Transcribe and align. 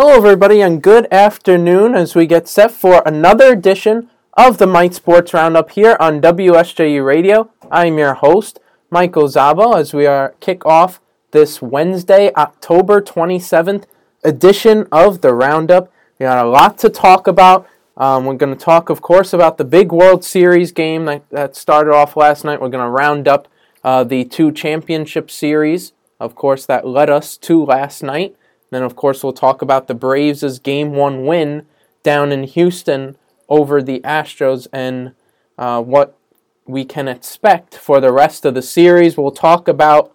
Hello, 0.00 0.14
everybody, 0.14 0.60
and 0.60 0.80
good 0.80 1.12
afternoon 1.12 1.96
as 1.96 2.14
we 2.14 2.24
get 2.24 2.46
set 2.46 2.70
for 2.70 3.02
another 3.04 3.52
edition 3.52 4.08
of 4.34 4.58
the 4.58 4.66
Mite 4.68 4.94
Sports 4.94 5.34
Roundup 5.34 5.72
here 5.72 5.96
on 5.98 6.20
WSJU 6.20 7.04
Radio. 7.04 7.50
I'm 7.68 7.98
your 7.98 8.14
host, 8.14 8.60
Michael 8.92 9.24
Zabo, 9.24 9.76
as 9.76 9.92
we 9.92 10.06
are 10.06 10.36
kick 10.38 10.64
off 10.64 11.00
this 11.32 11.60
Wednesday, 11.60 12.32
October 12.36 13.02
27th 13.02 13.86
edition 14.22 14.86
of 14.92 15.20
the 15.20 15.34
Roundup. 15.34 15.92
We 16.20 16.26
got 16.26 16.46
a 16.46 16.48
lot 16.48 16.78
to 16.78 16.90
talk 16.90 17.26
about. 17.26 17.66
Um, 17.96 18.24
we're 18.24 18.36
going 18.36 18.56
to 18.56 18.64
talk, 18.64 18.90
of 18.90 19.02
course, 19.02 19.32
about 19.32 19.58
the 19.58 19.64
big 19.64 19.90
World 19.90 20.24
Series 20.24 20.70
game 20.70 21.06
that, 21.06 21.28
that 21.30 21.56
started 21.56 21.92
off 21.92 22.16
last 22.16 22.44
night. 22.44 22.60
We're 22.60 22.68
going 22.68 22.84
to 22.84 22.88
round 22.88 23.26
up 23.26 23.48
uh, 23.82 24.04
the 24.04 24.24
two 24.24 24.52
championship 24.52 25.28
series, 25.28 25.92
of 26.20 26.36
course, 26.36 26.66
that 26.66 26.86
led 26.86 27.10
us 27.10 27.36
to 27.38 27.64
last 27.64 28.04
night. 28.04 28.36
Then, 28.70 28.82
of 28.82 28.96
course, 28.96 29.22
we'll 29.22 29.32
talk 29.32 29.62
about 29.62 29.86
the 29.86 29.94
Braves' 29.94 30.58
game 30.58 30.92
one 30.92 31.24
win 31.24 31.66
down 32.02 32.32
in 32.32 32.44
Houston 32.44 33.16
over 33.48 33.82
the 33.82 34.00
Astros 34.00 34.66
and 34.72 35.14
uh, 35.56 35.82
what 35.82 36.16
we 36.66 36.84
can 36.84 37.08
expect 37.08 37.74
for 37.74 38.00
the 38.00 38.12
rest 38.12 38.44
of 38.44 38.54
the 38.54 38.62
series. 38.62 39.16
We'll 39.16 39.30
talk 39.30 39.68
about 39.68 40.14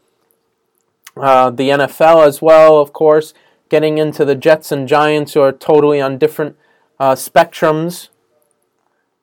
uh, 1.18 1.50
the 1.50 1.70
NFL 1.70 2.26
as 2.26 2.42
well, 2.42 2.78
of 2.80 2.94
course, 2.94 3.34
getting 3.70 3.98
into 3.98 4.24
the 4.24 4.36
Jets 4.36 4.72
and 4.72 4.88
Giants, 4.88 5.34
who 5.34 5.42
are 5.42 5.52
totally 5.52 6.00
on 6.00 6.18
different 6.18 6.56
uh, 7.00 7.16
spectrums 7.16 8.10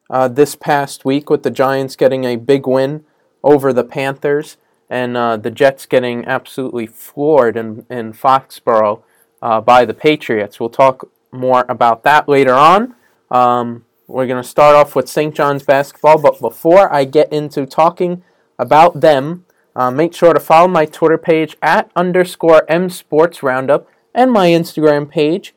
uh, 0.09 0.27
this 0.27 0.57
past 0.57 1.05
week, 1.05 1.31
with 1.31 1.45
the 1.45 1.51
Giants 1.51 1.95
getting 1.95 2.25
a 2.25 2.37
big 2.37 2.67
win 2.67 3.05
over 3.45 3.73
the 3.73 3.85
Panthers 3.85 4.57
and 4.91 5.17
uh, 5.17 5.37
the 5.37 5.53
Jets 5.53 5.87
getting 5.87 6.25
absolutely 6.27 6.87
floored 6.87 7.57
in, 7.57 7.87
in 7.89 8.13
Foxborough 8.13 9.03
uh, 9.43 9.61
by 9.61 9.85
the 9.85 9.95
Patriots. 9.95 10.61
We'll 10.61 10.71
talk 10.71 11.11
more 11.33 11.65
about 11.69 12.03
that 12.05 12.29
later 12.29 12.55
on. 12.55 12.95
Um, 13.31 13.85
we're 14.07 14.27
going 14.27 14.43
to 14.43 14.49
start 14.49 14.75
off 14.75 14.97
with 14.97 15.09
St. 15.09 15.35
John's 15.35 15.63
basketball, 15.63 16.21
but 16.21 16.41
before 16.41 16.93
I 16.93 17.05
get 17.05 17.33
into 17.33 17.65
talking 17.65 18.23
about 18.59 19.01
them, 19.01 19.47
uh, 19.77 19.91
make 19.91 20.15
sure 20.15 20.35
to 20.35 20.41
follow 20.41 20.69
my 20.69 20.85
Twitter 20.85 21.19
page 21.19 21.57
at 21.63 21.91
underscore 21.95 22.65
M 22.69 22.91
Sports 22.91 23.43
Roundup 23.43 23.89
and 24.15 24.33
my 24.33 24.49
Instagram 24.49 25.09
page 25.09 25.55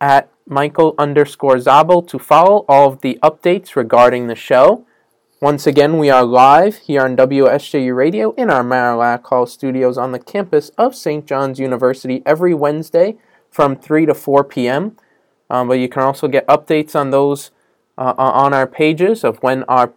at 0.00 0.30
Michael 0.46 0.94
underscore 0.96 1.58
Zabel 1.58 2.02
to 2.02 2.18
follow 2.18 2.64
all 2.68 2.92
of 2.92 3.00
the 3.00 3.18
updates 3.22 3.74
regarding 3.74 4.28
the 4.28 4.34
show. 4.34 4.86
Once 5.40 5.68
again, 5.68 5.98
we 5.98 6.10
are 6.10 6.24
live 6.24 6.78
here 6.78 7.02
on 7.02 7.16
WSJU 7.16 7.94
Radio 7.94 8.32
in 8.32 8.50
our 8.50 8.64
Marillac 8.64 9.24
Hall 9.26 9.46
studios 9.46 9.96
on 9.96 10.10
the 10.10 10.18
campus 10.18 10.70
of 10.70 10.96
St. 10.96 11.24
John's 11.26 11.60
University 11.60 12.24
every 12.26 12.52
Wednesday 12.52 13.16
from 13.48 13.76
3 13.76 14.06
to 14.06 14.14
4 14.14 14.42
p.m. 14.42 14.96
Um, 15.48 15.68
but 15.68 15.78
you 15.78 15.88
can 15.88 16.02
also 16.02 16.26
get 16.26 16.44
updates 16.48 16.96
on 16.96 17.12
those 17.12 17.52
uh, 17.96 18.14
on 18.18 18.52
our 18.52 18.66
pages 18.66 19.22
of 19.22 19.40
when 19.40 19.62
our 19.68 19.92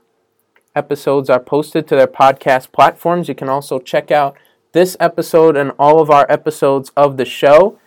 episodes 0.76 1.28
are 1.28 1.40
posted 1.40 1.88
to 1.88 1.96
their 1.96 2.06
podcast 2.06 2.72
platforms. 2.72 3.28
You 3.28 3.34
can 3.34 3.50
also 3.50 3.80
check 3.80 4.12
out 4.12 4.38
this 4.74 4.96
episode 5.00 5.58
and 5.58 5.72
all 5.80 6.00
of 6.00 6.12
our 6.12 6.28
episodes 6.30 6.92
of 6.96 7.18
the 7.18 7.26
show 7.26 7.80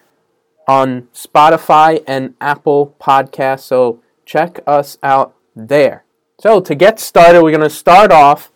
on 0.66 1.02
Spotify 1.14 2.02
and 2.08 2.34
Apple 2.41 2.97
Podcasts. 3.00 3.60
So 3.60 4.02
check 4.25 4.58
us 4.66 4.98
out 5.05 5.36
there. 5.55 6.03
So 6.40 6.60
to 6.60 6.74
get 6.74 6.98
started, 6.98 7.42
we're 7.42 7.52
going 7.52 7.60
to 7.62 7.70
start 7.70 8.10
off 8.10 8.50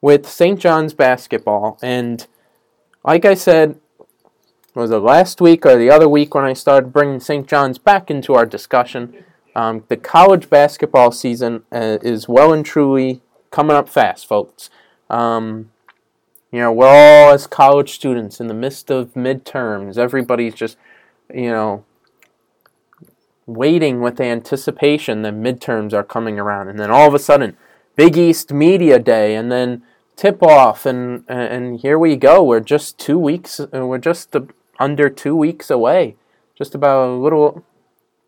with 0.00 0.28
St. 0.28 0.58
John's 0.58 0.94
basketball. 0.94 1.78
And 1.82 2.26
like 3.04 3.24
I 3.24 3.34
said, 3.34 3.78
was 4.74 4.90
it 4.90 4.98
last 4.98 5.40
week 5.40 5.66
or 5.66 5.76
the 5.76 5.90
other 5.90 6.08
week 6.08 6.34
when 6.34 6.44
I 6.44 6.52
started 6.52 6.92
bringing 6.92 7.18
St. 7.18 7.48
John's 7.48 7.78
back 7.78 8.10
into 8.10 8.34
our 8.34 8.46
discussion? 8.46 9.24
Um, 9.56 9.84
the 9.88 9.96
college 9.96 10.48
basketball 10.48 11.10
season 11.12 11.64
uh, 11.72 11.98
is 12.02 12.28
well 12.28 12.52
and 12.52 12.64
truly 12.64 13.22
coming 13.50 13.74
up 13.74 13.88
fast, 13.88 14.28
folks. 14.28 14.70
Um, 15.10 15.70
you 16.52 16.60
know, 16.60 16.70
we're 16.70 16.86
all 16.86 17.32
as 17.32 17.46
college 17.46 17.92
students 17.92 18.38
in 18.40 18.46
the 18.46 18.54
midst 18.54 18.90
of 18.90 19.14
midterms. 19.14 19.98
Everybody's 19.98 20.54
just, 20.54 20.76
you 21.34 21.50
know, 21.50 21.84
waiting 23.46 24.00
with 24.00 24.20
anticipation 24.20 25.22
that 25.22 25.34
midterms 25.34 25.92
are 25.92 26.02
coming 26.02 26.38
around, 26.38 26.68
and 26.68 26.78
then 26.78 26.90
all 26.90 27.08
of 27.08 27.14
a 27.14 27.18
sudden, 27.18 27.56
Big 27.94 28.16
East 28.16 28.52
Media 28.52 28.98
Day, 28.98 29.34
and 29.34 29.50
then 29.50 29.82
tip 30.16 30.42
off, 30.42 30.84
and 30.84 31.24
and 31.28 31.80
here 31.80 31.98
we 31.98 32.16
go. 32.16 32.42
We're 32.42 32.60
just 32.60 32.98
two 32.98 33.18
weeks. 33.18 33.60
Uh, 33.60 33.86
we're 33.86 33.98
just 33.98 34.34
under 34.78 35.08
two 35.08 35.36
weeks 35.36 35.70
away. 35.70 36.16
Just 36.56 36.74
about 36.74 37.08
a 37.08 37.12
little, 37.12 37.64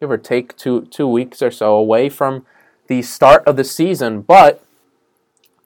give 0.00 0.10
or 0.10 0.18
take, 0.18 0.56
two 0.56 0.82
two 0.86 1.08
weeks 1.08 1.42
or 1.42 1.50
so 1.50 1.74
away 1.74 2.08
from 2.08 2.46
the 2.86 3.02
start 3.02 3.44
of 3.46 3.56
the 3.56 3.64
season, 3.64 4.22
but 4.22 4.64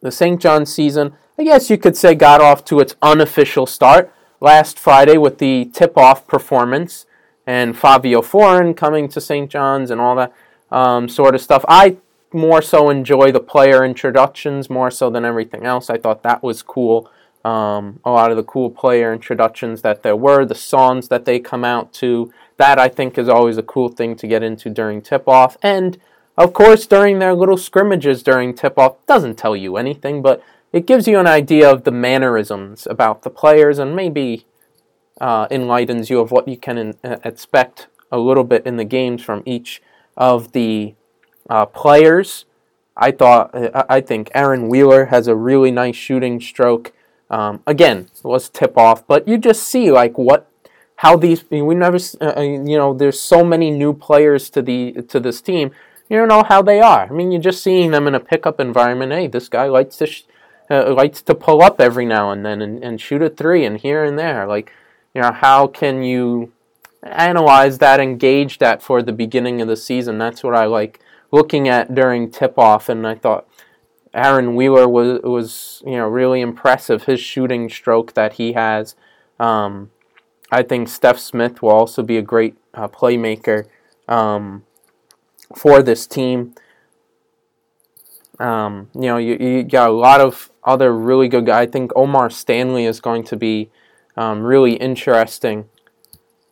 the 0.00 0.10
St. 0.10 0.40
John 0.40 0.66
season, 0.66 1.14
I 1.38 1.44
guess 1.44 1.70
you 1.70 1.78
could 1.78 1.96
say, 1.96 2.14
got 2.14 2.40
off 2.40 2.64
to 2.66 2.80
its 2.80 2.96
unofficial 3.00 3.66
start 3.66 4.12
last 4.40 4.78
Friday 4.78 5.16
with 5.16 5.38
the 5.38 5.66
tip 5.66 5.96
off 5.96 6.26
performance 6.26 7.06
and 7.46 7.76
Fabio 7.76 8.22
Foreign 8.22 8.74
coming 8.74 9.08
to 9.08 9.20
St. 9.20 9.50
John's 9.50 9.90
and 9.90 10.00
all 10.00 10.16
that 10.16 10.32
um, 10.70 11.08
sort 11.08 11.34
of 11.34 11.40
stuff. 11.40 11.64
I 11.68 11.96
more 12.32 12.62
so 12.62 12.88
enjoy 12.88 13.30
the 13.30 13.40
player 13.40 13.84
introductions 13.84 14.70
more 14.70 14.90
so 14.90 15.10
than 15.10 15.24
everything 15.24 15.66
else. 15.66 15.90
I 15.90 15.98
thought 15.98 16.22
that 16.22 16.42
was 16.42 16.62
cool. 16.62 17.10
Um, 17.44 18.00
a 18.04 18.10
lot 18.10 18.30
of 18.30 18.36
the 18.36 18.44
cool 18.44 18.70
player 18.70 19.12
introductions 19.12 19.82
that 19.82 20.02
there 20.02 20.16
were, 20.16 20.44
the 20.44 20.54
songs 20.54 21.08
that 21.08 21.24
they 21.24 21.40
come 21.40 21.64
out 21.64 21.92
to, 21.94 22.32
that 22.56 22.78
I 22.78 22.88
think 22.88 23.18
is 23.18 23.28
always 23.28 23.58
a 23.58 23.62
cool 23.62 23.88
thing 23.88 24.14
to 24.16 24.26
get 24.26 24.42
into 24.42 24.70
during 24.70 25.02
tip 25.02 25.28
off. 25.28 25.56
And 25.62 25.98
of 26.38 26.52
course, 26.52 26.86
during 26.86 27.18
their 27.18 27.34
little 27.34 27.56
scrimmages 27.56 28.22
during 28.22 28.54
tip 28.54 28.78
off, 28.78 29.04
doesn't 29.06 29.36
tell 29.36 29.56
you 29.56 29.76
anything, 29.76 30.22
but 30.22 30.42
it 30.72 30.86
gives 30.86 31.06
you 31.06 31.18
an 31.18 31.26
idea 31.26 31.70
of 31.70 31.84
the 31.84 31.90
mannerisms 31.90 32.86
about 32.88 33.22
the 33.22 33.30
players 33.30 33.78
and 33.78 33.94
maybe 33.94 34.46
uh, 35.20 35.46
enlightens 35.50 36.10
you 36.10 36.20
of 36.20 36.30
what 36.30 36.48
you 36.48 36.56
can 36.56 36.78
in, 36.78 36.94
uh, 37.04 37.16
expect 37.24 37.88
a 38.10 38.18
little 38.18 38.44
bit 38.44 38.66
in 38.66 38.76
the 38.76 38.84
games 38.84 39.22
from 39.22 39.42
each 39.46 39.82
of 40.16 40.52
the 40.52 40.94
uh, 41.48 41.66
players. 41.66 42.44
I 42.96 43.10
thought, 43.10 43.54
uh, 43.54 43.84
I 43.88 44.00
think 44.00 44.30
Aaron 44.34 44.68
Wheeler 44.68 45.06
has 45.06 45.28
a 45.28 45.34
really 45.34 45.70
nice 45.70 45.96
shooting 45.96 46.40
stroke. 46.40 46.92
Um, 47.30 47.62
again, 47.66 48.08
was 48.22 48.48
tip 48.48 48.76
off, 48.76 49.06
but 49.06 49.26
you 49.26 49.38
just 49.38 49.62
see 49.62 49.90
like 49.90 50.18
what, 50.18 50.50
how 50.96 51.16
these 51.16 51.44
we 51.50 51.74
never, 51.74 51.98
uh, 52.20 52.34
uh, 52.36 52.40
you 52.40 52.76
know, 52.76 52.92
there's 52.92 53.18
so 53.18 53.42
many 53.42 53.70
new 53.70 53.94
players 53.94 54.50
to 54.50 54.60
the 54.60 54.92
to 55.08 55.18
this 55.18 55.40
team 55.40 55.72
you 56.12 56.18
don't 56.18 56.28
know 56.28 56.42
how 56.42 56.60
they 56.60 56.78
are. 56.78 57.06
I 57.06 57.10
mean, 57.10 57.32
you're 57.32 57.40
just 57.40 57.62
seeing 57.62 57.90
them 57.90 58.06
in 58.06 58.14
a 58.14 58.20
pickup 58.20 58.60
environment. 58.60 59.12
Hey, 59.12 59.28
this 59.28 59.48
guy 59.48 59.64
likes 59.64 59.96
to 59.96 60.06
sh- 60.06 60.24
likes 60.68 61.22
to 61.22 61.34
pull 61.34 61.62
up 61.62 61.80
every 61.80 62.04
now 62.04 62.30
and 62.30 62.44
then 62.44 62.60
and, 62.60 62.84
and 62.84 63.00
shoot 63.00 63.22
a 63.22 63.30
three 63.30 63.64
and 63.64 63.78
here 63.78 64.04
and 64.04 64.18
there. 64.18 64.46
Like, 64.46 64.72
you 65.14 65.22
know, 65.22 65.32
how 65.32 65.66
can 65.66 66.02
you 66.02 66.52
analyze 67.02 67.78
that, 67.78 68.00
engage 68.00 68.58
that 68.58 68.82
for 68.82 69.02
the 69.02 69.12
beginning 69.12 69.60
of 69.60 69.68
the 69.68 69.76
season? 69.76 70.18
That's 70.18 70.42
what 70.42 70.54
I 70.54 70.64
like 70.66 71.00
looking 71.30 71.68
at 71.68 71.94
during 71.94 72.30
tip 72.30 72.58
off. 72.58 72.88
And 72.88 73.06
I 73.06 73.14
thought 73.14 73.48
Aaron 74.14 74.54
Wheeler 74.54 74.88
was 74.88 75.20
was 75.22 75.82
you 75.84 75.96
know 75.96 76.06
really 76.06 76.40
impressive. 76.40 77.04
His 77.04 77.20
shooting 77.20 77.68
stroke 77.68 78.14
that 78.14 78.34
he 78.34 78.52
has. 78.52 78.94
Um, 79.38 79.90
I 80.50 80.62
think 80.62 80.88
Stef 80.88 81.18
Smith 81.18 81.62
will 81.62 81.70
also 81.70 82.02
be 82.02 82.18
a 82.18 82.22
great 82.22 82.56
uh, 82.74 82.88
playmaker. 82.88 83.66
Um, 84.08 84.64
for 85.56 85.82
this 85.82 86.06
team. 86.06 86.54
Um, 88.38 88.88
you 88.94 89.02
know, 89.02 89.18
you, 89.18 89.36
you, 89.38 89.62
got 89.62 89.90
a 89.90 89.92
lot 89.92 90.20
of 90.20 90.50
other 90.64 90.92
really 90.92 91.28
good 91.28 91.46
guys. 91.46 91.68
I 91.68 91.70
think 91.70 91.94
O'Mar 91.94 92.30
Stanley 92.30 92.86
is 92.86 93.00
going 93.00 93.24
to 93.24 93.36
be 93.36 93.70
um, 94.16 94.42
really 94.42 94.74
interesting 94.74 95.68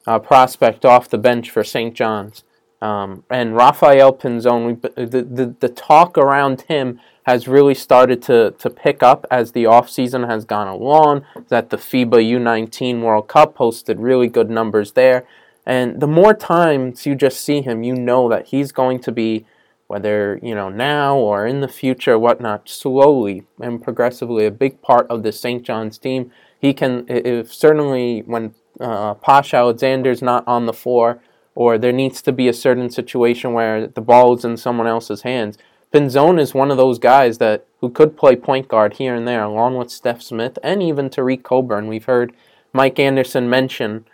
uh, 0.06 0.18
prospect 0.18 0.84
off 0.84 1.08
the 1.08 1.18
bench 1.18 1.50
for 1.50 1.64
St. 1.64 1.94
John's. 1.94 2.44
Um, 2.82 3.24
and 3.28 3.54
Rafael 3.54 4.12
Pinzon, 4.14 4.80
the, 4.80 5.22
the, 5.22 5.54
the 5.60 5.68
talk 5.68 6.16
around 6.16 6.62
him 6.62 6.98
has 7.24 7.46
really 7.46 7.74
started 7.74 8.22
to, 8.22 8.52
to 8.52 8.70
pick 8.70 9.02
up 9.02 9.26
as 9.30 9.52
the 9.52 9.64
offseason 9.64 10.28
has 10.28 10.44
gone 10.44 10.66
along. 10.66 11.24
That 11.48 11.70
the 11.70 11.76
FIBA 11.76 12.30
U19 12.38 13.02
World 13.02 13.28
Cup 13.28 13.54
posted 13.54 14.00
really 14.00 14.28
good 14.28 14.48
numbers 14.48 14.92
there. 14.92 15.26
And 15.66 16.00
the 16.00 16.06
more 16.06 16.32
times 16.32 17.04
you 17.04 17.14
just 17.14 17.40
see 17.40 17.60
him, 17.60 17.82
you 17.82 17.94
know 17.94 18.28
that 18.30 18.46
he's 18.46 18.72
going 18.72 19.00
to 19.00 19.12
be, 19.12 19.44
whether 19.86 20.40
you 20.42 20.54
know 20.54 20.70
now 20.70 21.16
or 21.16 21.46
in 21.46 21.60
the 21.60 21.68
future, 21.68 22.18
whatnot, 22.18 22.68
slowly 22.68 23.44
and 23.60 23.82
progressively 23.82 24.46
a 24.46 24.50
big 24.50 24.80
part 24.80 25.06
of 25.08 25.22
the 25.22 25.32
St. 25.32 25.62
John's 25.62 25.98
team. 25.98 26.32
He 26.60 26.74
can, 26.74 27.06
if 27.08 27.52
certainly 27.52 28.20
when 28.20 28.54
uh, 28.78 29.14
Posh 29.14 29.54
Alexander's 29.54 30.22
not 30.22 30.44
on 30.46 30.66
the 30.66 30.72
floor, 30.72 31.20
or 31.54 31.78
there 31.78 31.92
needs 31.92 32.22
to 32.22 32.32
be 32.32 32.48
a 32.48 32.52
certain 32.52 32.90
situation 32.90 33.52
where 33.52 33.86
the 33.86 34.00
ball 34.00 34.36
is 34.36 34.44
in 34.44 34.56
someone 34.56 34.86
else's 34.86 35.22
hands. 35.22 35.58
Pinzon 35.92 36.40
is 36.40 36.54
one 36.54 36.70
of 36.70 36.76
those 36.76 36.98
guys 36.98 37.38
that 37.38 37.66
who 37.80 37.90
could 37.90 38.16
play 38.16 38.36
point 38.36 38.68
guard 38.68 38.94
here 38.94 39.14
and 39.14 39.26
there, 39.26 39.42
along 39.42 39.76
with 39.76 39.88
Stef 39.88 40.22
Smith 40.22 40.58
and 40.62 40.82
even 40.82 41.10
Tareq 41.10 41.42
Coburn. 41.42 41.88
We've 41.88 42.04
heard 42.04 42.32
Mike 42.72 42.98
Anderson 42.98 43.50
mention 43.50 44.04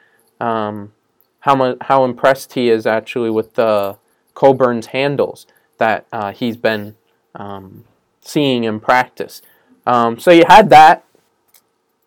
um, 0.41 0.93
how 1.41 1.55
much 1.55 1.77
how 1.83 2.05
impressed 2.05 2.55
he 2.55 2.71
is 2.71 2.87
actually 2.87 3.31
with 3.31 3.55
the 3.55 3.99
Coburn's 4.35 4.87
handles 4.87 5.47
that 5.79 6.07
uh, 6.13 6.33
he's 6.33 6.57
been 6.57 6.97
um, 7.35 7.85
seeing 8.21 8.65
in 8.65 8.81
practice. 8.81 9.43
Um, 9.87 10.19
so 10.19 10.31
you 10.31 10.45
had 10.49 10.71
that, 10.71 11.05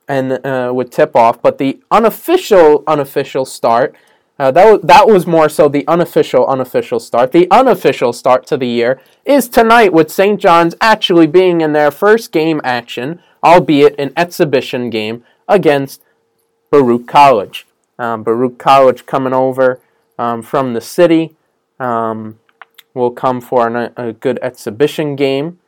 and 0.10 0.44
uh, 0.46 0.84
tip 0.90 1.16
off, 1.16 1.42
but 1.42 1.60
the 1.60 1.80
unofficial 1.92 2.84
unofficial 2.88 3.46
start. 3.46 3.96
Uh, 4.40 4.50
that, 4.52 4.72
was, 4.72 4.82
that 4.82 5.06
was 5.08 5.28
more 5.28 5.50
so 5.50 5.68
the 5.68 5.86
unofficial 5.88 6.48
unofficial 6.48 7.00
start. 7.00 7.32
The 7.32 7.48
unofficial 7.52 8.12
start 8.14 8.48
to 8.48 8.58
the 8.58 8.68
year 8.68 9.00
is 9.26 9.48
tonight 9.48 9.94
with 9.94 10.10
St. 10.10 10.40
John's 10.40 10.76
actually 10.82 11.28
being 11.28 11.62
in 11.62 11.74
their 11.74 11.92
first 11.92 12.32
game 12.32 12.60
action, 12.64 13.22
albeit 13.44 14.00
an 14.00 14.14
exhibition 14.18 14.90
game 14.90 15.24
against 15.48 16.02
Baruch 16.72 17.08
College. 17.08 17.68
Um, 17.98 18.24
Baruch 18.24 18.58
College 18.58 19.06
coming 19.06 19.34
over 19.34 19.80
um, 20.18 20.42
from 20.42 20.74
the 20.74 20.82
city 20.82 21.36
um, 21.80 22.40
will 22.94 23.12
come 23.12 23.42
for 23.42 23.68
an, 23.68 23.92
a 23.98 24.14
good 24.14 24.40
exhibition 24.42 25.16
game 25.18 25.60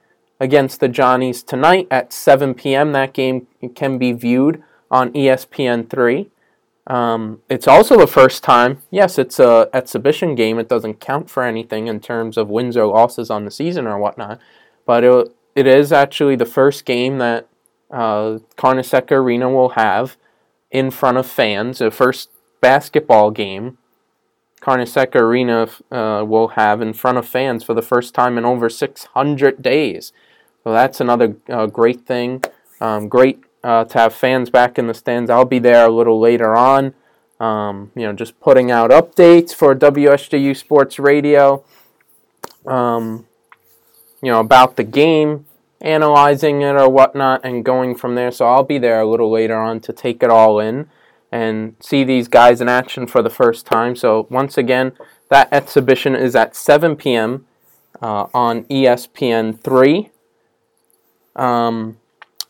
against 0.41 0.79
the 0.79 0.89
Johnnies 0.89 1.43
tonight 1.43 1.87
at 1.91 2.11
7 2.11 2.55
p.m. 2.55 2.93
That 2.93 3.13
game 3.13 3.45
can 3.75 3.99
be 3.99 4.11
viewed 4.11 4.63
on 4.89 5.13
ESPN3. 5.13 6.29
Um, 6.87 7.41
it's 7.47 7.67
also 7.67 7.95
the 7.95 8.07
first 8.07 8.43
time, 8.43 8.81
yes, 8.89 9.19
it's 9.19 9.39
a 9.39 9.69
exhibition 9.71 10.33
game. 10.33 10.57
It 10.57 10.67
doesn't 10.67 10.99
count 10.99 11.29
for 11.29 11.43
anything 11.43 11.85
in 11.87 11.99
terms 11.99 12.37
of 12.37 12.49
wins 12.49 12.75
or 12.75 12.87
losses 12.87 13.29
on 13.29 13.45
the 13.45 13.51
season 13.51 13.85
or 13.85 13.99
whatnot, 13.99 14.41
but 14.87 15.03
it, 15.03 15.35
it 15.55 15.67
is 15.67 15.93
actually 15.93 16.35
the 16.35 16.47
first 16.47 16.85
game 16.85 17.19
that 17.19 17.47
uh, 17.91 18.39
Arena 18.63 19.49
will 19.49 19.69
have 19.69 20.17
in 20.71 20.89
front 20.89 21.17
of 21.19 21.27
fans. 21.27 21.77
The 21.77 21.91
first 21.91 22.31
basketball 22.61 23.29
game 23.29 23.77
Carnesecca 24.61 25.15
Arena 25.15 25.67
uh, 25.91 26.23
will 26.23 26.49
have 26.49 26.81
in 26.81 26.93
front 26.93 27.17
of 27.17 27.27
fans 27.27 27.63
for 27.63 27.73
the 27.73 27.81
first 27.81 28.13
time 28.13 28.37
in 28.37 28.45
over 28.45 28.69
600 28.69 29.61
days. 29.61 30.13
So 30.63 30.71
that's 30.71 30.99
another 30.99 31.35
uh, 31.49 31.65
great 31.67 32.05
thing. 32.05 32.43
Um, 32.79 33.07
great 33.07 33.43
uh, 33.63 33.85
to 33.85 33.97
have 33.97 34.13
fans 34.13 34.49
back 34.49 34.77
in 34.77 34.87
the 34.87 34.93
stands. 34.93 35.29
I'll 35.29 35.45
be 35.45 35.59
there 35.59 35.85
a 35.85 35.91
little 35.91 36.19
later 36.19 36.55
on. 36.55 36.93
Um, 37.39 37.91
you 37.95 38.03
know, 38.03 38.13
just 38.13 38.39
putting 38.39 38.69
out 38.69 38.91
updates 38.91 39.53
for 39.53 39.75
WSJU 39.75 40.55
Sports 40.55 40.99
Radio. 40.99 41.63
Um, 42.67 43.25
you 44.21 44.31
know 44.31 44.39
about 44.39 44.75
the 44.75 44.83
game, 44.83 45.45
analyzing 45.81 46.61
it 46.61 46.75
or 46.75 46.87
whatnot, 46.89 47.41
and 47.43 47.65
going 47.65 47.95
from 47.95 48.15
there. 48.15 48.31
So 48.31 48.45
I'll 48.45 48.63
be 48.63 48.77
there 48.77 49.01
a 49.01 49.09
little 49.09 49.31
later 49.31 49.57
on 49.57 49.79
to 49.81 49.93
take 49.93 50.21
it 50.21 50.29
all 50.29 50.59
in 50.59 50.89
and 51.31 51.75
see 51.79 52.03
these 52.03 52.27
guys 52.27 52.61
in 52.61 52.69
action 52.69 53.07
for 53.07 53.21
the 53.23 53.29
first 53.29 53.65
time. 53.65 53.95
So 53.95 54.27
once 54.29 54.57
again, 54.57 54.91
that 55.29 55.51
exhibition 55.51 56.15
is 56.15 56.35
at 56.35 56.55
7 56.55 56.95
p.m. 56.95 57.47
Uh, 58.01 58.27
on 58.33 58.65
ESPN 58.65 59.59
three. 59.59 60.11
Um, 61.35 61.97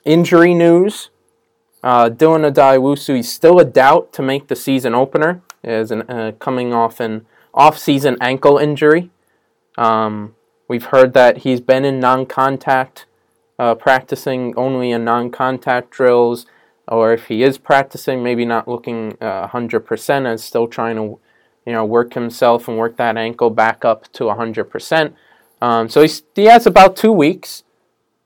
injury 0.05 0.53
news. 0.53 1.09
Uh, 1.83 2.09
Dylan 2.09 2.51
Addae-Wusu, 2.51 3.15
he's 3.15 3.31
still 3.31 3.59
a 3.59 3.65
doubt 3.65 4.13
to 4.13 4.21
make 4.21 4.47
the 4.47 4.55
season 4.55 4.93
opener, 4.93 5.41
is 5.63 5.89
an, 5.91 6.03
uh, 6.03 6.31
coming 6.39 6.73
off 6.73 6.99
an 6.99 7.25
off-season 7.53 8.17
ankle 8.21 8.57
injury. 8.57 9.09
Um, 9.77 10.35
we've 10.67 10.85
heard 10.85 11.13
that 11.13 11.39
he's 11.39 11.59
been 11.59 11.83
in 11.83 11.99
non-contact, 11.99 13.05
uh, 13.57 13.73
practicing 13.75 14.53
only 14.55 14.91
in 14.91 15.03
non-contact 15.03 15.89
drills, 15.89 16.45
or 16.87 17.13
if 17.13 17.27
he 17.27 17.41
is 17.41 17.57
practicing, 17.57 18.21
maybe 18.21 18.45
not 18.45 18.67
looking 18.67 19.17
uh, 19.19 19.47
100% 19.47 20.29
and 20.29 20.39
still 20.39 20.67
trying 20.67 20.97
to, 20.97 21.19
you 21.65 21.71
know, 21.71 21.85
work 21.85 22.13
himself 22.13 22.67
and 22.67 22.77
work 22.77 22.97
that 22.97 23.17
ankle 23.17 23.49
back 23.49 23.83
up 23.83 24.11
to 24.13 24.25
100%. 24.25 25.13
Um, 25.61 25.89
so 25.89 26.05
he 26.35 26.45
has 26.45 26.67
about 26.67 26.95
two 26.95 27.11
weeks 27.11 27.63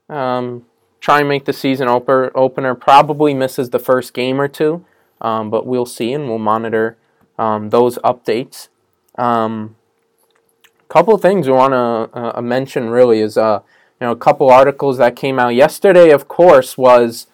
um, 0.09 0.65
try 0.99 1.19
and 1.19 1.29
make 1.29 1.45
the 1.45 1.53
season 1.53 1.87
oper- 1.87 2.31
opener. 2.35 2.75
Probably 2.75 3.33
misses 3.33 3.69
the 3.69 3.79
first 3.79 4.13
game 4.13 4.39
or 4.39 4.47
two, 4.47 4.85
um, 5.21 5.49
but 5.49 5.65
we'll 5.65 5.85
see 5.85 6.13
and 6.13 6.27
we'll 6.27 6.39
monitor 6.39 6.97
um, 7.37 7.69
those 7.69 7.97
updates. 7.99 8.69
A 9.17 9.23
um, 9.23 9.75
couple 10.89 11.17
things 11.17 11.47
we 11.47 11.53
want 11.53 11.73
to 11.73 12.37
uh, 12.37 12.41
mention 12.41 12.89
really 12.89 13.19
is 13.19 13.37
uh, 13.37 13.61
you 13.99 14.07
know 14.07 14.11
a 14.11 14.15
couple 14.15 14.49
articles 14.49 14.97
that 14.97 15.15
came 15.15 15.39
out 15.39 15.55
yesterday. 15.55 16.09
Of 16.11 16.27
course, 16.27 16.77
was 16.77 17.27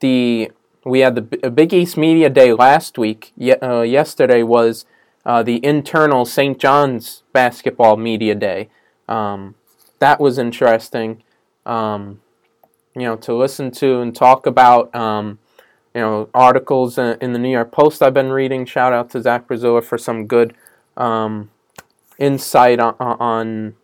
the 0.00 0.50
we 0.84 1.00
had 1.00 1.14
the 1.14 1.50
Big 1.50 1.74
East 1.74 1.96
Media 1.96 2.30
Day 2.30 2.52
last 2.52 2.96
week. 2.96 3.32
Ye- 3.36 3.52
uh, 3.56 3.82
yesterday 3.82 4.42
was 4.42 4.86
uh, 5.26 5.42
the 5.42 5.64
internal 5.64 6.24
St. 6.24 6.58
John's 6.58 7.22
Basketball 7.32 7.96
Media 7.96 8.34
Day. 8.34 8.68
Um, 9.08 9.56
that 9.98 10.18
was 10.18 10.38
interesting 10.38 11.22
um, 11.66 12.20
you 12.94 13.02
know, 13.02 13.16
to 13.16 13.34
listen 13.34 13.70
to 13.72 14.00
and 14.00 14.14
talk 14.14 14.46
about, 14.46 14.94
um, 14.94 15.38
you 15.94 16.00
know, 16.00 16.28
articles 16.34 16.98
in 16.98 17.32
the 17.32 17.38
New 17.38 17.50
York 17.50 17.72
Post 17.72 18.02
I've 18.02 18.14
been 18.14 18.30
reading. 18.30 18.66
Shout 18.66 18.92
out 18.92 19.10
to 19.10 19.22
Zach 19.22 19.46
Braziller 19.46 19.82
for 19.82 19.98
some 19.98 20.26
good 20.26 20.54
um, 20.96 21.50
insight 22.18 22.78
on, 22.78 22.94
on, 22.98 23.74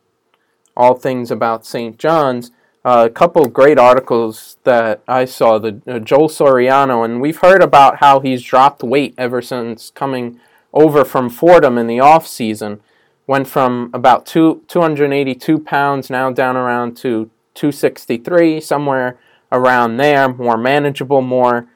all 0.76 0.94
things 0.94 1.30
about 1.30 1.64
St. 1.64 1.98
John's. 1.98 2.50
Uh, 2.84 3.06
a 3.06 3.10
couple 3.10 3.46
great 3.48 3.78
articles 3.78 4.58
that 4.64 5.02
I 5.08 5.24
saw. 5.24 5.58
The 5.58 5.80
uh, 5.86 5.98
Joel 5.98 6.28
Soriano, 6.28 7.04
and 7.04 7.20
we've 7.20 7.38
heard 7.38 7.62
about 7.62 7.96
how 7.96 8.20
he's 8.20 8.42
dropped 8.42 8.82
weight 8.82 9.14
ever 9.16 9.40
since 9.40 9.90
coming 9.90 10.38
over 10.72 11.04
from 11.04 11.30
Fordham 11.30 11.78
in 11.78 11.86
the 11.86 11.98
off 11.98 12.26
season. 12.26 12.80
Went 13.26 13.48
from 13.48 13.90
about 13.92 14.26
two 14.26 14.62
282 14.68 15.58
pounds 15.60 16.10
now 16.10 16.30
down 16.30 16.56
around 16.56 16.96
to 16.98 17.30
263, 17.56 18.60
somewhere 18.60 19.18
around 19.50 19.96
there, 19.96 20.28
more 20.28 20.56
manageable, 20.56 21.22
more 21.22 21.68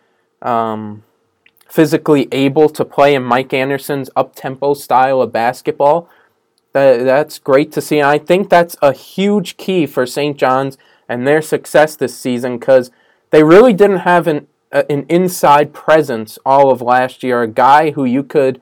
um, 0.43 1.03
physically 1.69 2.29
able 2.33 2.69
to 2.69 2.85
play 2.85 3.15
in 3.15 3.23
Mike 3.23 3.53
Anderson's 3.53 4.11
up 4.17 4.35
tempo 4.35 4.75
style 4.75 5.23
of 5.23 5.33
basketball. 5.33 6.09
That, 6.73 7.05
that's 7.05 7.39
great 7.39 7.73
to 7.73 7.81
see. 7.81 7.99
And 7.99 8.07
I 8.07 8.19
think 8.19 8.49
that's 8.49 8.77
a 8.83 8.93
huge 8.93 9.57
key 9.57 9.87
for 9.87 10.07
St. 10.07 10.37
John's 10.37 10.79
and 11.09 11.27
their 11.27 11.43
success 11.43 11.97
this 11.97 12.17
season 12.17 12.59
because 12.59 12.91
they 13.31 13.43
really 13.43 13.73
didn't 13.73 13.99
have 13.99 14.27
an, 14.27 14.47
an 14.71 15.07
inside 15.09 15.73
presence 15.73 16.39
all 16.45 16.71
of 16.71 16.81
last 16.81 17.23
year. 17.23 17.43
A 17.43 17.49
guy 17.49 17.91
who 17.93 18.05
you 18.05 18.23
could 18.23 18.61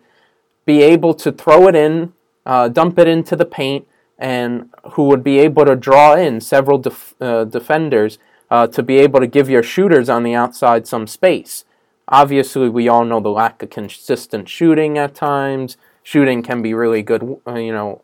be 0.64 0.82
able 0.82 1.14
to 1.14 1.32
throw 1.32 1.68
it 1.68 1.74
in, 1.74 2.12
uh, 2.46 2.68
dump 2.68 2.98
it 2.98 3.08
into 3.08 3.37
the 3.37 3.44
paint, 3.44 3.87
and 4.18 4.70
who 4.92 5.04
would 5.04 5.22
be 5.22 5.38
able 5.38 5.64
to 5.64 5.76
draw 5.76 6.14
in 6.14 6.40
several 6.40 6.78
def- 6.78 7.14
uh, 7.20 7.44
defenders 7.44 8.18
uh, 8.50 8.66
to 8.66 8.82
be 8.82 8.98
able 8.98 9.20
to 9.20 9.26
give 9.26 9.48
your 9.48 9.62
shooters 9.62 10.08
on 10.08 10.22
the 10.22 10.34
outside 10.34 10.87
some 10.87 11.06
space. 11.06 11.64
Obviously, 12.08 12.68
we 12.68 12.88
all 12.88 13.04
know 13.04 13.20
the 13.20 13.28
lack 13.28 13.62
of 13.62 13.70
consistent 13.70 14.48
shooting 14.48 14.96
at 14.96 15.14
times. 15.14 15.76
Shooting 16.02 16.42
can 16.42 16.62
be 16.62 16.72
really 16.72 17.02
good, 17.02 17.38
uh, 17.46 17.54
you 17.54 17.72
know, 17.72 18.02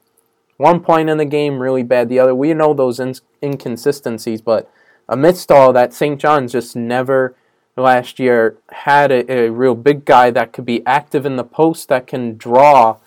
one 0.56 0.80
point 0.80 1.08
in 1.08 1.18
the 1.18 1.24
game, 1.24 1.58
really 1.58 1.82
bad 1.82 2.08
the 2.08 2.18
other. 2.18 2.34
We 2.34 2.52
know 2.54 2.74
those 2.74 3.00
in- 3.00 3.14
inconsistencies, 3.42 4.42
but 4.42 4.70
amidst 5.08 5.50
all 5.50 5.72
that, 5.72 5.92
St. 5.92 6.20
John's 6.20 6.52
just 6.52 6.76
never 6.76 7.34
last 7.76 8.18
year 8.18 8.56
had 8.70 9.10
a, 9.10 9.32
a 9.32 9.50
real 9.50 9.74
big 9.74 10.04
guy 10.04 10.30
that 10.30 10.52
could 10.52 10.66
be 10.66 10.86
active 10.86 11.26
in 11.26 11.36
the 11.36 11.44
post 11.44 11.88
that 11.88 12.06
can 12.06 12.36
draw 12.36 12.98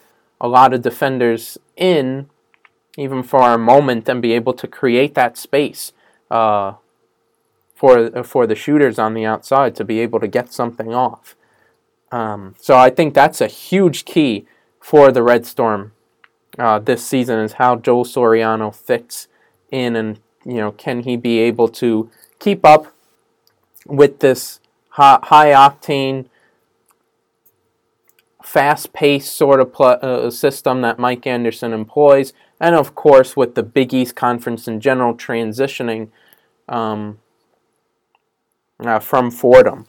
a 0.41 0.47
lot 0.47 0.73
of 0.73 0.81
defenders 0.81 1.57
in 1.75 2.27
even 2.97 3.23
for 3.23 3.53
a 3.53 3.57
moment, 3.57 4.09
and 4.09 4.21
be 4.21 4.33
able 4.33 4.53
to 4.53 4.67
create 4.67 5.13
that 5.15 5.37
space 5.37 5.93
uh, 6.29 6.73
for 7.73 8.23
for 8.23 8.45
the 8.45 8.55
shooters 8.55 8.99
on 8.99 9.13
the 9.13 9.25
outside 9.25 9.75
to 9.75 9.85
be 9.85 9.99
able 9.99 10.19
to 10.19 10.27
get 10.27 10.51
something 10.51 10.93
off. 10.93 11.35
Um, 12.11 12.55
so 12.59 12.75
I 12.77 12.89
think 12.89 13.13
that's 13.13 13.39
a 13.39 13.47
huge 13.47 14.03
key 14.03 14.45
for 14.79 15.11
the 15.11 15.23
Red 15.23 15.45
Storm 15.45 15.91
uh, 16.57 16.79
this 16.79 17.05
season 17.05 17.39
is 17.39 17.53
how 17.53 17.75
Joel 17.75 18.05
Soriano 18.05 18.73
fits 18.73 19.27
in, 19.71 19.95
and 19.95 20.19
you 20.45 20.55
know, 20.55 20.71
can 20.71 21.01
he 21.01 21.15
be 21.17 21.39
able 21.39 21.67
to 21.69 22.09
keep 22.39 22.65
up 22.65 22.93
with 23.85 24.19
this 24.19 24.59
high, 24.89 25.19
high 25.23 25.51
octane 25.51 26.27
fast 28.43 28.93
paced 28.93 29.35
sort 29.35 29.59
of 29.59 29.73
pl- 29.73 29.99
uh, 30.01 30.29
system 30.31 30.81
that 30.81 30.97
Mike 30.97 31.27
Anderson 31.27 31.73
employs, 31.73 32.33
and 32.59 32.75
of 32.75 32.95
course 32.95 33.35
with 33.35 33.55
the 33.55 33.63
Big 33.63 33.93
East 33.93 34.15
Conference 34.15 34.67
in 34.67 34.79
general 34.79 35.13
transitioning 35.13 36.09
um, 36.67 37.19
uh, 38.79 38.99
from 38.99 39.31
Fordham. 39.31 39.85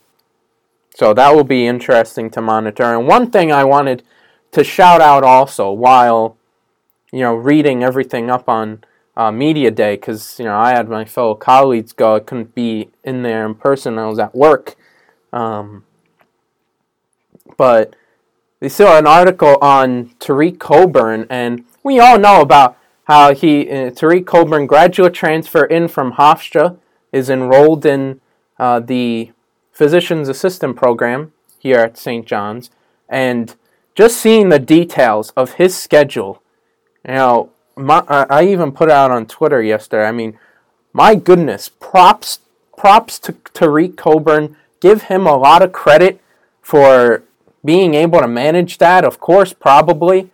So 0.95 1.15
that 1.15 1.35
will 1.35 1.45
be 1.45 1.67
interesting 1.67 2.31
to 2.31 2.41
monitor. 2.41 2.83
And 2.83 3.07
one 3.07 3.31
thing 3.31 3.53
I 3.53 3.65
wanted 3.65 4.03
to 4.53 4.65
shout 4.65 5.01
out 5.01 5.23
also 5.23 5.71
while 5.71 6.37
you 7.13 7.21
know 7.21 7.35
reading 7.35 7.83
everything 7.83 8.31
up 8.31 8.49
on 8.49 8.85
uh, 9.17 9.31
media 9.31 9.71
day 9.71 9.97
because 9.97 10.39
you 10.39 10.45
know 10.45 10.57
I 10.57 10.71
had 10.71 10.89
my 10.89 11.05
fellow 11.05 11.35
colleagues 11.35 11.93
go. 11.93 12.17
I 12.17 12.21
couldn't 12.21 12.55
be 12.55 12.91
in 13.05 13.23
there 13.23 13.47
in 13.47 13.55
person. 13.55 13.99
I 13.99 14.07
was 14.07 14.19
at 14.19 14.35
work, 14.35 14.77
um, 15.33 15.85
but 17.57 17.97
they 18.61 18.69
saw 18.69 18.99
an 18.99 19.07
article 19.07 19.57
on 19.61 20.11
Tareq 20.21 20.59
Coburn, 20.59 21.27
and 21.31 21.65
we 21.83 21.99
all 21.99 22.19
know 22.19 22.41
about 22.41 22.77
how 23.05 23.35
he 23.35 23.69
uh, 23.71 23.91
Tareq 23.91 24.27
Coburn, 24.27 24.67
graduate 24.67 25.15
transfer 25.15 25.65
in 25.65 25.89
from 25.89 26.13
Hofstra, 26.13 26.77
is 27.13 27.31
enrolled 27.31 27.87
in 27.87 28.21
uh, 28.59 28.81
the 28.81 29.33
physician's 29.73 30.29
assistant 30.29 30.77
program 30.77 31.33
here 31.59 31.79
at 31.79 31.97
St. 31.97 32.27
John's, 32.27 32.71
and 33.09 33.55
just 33.95 34.19
seeing 34.19 34.49
the 34.49 34.59
details 34.59 35.31
of 35.31 35.55
his 35.55 35.77
schedule, 35.77 36.43
you 37.07 37.15
know, 37.15 37.51
my, 37.77 38.03
I 38.09 38.47
even 38.47 38.73
put 38.73 38.91
out 38.91 39.11
on 39.11 39.27
Twitter 39.27 39.63
yesterday. 39.63 40.07
I 40.07 40.13
mean, 40.13 40.39
my 40.93 41.15
goodness, 41.15 41.71
props 41.81 42.41
props 42.77 43.19
to 43.21 43.33
Tareq 43.33 43.97
Coburn. 43.97 44.57
Give 44.81 45.03
him 45.03 45.27
a 45.27 45.37
lot 45.37 45.63
of 45.63 45.73
credit 45.73 46.21
for 46.61 47.25
being 47.65 47.95
able 47.95 48.21
to 48.21 48.29
manage 48.29 48.79
that. 48.79 49.05
Of 49.05 49.19
course, 49.21 49.53
probably, 49.53 50.31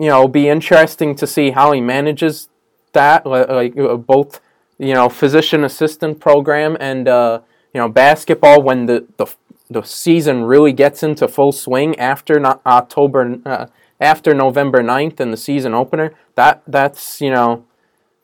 you 0.00 0.08
know, 0.08 0.26
be 0.26 0.48
interesting 0.48 1.14
to 1.16 1.26
see 1.26 1.50
how 1.50 1.72
he 1.72 1.80
manages 1.82 2.48
that, 2.92 3.26
like 3.26 3.76
uh, 3.76 3.96
both, 3.96 4.40
you 4.78 4.94
know, 4.94 5.10
physician 5.10 5.62
assistant 5.62 6.20
program 6.20 6.74
and 6.80 7.06
uh, 7.06 7.40
you 7.74 7.80
know 7.80 7.88
basketball 7.88 8.62
when 8.62 8.86
the 8.86 9.06
the 9.18 9.26
the 9.68 9.82
season 9.82 10.44
really 10.44 10.72
gets 10.72 11.02
into 11.02 11.28
full 11.28 11.52
swing 11.52 11.98
after 11.98 12.42
October 12.64 13.38
uh, 13.44 13.66
after 14.00 14.32
November 14.32 14.82
9th 14.82 15.20
and 15.20 15.34
the 15.34 15.36
season 15.36 15.74
opener. 15.74 16.14
That 16.34 16.62
that's 16.66 17.20
you 17.20 17.30
know 17.30 17.66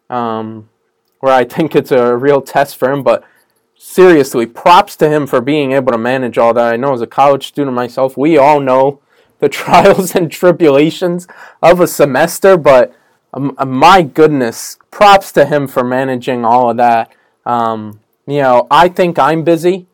um, 0.09 0.71
where 1.21 1.35
I 1.35 1.45
think 1.45 1.77
it's 1.77 1.93
a 1.93 2.17
real 2.17 2.41
test 2.41 2.79
for 2.79 2.91
him. 2.91 3.03
But 3.03 3.23
seriously, 3.77 4.47
props 4.47 4.97
to 4.97 5.11
him 5.11 5.27
for 5.27 5.43
being 5.43 5.73
able 5.73 5.93
to 5.93 5.99
manage 5.99 6.39
all 6.39 6.55
that. 6.55 6.73
I 6.73 6.77
know 6.77 6.95
as 6.95 7.03
a 7.03 7.07
college 7.07 7.49
student 7.49 7.77
myself, 7.77 8.17
we 8.17 8.39
all 8.39 8.61
know 8.61 9.03
the 9.39 9.49
trials 9.51 10.15
and 10.15 10.31
tribulations 10.31 11.27
of 11.63 11.81
a 11.81 11.87
semester, 11.87 12.57
but 12.57 12.95
um, 13.33 13.55
uh, 13.59 13.67
my 13.67 14.03
goodness, 14.03 14.79
props 14.91 15.33
to 15.33 15.45
him 15.45 15.69
for 15.69 15.85
managing 15.85 16.45
all 16.45 16.71
of 16.71 16.77
that. 16.79 17.13
Um, 17.45 18.01
you 18.27 18.41
know, 18.41 18.67
I 18.71 18.89
think 18.89 19.19
I'm 19.19 19.45
busy 19.45 19.87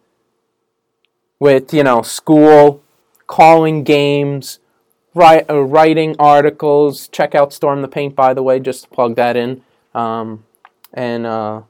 with, 1.40 1.74
you 1.74 1.82
know, 1.82 2.02
school, 2.02 2.82
calling 3.26 3.82
games, 3.82 4.60
write, 5.14 5.50
uh, 5.50 5.60
writing 5.60 6.14
articles. 6.18 7.08
Check 7.08 7.34
out 7.34 7.52
Storm 7.52 7.82
the 7.82 7.88
Paint, 7.88 8.14
by 8.14 8.32
the 8.32 8.42
way, 8.42 8.60
just 8.60 8.84
to 8.84 8.88
plug 8.90 9.16
that 9.16 9.36
in. 9.36 9.62
Um, 9.94 10.44
and 10.94 11.26
uh, 11.26 11.62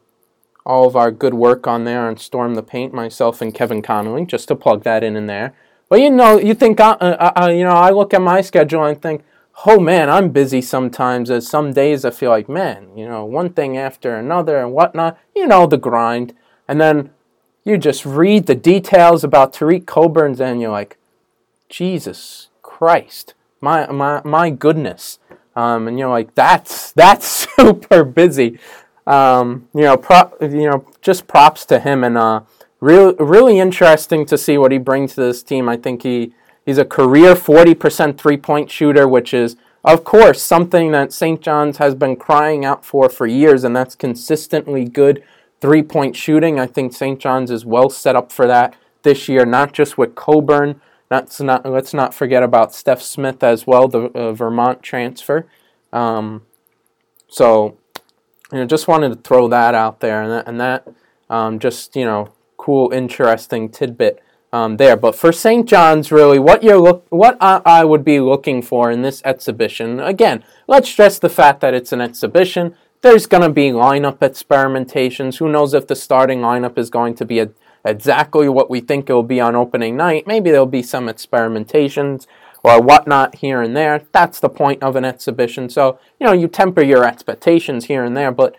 all 0.67 0.87
of 0.87 0.95
our 0.95 1.11
good 1.11 1.35
work 1.35 1.67
on 1.67 1.85
there 1.85 2.07
on 2.07 2.17
Storm 2.17 2.55
the 2.55 2.63
Paint, 2.63 2.93
myself 2.93 3.41
and 3.41 3.55
Kevin 3.55 3.83
Connolly, 3.83 4.27
just 4.27 4.49
to 4.49 4.55
plug 4.55 4.85
that 4.85 5.03
in 5.03 5.17
in 5.17 5.27
there. 5.27 5.55
But 5.93 6.01
you 6.01 6.09
know, 6.09 6.39
you 6.39 6.55
think, 6.55 6.81
uh, 6.81 6.97
uh, 6.99 7.53
you 7.55 7.65
know, 7.65 7.77
I 7.77 7.91
look 7.91 8.15
at 8.15 8.23
my 8.23 8.41
schedule 8.41 8.83
and 8.83 9.03
think, 9.03 9.23
oh 9.67 9.79
man, 9.79 10.09
I'm 10.09 10.31
busy 10.31 10.63
sometimes. 10.63 11.31
As 11.31 11.47
some 11.47 11.75
days 11.75 12.07
I 12.07 12.11
feel 12.11 12.31
like, 12.31 12.49
man, 12.49 12.97
you 12.97 13.07
know, 13.07 13.27
one 13.27 13.53
thing 13.53 13.77
after 13.77 14.17
another 14.17 14.57
and 14.57 14.73
whatnot. 14.73 15.19
You 15.37 15.47
know, 15.47 15.67
the 15.67 15.77
grind. 15.77 16.33
And 16.67 16.81
then 16.81 17.11
you 17.63 17.77
just 17.77 18.07
read 18.07 18.47
the 18.47 18.55
details 18.55 19.23
about 19.23 19.53
Tareq 19.53 19.85
Coburn's 19.85 20.41
and 20.41 20.63
you're 20.63 20.71
like, 20.71 20.97
Jesus 21.69 22.49
Christ, 22.63 23.35
my 23.61 23.87
my 23.89 24.23
my 24.25 24.49
goodness. 24.49 25.19
Um, 25.55 25.89
and 25.89 25.99
you're 25.99 26.09
like, 26.09 26.35
that's 26.35 26.93
that's 26.93 27.27
super 27.55 28.03
busy. 28.03 28.59
Um, 29.07 29.69
you 29.75 29.83
know, 29.83 30.03
you 30.41 30.71
know, 30.71 30.87
just 31.03 31.27
props 31.27 31.67
to 31.67 31.81
him 31.81 32.03
and 32.03 32.17
uh, 32.17 32.41
real, 32.83 33.15
really 33.15 33.61
interesting 33.61 34.27
to 34.27 34.37
see 34.37 34.59
what 34.59 34.73
he 34.73 34.79
brings 34.79 35.15
to 35.15 35.21
this 35.23 35.43
team. 35.43 35.69
I 35.69 35.77
think 35.77 36.03
he 36.03 36.35
he's 36.67 36.79
a 36.79 36.85
career 36.85 37.35
40% 37.35 38.19
three-point 38.19 38.71
shooter, 38.71 39.09
which 39.09 39.33
is 39.33 39.57
of 39.85 40.05
course 40.05 40.43
something 40.43 40.93
that 40.93 41.13
St. 41.13 41.41
John's 41.41 41.79
has 41.79 41.95
been 41.95 42.17
crying 42.17 42.65
out 42.65 42.85
for 42.85 43.09
for 43.09 43.27
years, 43.27 43.65
and 43.65 43.75
that's 43.75 43.95
consistently 43.95 44.85
good 44.85 45.23
three-point 45.61 46.17
shooting. 46.17 46.59
I 46.61 46.67
think 46.67 46.93
St. 46.93 47.19
John's 47.19 47.51
is 47.51 47.65
well 47.65 47.89
set 47.89 48.17
up 48.17 48.33
for 48.33 48.47
that 48.47 48.75
this 49.05 49.29
year, 49.29 49.47
not 49.47 49.73
just 49.73 49.97
with 49.97 50.15
Coburn. 50.15 50.81
Not, 51.11 51.39
not 51.41 51.67
let's 51.67 51.95
not 51.95 52.15
forget 52.15 52.43
about 52.43 52.71
Stef 52.71 53.01
Smith 53.03 53.43
as 53.45 53.67
well, 53.67 53.87
the 53.87 54.05
uh, 54.15 54.33
Vermont 54.33 54.83
transfer. 54.83 55.47
Um, 55.93 56.43
so 57.29 57.77
you 58.51 58.59
know, 58.59 58.67
just 58.67 58.89
wanted 58.89 59.11
to 59.11 59.17
throw 59.17 59.47
that 59.49 59.75
out 59.75 60.01
there, 60.01 60.23
and 60.23 60.33
that, 60.33 60.49
and 60.49 60.61
that 60.61 60.89
um, 61.29 61.59
just 61.59 61.95
you 61.95 62.07
know, 62.07 62.33
cool, 62.63 62.93
interesting 62.93 63.69
tidbit 63.69 64.23
um, 64.53 64.77
there. 64.77 64.97
But 64.97 65.17
for 65.17 65.33
St. 65.33 65.69
John's, 65.69 66.13
really, 66.13 66.39
what 66.39 66.63
you're 66.63 66.79
look, 66.79 67.05
what 67.09 67.37
I, 67.41 67.61
I, 67.65 67.85
would 67.85 68.05
be 68.05 68.21
looking 68.21 68.63
for 68.63 68.89
in 68.93 69.03
this 69.03 69.21
exhibition, 69.25 69.99
again, 69.99 70.45
let's 70.69 70.89
stress 70.89 71.19
the 71.19 71.29
fact 71.29 71.61
that 71.61 71.75
it's 71.75 71.93
an 71.93 72.01
exhibition. 72.01 72.77
There's 73.01 73.27
going 73.27 73.43
to 73.43 73.49
be 73.49 73.71
lineup 73.71 74.19
experimentations. 74.19 75.39
Who 75.39 75.51
knows 75.51 75.75
if 75.75 75.89
the 75.89 75.97
starting 75.97 76.41
lineup 76.41 76.79
is 76.79 76.89
going 76.89 77.17
to 77.17 77.25
be 77.25 77.41
a, 77.41 77.51
exactly 77.85 78.49
what 78.49 78.71
we 78.71 78.81
think 78.81 79.11
it 79.11 79.13
will 79.13 79.25
be 79.25 79.41
on 79.41 79.57
opening 79.57 79.97
night? 79.97 80.29
Maybe 80.29 80.53
there'll 80.53 80.67
be 80.67 80.85
some 80.85 81.09
experimentations 81.09 82.29
or 82.63 82.81
whatnot 82.81 83.37
here 83.37 83.61
and 83.61 83.77
there. 83.77 84.03
That's 84.13 84.39
the 84.39 84.49
point 84.49 84.85
of 84.85 84.95
an 84.95 85.05
exhibition. 85.05 85.69
So, 85.69 85.99
you 86.21 86.27
know, 86.29 86.33
you 86.33 86.47
temper 86.47 86.83
your 86.83 87.05
expectations 87.05 87.87
here 87.87 88.05
and 88.05 88.17
there, 88.17 88.31
but 88.31 88.55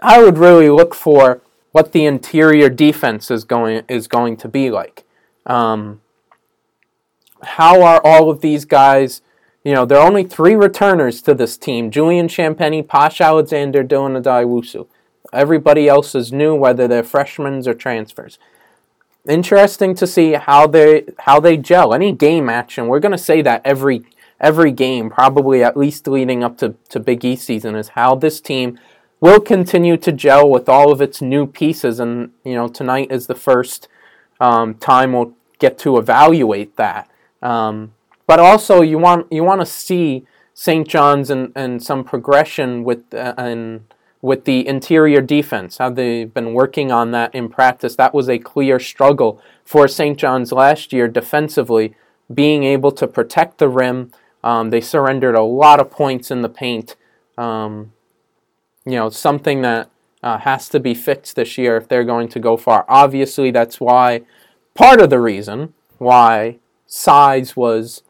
I 0.00 0.22
would 0.22 0.38
really 0.38 0.70
look 0.70 0.94
for 0.94 1.42
what 1.76 1.92
the 1.92 2.06
interior 2.06 2.70
defense 2.70 3.30
is 3.30 3.44
going 3.44 3.84
is 3.86 4.08
going 4.08 4.34
to 4.38 4.48
be 4.48 4.70
like. 4.70 5.04
Um, 5.44 6.00
how 7.42 7.82
are 7.82 8.00
all 8.02 8.30
of 8.30 8.40
these 8.40 8.64
guys? 8.64 9.20
You 9.62 9.74
know, 9.74 9.84
there 9.84 9.98
are 9.98 10.06
only 10.06 10.24
three 10.24 10.54
returners 10.54 11.20
to 11.22 11.34
this 11.34 11.58
team: 11.58 11.90
Julian 11.90 12.28
Champagnie, 12.28 12.88
Posh 12.88 13.20
Alexander, 13.20 13.84
Dylan 13.84 14.18
Addae-Wusu. 14.18 14.86
Everybody 15.34 15.86
else 15.86 16.14
is 16.14 16.32
new, 16.32 16.54
whether 16.54 16.88
they're 16.88 17.02
freshmen 17.02 17.68
or 17.68 17.74
transfers 17.74 18.38
interesting 19.28 19.92
to 19.96 20.06
see 20.06 20.32
how 20.32 20.66
they 20.66 21.04
how 21.18 21.40
they 21.40 21.58
gel. 21.58 21.92
Any 21.92 22.12
game 22.12 22.48
action, 22.48 22.86
we're 22.86 23.00
going 23.00 23.18
to 23.20 23.28
say 23.30 23.42
that 23.42 23.60
every 23.66 24.06
every 24.40 24.72
game, 24.72 25.10
probably 25.10 25.62
at 25.62 25.76
least 25.76 26.08
leading 26.08 26.42
up 26.42 26.56
to, 26.58 26.74
to 26.88 27.00
Big 27.00 27.22
East 27.22 27.44
season, 27.44 27.74
is 27.76 27.88
how 27.90 28.14
this 28.14 28.40
team 28.40 28.78
will 29.20 29.40
continue 29.40 29.96
to 29.96 30.12
gel 30.12 30.48
with 30.48 30.68
all 30.68 30.92
of 30.92 31.00
its 31.00 31.20
new 31.20 31.46
pieces. 31.46 32.00
And 32.00 32.32
you 32.44 32.54
know, 32.54 32.68
tonight 32.68 33.10
is 33.10 33.26
the 33.26 33.34
first 33.34 33.88
um, 34.40 34.74
time 34.74 35.12
we'll 35.12 35.34
get 35.58 35.78
to 35.78 35.98
evaluate 35.98 36.76
that. 36.76 37.10
Um, 37.42 37.92
but 38.26 38.40
also, 38.40 38.82
you 38.82 38.98
want 38.98 39.32
you 39.32 39.44
want 39.44 39.60
to 39.60 39.66
see 39.66 40.26
St. 40.52 40.88
John's 40.88 41.30
and, 41.30 41.52
and 41.54 41.82
some 41.82 42.02
progression 42.02 42.82
with 42.82 43.12
uh, 43.14 43.34
and 43.36 43.84
with 44.22 44.44
the 44.44 44.66
interior 44.66 45.20
defense, 45.20 45.78
how 45.78 45.90
they've 45.90 46.32
been 46.32 46.52
working 46.52 46.90
on 46.90 47.12
that 47.12 47.32
in 47.34 47.48
practice. 47.48 47.94
That 47.94 48.14
was 48.14 48.28
a 48.28 48.38
clear 48.38 48.80
struggle 48.80 49.40
for 49.64 49.86
St. 49.86 50.18
John's 50.18 50.50
last 50.50 50.92
year 50.92 51.06
defensively, 51.06 51.94
being 52.32 52.64
able 52.64 52.90
to 52.92 53.06
protect 53.06 53.58
the 53.58 53.68
rim. 53.68 54.10
Um, 54.42 54.70
they 54.70 54.80
surrendered 54.80 55.36
a 55.36 55.42
lot 55.42 55.78
of 55.78 55.90
points 55.90 56.30
in 56.30 56.42
the 56.42 56.48
paint. 56.48 56.96
Um, 57.38 57.92
you 58.86 58.92
know, 58.92 59.10
something 59.10 59.62
that 59.62 59.90
uh, 60.22 60.38
has 60.38 60.68
to 60.70 60.80
be 60.80 60.94
fixed 60.94 61.36
this 61.36 61.58
year 61.58 61.76
if 61.76 61.88
they're 61.88 62.04
going 62.04 62.28
to 62.28 62.40
go 62.40 62.56
far. 62.56 62.84
Obviously, 62.88 63.50
that's 63.50 63.80
why 63.80 64.22
part 64.74 65.00
of 65.00 65.10
the 65.10 65.20
reason 65.20 65.74
why 65.98 66.58
size 66.86 67.56
was 67.56 68.02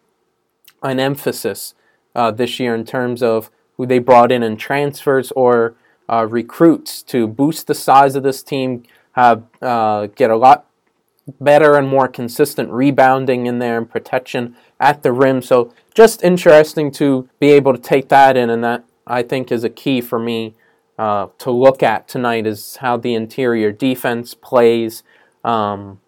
an 0.83 1.01
emphasis 1.01 1.75
uh, 2.15 2.31
this 2.31 2.61
year 2.61 2.75
in 2.75 2.85
terms 2.85 3.23
of 3.23 3.51
who 3.77 3.87
they 3.87 3.99
brought 3.99 4.31
in 4.31 4.43
in 4.43 4.57
transfers 4.57 5.33
or 5.33 5.75
uh, 6.09 6.27
recruits 6.29 7.03
to 7.03 7.27
boost 7.27 7.67
the 7.67 7.75
size 7.75 8.15
of 8.15 8.23
this 8.23 8.43
team, 8.43 8.83
have 9.13 9.45
uh, 9.63 10.07
get 10.15 10.31
a 10.31 10.37
lot 10.37 10.67
better 11.41 11.77
and 11.77 11.89
more 11.89 12.07
consistent 12.07 12.71
rebounding 12.71 13.47
in 13.47 13.59
there 13.59 13.77
and 13.79 13.91
protection 13.91 14.57
at 14.79 15.03
the 15.03 15.13
rim. 15.13 15.43
So 15.43 15.73
just 15.95 16.23
interesting 16.23 16.93
to 16.93 17.29
be 17.41 17.51
able 17.51 17.73
to 17.73 17.81
take 17.81 18.09
that 18.11 18.37
in, 18.37 18.51
and 18.51 18.63
that 18.63 18.85
I 19.07 19.23
think 19.23 19.51
is 19.51 19.65
a 19.65 19.71
key 19.71 20.01
for 20.01 20.19
me 20.19 20.55
uh, 20.99 21.29
to 21.39 21.51
look 21.51 21.83
at 21.83 22.09
tonight 22.09 22.47
is 22.47 22.77
how 22.77 22.97
the 22.97 23.15
interior 23.15 23.73
defense 23.73 24.35
plays 24.35 25.03
um, 25.45 26.01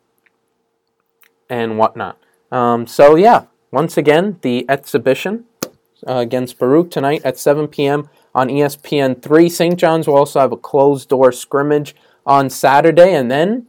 and 1.48 1.78
whatnot. 1.78 2.18
Um, 2.50 2.86
so 2.86 3.16
yeah, 3.16 3.46
once 3.70 3.96
again, 3.96 4.38
the 4.42 4.64
exhibition 4.68 5.44
uh, 6.06 6.18
against 6.18 6.58
Baruch 6.58 6.90
tonight 6.90 7.22
at 7.24 7.38
7 7.38 7.68
p.m 7.68 8.08
on 8.38 8.48
ESPN3. 8.48 9.50
St. 9.50 9.76
John's 9.76 10.06
will 10.06 10.16
also 10.16 10.38
have 10.38 10.52
a 10.52 10.56
closed 10.56 11.08
door 11.08 11.32
scrimmage 11.32 11.94
on 12.24 12.48
Saturday, 12.48 13.12
and 13.12 13.30
then 13.30 13.66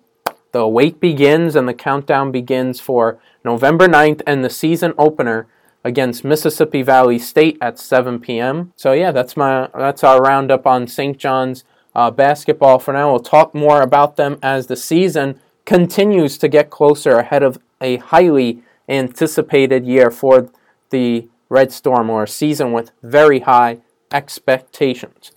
the 0.51 0.67
wait 0.67 0.99
begins 0.99 1.55
and 1.55 1.67
the 1.67 1.73
countdown 1.73 2.31
begins 2.31 2.79
for 2.79 3.19
November 3.43 3.87
9th 3.87 4.21
and 4.27 4.43
the 4.43 4.49
season 4.49 4.93
opener 4.97 5.47
against 5.83 6.23
Mississippi 6.23 6.81
Valley 6.81 7.19
State 7.19 7.57
at 7.61 7.79
7 7.79 8.19
p.m. 8.19 8.73
So 8.75 8.91
yeah, 8.93 9.11
that's 9.11 9.37
my 9.37 9.69
that's 9.73 10.03
our 10.03 10.21
roundup 10.21 10.67
on 10.67 10.87
St. 10.87 11.17
John's 11.17 11.63
uh, 11.95 12.11
basketball 12.11 12.79
for 12.79 12.93
now. 12.93 13.11
We'll 13.11 13.19
talk 13.19 13.53
more 13.53 13.81
about 13.81 14.15
them 14.15 14.37
as 14.41 14.67
the 14.67 14.75
season 14.75 15.39
continues 15.65 16.37
to 16.39 16.47
get 16.47 16.69
closer 16.69 17.17
ahead 17.17 17.43
of 17.43 17.59
a 17.81 17.97
highly 17.97 18.61
anticipated 18.87 19.85
year 19.85 20.11
for 20.11 20.49
the 20.89 21.27
Red 21.47 21.71
Storm 21.71 22.09
or 22.09 22.23
a 22.23 22.27
season 22.27 22.71
with 22.73 22.91
very 23.01 23.41
high 23.41 23.79
expectations. 24.11 25.31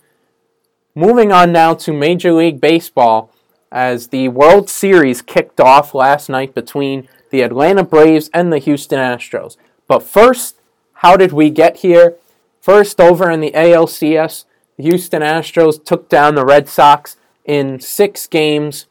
Moving 0.95 1.31
on 1.31 1.51
now 1.51 1.73
to 1.75 1.93
Major 1.93 2.33
League 2.33 2.61
Baseball 2.61 3.31
as 3.71 4.09
the 4.09 4.27
World 4.27 4.69
Series 4.69 5.21
kicked 5.21 5.59
off 5.59 5.95
last 5.95 6.29
night 6.29 6.53
between 6.53 7.07
the 7.31 7.41
Atlanta 7.41 7.83
Braves 7.83 8.29
and 8.33 8.53
the 8.53 8.59
Houston 8.59 8.99
Astros. 8.99 9.57
But 9.93 10.01
first, 10.01 10.55
how 10.93 11.15
did 11.17 11.33
we 11.33 11.51
get 11.51 11.77
here? 11.77 12.15
First, 12.59 12.99
over 12.99 13.29
in 13.29 13.41
the 13.41 13.51
ALCS, 13.51 14.45
the 14.75 14.85
Houston 14.85 15.21
Astros 15.21 15.85
took 15.85 16.09
down 16.09 16.33
the 16.33 16.43
Red 16.43 16.67
Sox 16.67 17.15
in 17.45 17.79
six 17.79 18.25
games. 18.25 18.87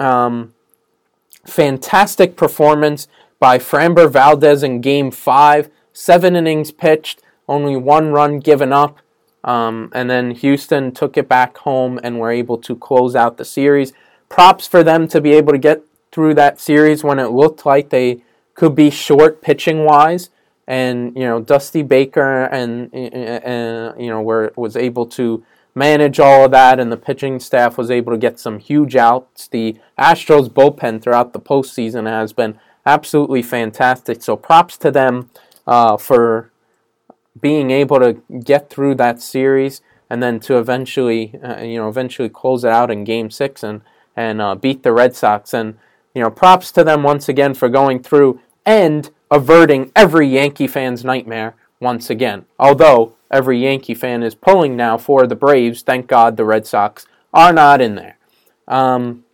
Um, 0.00 0.52
fantastic 1.46 2.34
performance 2.34 3.06
by 3.38 3.58
Framber 3.58 4.10
Valdez 4.10 4.64
in 4.64 4.80
game 4.80 5.12
five. 5.12 5.70
Seven 5.92 6.34
innings 6.34 6.72
pitched, 6.72 7.22
only 7.46 7.76
one 7.76 8.10
run 8.10 8.40
given 8.40 8.72
up. 8.72 8.98
Um, 9.44 9.92
and 9.94 10.10
then 10.10 10.32
Houston 10.32 10.90
took 10.90 11.16
it 11.16 11.28
back 11.28 11.58
home 11.58 12.00
and 12.02 12.18
were 12.18 12.32
able 12.32 12.58
to 12.58 12.74
close 12.74 13.14
out 13.14 13.36
the 13.36 13.44
series. 13.44 13.92
Props 14.28 14.66
for 14.66 14.82
them 14.82 15.06
to 15.06 15.20
be 15.20 15.30
able 15.34 15.52
to 15.52 15.58
get 15.58 15.84
through 16.10 16.34
that 16.34 16.58
series 16.58 17.04
when 17.04 17.20
it 17.20 17.28
looked 17.28 17.64
like 17.64 17.90
they 17.90 18.23
could 18.54 18.74
be 18.74 18.90
short 18.90 19.42
pitching 19.42 19.84
wise. 19.84 20.30
And 20.66 21.14
you 21.16 21.24
know, 21.24 21.40
Dusty 21.40 21.82
Baker 21.82 22.44
and, 22.44 22.92
and 22.94 24.00
you 24.00 24.08
know 24.08 24.22
were 24.22 24.52
was 24.56 24.76
able 24.76 25.06
to 25.06 25.44
manage 25.74 26.20
all 26.20 26.44
of 26.44 26.52
that, 26.52 26.80
and 26.80 26.90
the 26.90 26.96
pitching 26.96 27.38
staff 27.40 27.76
was 27.76 27.90
able 27.90 28.12
to 28.12 28.18
get 28.18 28.38
some 28.38 28.58
huge 28.58 28.96
outs. 28.96 29.48
The 29.48 29.76
Astros 29.98 30.48
bullpen 30.48 31.02
throughout 31.02 31.32
the 31.32 31.40
postseason 31.40 32.08
has 32.08 32.32
been 32.32 32.58
absolutely 32.86 33.42
fantastic. 33.42 34.22
So 34.22 34.36
props 34.36 34.76
to 34.78 34.90
them 34.90 35.30
uh, 35.66 35.96
for 35.96 36.50
being 37.40 37.70
able 37.70 37.98
to 37.98 38.22
get 38.42 38.70
through 38.70 38.94
that 38.94 39.20
series 39.20 39.82
and 40.08 40.22
then 40.22 40.38
to 40.40 40.58
eventually, 40.58 41.34
uh, 41.42 41.60
you 41.60 41.76
know, 41.76 41.88
eventually 41.88 42.28
close 42.28 42.64
it 42.64 42.70
out 42.70 42.90
in 42.90 43.04
Game 43.04 43.30
Six 43.30 43.62
and 43.62 43.82
and 44.16 44.40
uh, 44.40 44.54
beat 44.54 44.82
the 44.82 44.92
Red 44.92 45.16
Sox. 45.16 45.52
And 45.52 45.76
you 46.14 46.22
know, 46.22 46.30
props 46.30 46.70
to 46.72 46.84
them 46.84 47.02
once 47.02 47.28
again 47.28 47.54
for 47.54 47.68
going 47.68 48.02
through 48.02 48.40
and 48.64 49.10
averting 49.30 49.90
every 49.94 50.28
Yankee 50.28 50.66
fan's 50.66 51.04
nightmare 51.04 51.54
once 51.80 52.08
again. 52.08 52.46
Although 52.58 53.14
every 53.30 53.58
Yankee 53.62 53.94
fan 53.94 54.22
is 54.22 54.34
pulling 54.34 54.76
now 54.76 54.96
for 54.96 55.26
the 55.26 55.36
Braves, 55.36 55.82
thank 55.82 56.06
God 56.06 56.36
the 56.36 56.44
Red 56.44 56.66
Sox 56.66 57.06
are 57.32 57.52
not 57.52 57.80
in 57.80 57.96
there. 57.96 58.16
Um, 58.68 59.24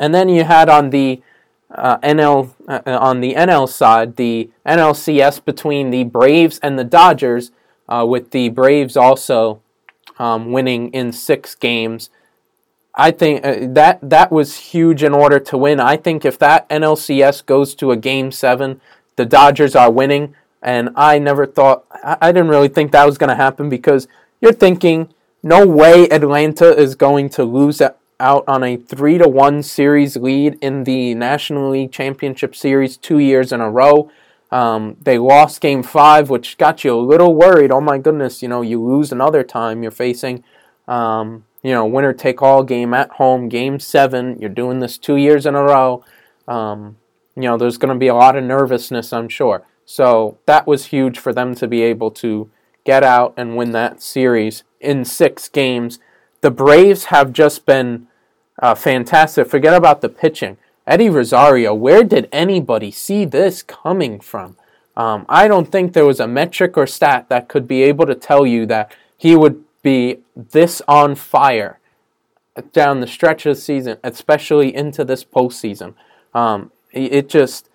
and 0.00 0.14
then 0.14 0.28
you 0.28 0.44
had 0.44 0.68
on 0.68 0.90
the 0.90 1.22
uh, 1.70 1.98
NL 1.98 2.52
uh, 2.68 2.80
on 2.86 3.20
the 3.20 3.34
NL 3.34 3.68
side, 3.68 4.16
the 4.16 4.50
NLCS 4.66 5.44
between 5.44 5.90
the 5.90 6.04
Braves 6.04 6.58
and 6.62 6.78
the 6.78 6.84
Dodgers, 6.84 7.52
uh, 7.88 8.04
with 8.08 8.30
the 8.30 8.48
Braves 8.48 8.96
also 8.96 9.60
um, 10.18 10.52
winning 10.52 10.90
in 10.90 11.12
six 11.12 11.54
games. 11.54 12.10
I 12.96 13.10
think 13.10 13.44
uh, 13.44 13.56
that 13.72 13.98
that 14.02 14.30
was 14.30 14.56
huge 14.56 15.02
in 15.02 15.12
order 15.12 15.40
to 15.40 15.58
win. 15.58 15.80
I 15.80 15.96
think 15.96 16.24
if 16.24 16.38
that 16.38 16.68
NLCS 16.68 17.44
goes 17.46 17.74
to 17.76 17.90
a 17.90 17.96
game 17.96 18.30
seven, 18.30 18.80
the 19.16 19.24
Dodgers 19.24 19.74
are 19.74 19.90
winning. 19.90 20.34
And 20.62 20.90
I 20.96 21.18
never 21.18 21.44
thought, 21.44 21.84
I, 22.02 22.32
didn't 22.32 22.48
really 22.48 22.68
think 22.68 22.90
that 22.92 23.04
was 23.04 23.18
going 23.18 23.28
to 23.28 23.36
happen 23.36 23.68
because 23.68 24.08
you're 24.40 24.54
thinking, 24.54 25.12
no 25.42 25.66
way 25.66 26.08
Atlanta 26.08 26.74
is 26.74 26.94
going 26.94 27.28
to 27.30 27.44
lose 27.44 27.82
out 28.18 28.44
on 28.48 28.64
a 28.64 28.78
three 28.78 29.18
to 29.18 29.28
one 29.28 29.62
series 29.62 30.16
lead 30.16 30.56
in 30.62 30.84
the 30.84 31.14
National 31.14 31.68
League 31.68 31.92
Championship 31.92 32.56
Series 32.56 32.96
two 32.96 33.18
years 33.18 33.52
in 33.52 33.60
a 33.60 33.70
row. 33.70 34.10
Um, 34.50 34.96
they 35.02 35.18
lost 35.18 35.60
Game 35.60 35.82
Five, 35.82 36.30
which 36.30 36.56
got 36.56 36.82
you 36.82 36.94
a 36.94 37.00
little 37.00 37.34
worried. 37.34 37.70
Oh 37.70 37.82
my 37.82 37.98
goodness, 37.98 38.40
you 38.40 38.48
know 38.48 38.62
you 38.62 38.82
lose 38.82 39.12
another 39.12 39.42
time. 39.42 39.82
You're 39.82 39.92
facing, 39.92 40.44
um, 40.88 41.44
you 41.64 41.72
know, 41.72 41.84
winner 41.84 42.12
take 42.12 42.42
all 42.42 42.62
game 42.62 42.94
at 42.94 43.10
home, 43.10 43.48
Game 43.48 43.80
Seven. 43.80 44.38
You're 44.38 44.50
doing 44.50 44.78
this 44.78 44.96
two 44.96 45.16
years 45.16 45.46
in 45.46 45.56
a 45.56 45.62
row. 45.62 46.04
Um, 46.46 46.98
you 47.34 47.42
know, 47.42 47.56
there's 47.56 47.78
going 47.78 47.92
to 47.92 47.98
be 47.98 48.06
a 48.06 48.14
lot 48.14 48.36
of 48.36 48.44
nervousness, 48.44 49.12
I'm 49.12 49.28
sure. 49.28 49.66
So 49.84 50.38
that 50.46 50.68
was 50.68 50.86
huge 50.86 51.18
for 51.18 51.32
them 51.32 51.56
to 51.56 51.66
be 51.66 51.82
able 51.82 52.12
to 52.12 52.48
get 52.84 53.02
out 53.02 53.34
and 53.36 53.56
win 53.56 53.72
that 53.72 54.00
series 54.00 54.62
in 54.80 55.04
six 55.04 55.48
games 55.48 55.98
the 56.44 56.50
Braves 56.50 57.06
have 57.06 57.32
just 57.32 57.64
been 57.64 58.06
uh, 58.58 58.74
fantastic. 58.74 59.48
Forget 59.48 59.72
about 59.72 60.02
the 60.02 60.10
pitching. 60.10 60.58
Eddie 60.86 61.08
Rosario, 61.08 61.72
where 61.72 62.04
did 62.04 62.28
anybody 62.30 62.90
see 62.90 63.24
this 63.24 63.62
coming 63.62 64.20
from? 64.20 64.58
Um, 64.94 65.24
I 65.26 65.48
don't 65.48 65.72
think 65.72 65.94
there 65.94 66.04
was 66.04 66.20
a 66.20 66.28
metric 66.28 66.76
or 66.76 66.86
stat 66.86 67.30
that 67.30 67.48
could 67.48 67.66
be 67.66 67.82
able 67.84 68.04
to 68.04 68.14
tell 68.14 68.46
you 68.46 68.66
that 68.66 68.94
he 69.16 69.34
would 69.34 69.63
be 69.84 70.18
this 70.34 70.82
on 70.88 71.14
fire 71.14 71.78
down 72.72 73.00
the 73.00 73.06
stretch 73.06 73.46
of 73.46 73.54
the 73.54 73.60
season, 73.60 73.98
especially 74.02 74.74
into 74.74 75.04
this 75.04 75.24
postseason. 75.24 75.94
Um, 76.34 76.72
it 76.90 77.28
just 77.28 77.68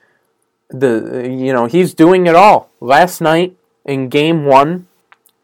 the 0.69 1.27
you 1.29 1.53
know 1.53 1.65
he's 1.65 1.93
doing 1.93 2.27
it 2.27 2.35
all. 2.35 2.69
Last 2.81 3.21
night 3.21 3.55
in 3.85 4.09
Game 4.09 4.45
One, 4.45 4.87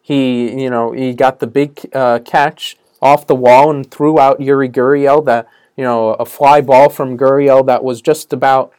he 0.01 0.62
you 0.62 0.69
know 0.69 0.91
he 0.91 1.13
got 1.13 1.39
the 1.39 1.47
big 1.47 1.89
uh, 1.93 2.19
catch 2.19 2.78
off 3.01 3.28
the 3.28 3.36
wall 3.36 3.69
and 3.69 3.89
threw 3.89 4.19
out 4.19 4.39
Yuli 4.39 4.71
Gurriel 4.71 5.23
that 5.25 5.47
you 5.78 5.84
know 5.84 6.13
a 6.15 6.25
fly 6.25 6.62
ball 6.62 6.89
from 6.89 7.17
Gurriel 7.17 7.65
that 7.65 7.84
was 7.84 8.01
just 8.01 8.34
about 8.34 8.73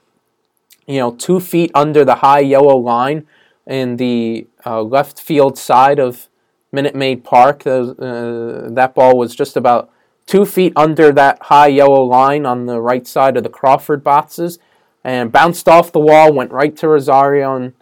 you 0.86 0.98
know 0.98 1.12
two 1.12 1.40
feet 1.40 1.70
under 1.74 2.04
the 2.04 2.16
high 2.16 2.40
yellow 2.40 2.76
line 2.76 3.26
in 3.66 3.96
the 3.96 4.46
uh, 4.64 4.82
left 4.82 5.20
field 5.20 5.58
side 5.58 5.98
of 5.98 6.28
Minute 6.72 6.94
Maid 6.94 7.24
Park. 7.24 7.66
Uh, 7.66 7.94
that 7.98 8.92
ball 8.94 9.16
was 9.16 9.34
just 9.34 9.56
about 9.56 9.90
two 10.26 10.44
feet 10.44 10.72
under 10.76 11.12
that 11.12 11.42
high 11.42 11.68
yellow 11.68 12.02
line 12.02 12.44
on 12.44 12.66
the 12.66 12.80
right 12.80 13.06
side 13.06 13.36
of 13.36 13.42
the 13.42 13.48
Crawford 13.48 14.02
boxes 14.02 14.58
and 15.04 15.30
bounced 15.30 15.68
off 15.68 15.92
the 15.92 16.00
wall, 16.00 16.32
went 16.32 16.50
right 16.50 16.76
to 16.76 16.88
Rosario, 16.88 17.54
and 17.54 17.74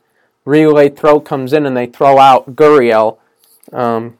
relay 0.44 0.90
throw 0.90 1.20
comes 1.20 1.52
in 1.52 1.64
and 1.64 1.76
they 1.76 1.86
throw 1.86 2.18
out 2.18 2.54
Gurriel. 2.54 3.18
Um, 3.72 4.18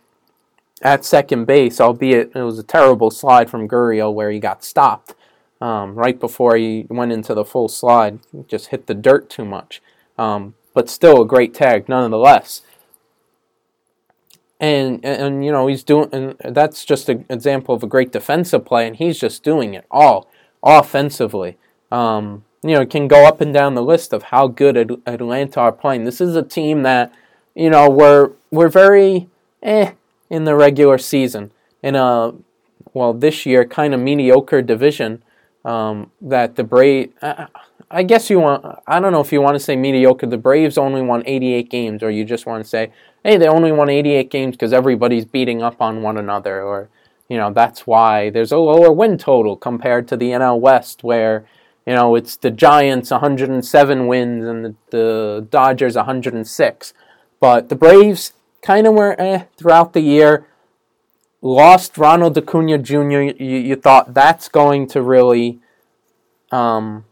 at 0.83 1.05
second 1.05 1.46
base, 1.46 1.81
albeit 1.81 2.33
it 2.35 2.42
was 2.42 2.59
a 2.59 2.62
terrible 2.62 3.11
slide 3.11 3.50
from 3.50 3.68
Gurriel 3.68 4.12
where 4.12 4.31
he 4.31 4.38
got 4.38 4.64
stopped 4.64 5.14
um, 5.61 5.94
right 5.94 6.18
before 6.18 6.57
he 6.57 6.87
went 6.88 7.12
into 7.12 7.35
the 7.35 7.44
full 7.44 7.68
slide. 7.68 8.18
He 8.33 8.42
just 8.48 8.68
hit 8.68 8.87
the 8.87 8.94
dirt 8.94 9.31
too 9.31 9.44
much. 9.44 9.81
Um, 10.18 10.55
but 10.74 10.90
still 10.90 11.22
a 11.22 11.27
great 11.27 11.55
tag 11.55 11.88
nonetheless. 11.88 12.62
And, 14.64 15.05
and, 15.05 15.44
you 15.44 15.53
know 15.53 15.66
he's 15.66 15.83
doing 15.83 16.09
and 16.12 16.37
that's 16.57 16.85
just 16.85 17.09
an 17.09 17.27
example 17.29 17.74
of 17.74 17.83
a 17.83 17.87
great 17.87 18.12
defensive 18.12 18.64
play 18.64 18.87
and 18.87 18.96
he's 18.96 19.18
just 19.18 19.42
doing 19.42 19.74
it 19.74 19.85
all 19.90 20.31
offensively 20.62 21.59
um, 21.92 22.44
you 22.62 22.74
know 22.74 22.87
can 22.87 23.07
go 23.09 23.27
up 23.27 23.40
and 23.40 23.53
down 23.53 23.74
the 23.74 23.83
list 23.83 24.12
of 24.12 24.24
how 24.24 24.46
good 24.46 24.77
Atlanta 25.07 25.61
are 25.61 25.72
playing 25.72 26.05
this 26.05 26.20
is 26.20 26.35
a 26.37 26.42
team 26.42 26.83
that 26.83 27.12
you 27.55 27.68
know 27.68 27.90
we're 27.90 28.31
we're 28.50 28.68
very 28.68 29.29
eh 29.62 29.92
in 30.31 30.44
the 30.44 30.55
regular 30.55 30.98
season 30.98 31.53
in 31.83 31.94
a 31.94 32.33
well 32.92 33.12
this 33.12 33.44
year 33.44 33.64
kind 33.64 33.92
of 33.92 34.00
mediocre 34.00 34.62
division 34.62 35.22
um, 35.64 36.11
that 36.20 36.57
the 36.57 36.64
Braves. 36.64 37.12
I, 37.22 37.48
I 37.90 38.03
guess 38.03 38.29
you 38.31 38.40
want. 38.40 38.64
I 38.87 39.00
don't 39.00 39.12
know 39.12 39.20
if 39.20 39.33
you 39.33 39.40
want 39.40 39.55
to 39.55 39.61
say 39.61 39.77
mediocre. 39.77 40.27
The 40.27 40.38
Braves 40.38 40.79
only 40.79 41.03
won 41.03 41.22
88 41.27 41.70
games, 41.70 42.03
or 42.03 42.11
you 42.11 42.24
just 42.24 42.46
want 42.46 42.62
to 42.62 42.68
say, 42.68 42.92
hey, 43.24 43.38
they 43.38 43.48
only 43.48 43.72
won 43.72 43.88
88 43.88 44.30
games 44.30 44.54
because 44.54 44.72
everybody's 44.72 45.24
beating 45.24 45.62
up 45.62 45.80
on 45.80 46.02
one 46.02 46.18
another, 46.18 46.62
or 46.62 46.88
you 47.28 47.37
know 47.37 47.52
that's 47.52 47.87
why 47.87 48.30
there's 48.30 48.52
a 48.52 48.58
lower 48.58 48.92
win 48.92 49.18
total 49.18 49.56
compared 49.56 50.06
to 50.08 50.16
the 50.16 50.30
NL 50.30 50.60
West, 50.60 51.02
where 51.02 51.46
you 51.87 51.94
know 51.94 52.14
it's 52.14 52.37
the 52.37 52.50
Giants 52.50 53.10
107 53.10 54.06
wins 54.06 54.44
and 54.44 54.64
the, 54.64 54.74
the 54.90 55.46
Dodgers 55.50 55.96
106. 55.96 56.94
But 57.40 57.68
the 57.68 57.76
Braves 57.76 58.32
kind 58.62 58.87
of 58.87 58.94
were 58.94 59.20
eh, 59.20 59.44
throughout 59.56 59.94
the 59.94 60.00
year. 60.00 60.46
Lost 61.40 61.98
Ronald 61.98 62.38
Acuna 62.38 62.78
Jr. 62.78 63.20
You, 63.20 63.34
you 63.38 63.76
thought 63.76 64.14
that's 64.14 64.48
going 64.48 64.87
to 64.88 65.02
really 65.02 65.58
um, 66.50 67.04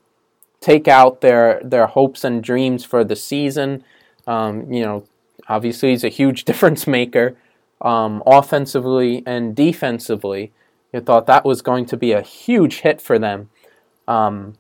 take 0.61 0.89
out 0.89 1.21
their 1.21 1.61
their 1.63 1.87
hopes 1.87 2.25
and 2.25 2.43
dreams 2.43 2.85
for 2.85 3.05
the 3.05 3.17
season. 3.17 3.85
Um, 4.27 4.73
you 4.73 4.83
know, 4.83 5.05
obviously 5.49 5.91
he's 5.91 6.05
a 6.05 6.09
huge 6.09 6.45
difference 6.51 6.87
maker 6.87 7.37
um, 7.81 8.23
offensively 8.27 9.23
and 9.27 9.55
defensively. 9.55 10.53
You 10.93 11.01
thought 11.01 11.27
that 11.27 11.45
was 11.45 11.63
going 11.63 11.87
to 11.87 11.97
be 11.97 12.13
a 12.13 12.23
huge 12.23 12.81
hit 12.81 13.01
for 13.01 13.19
them. 13.19 13.51
Um, 14.07 14.55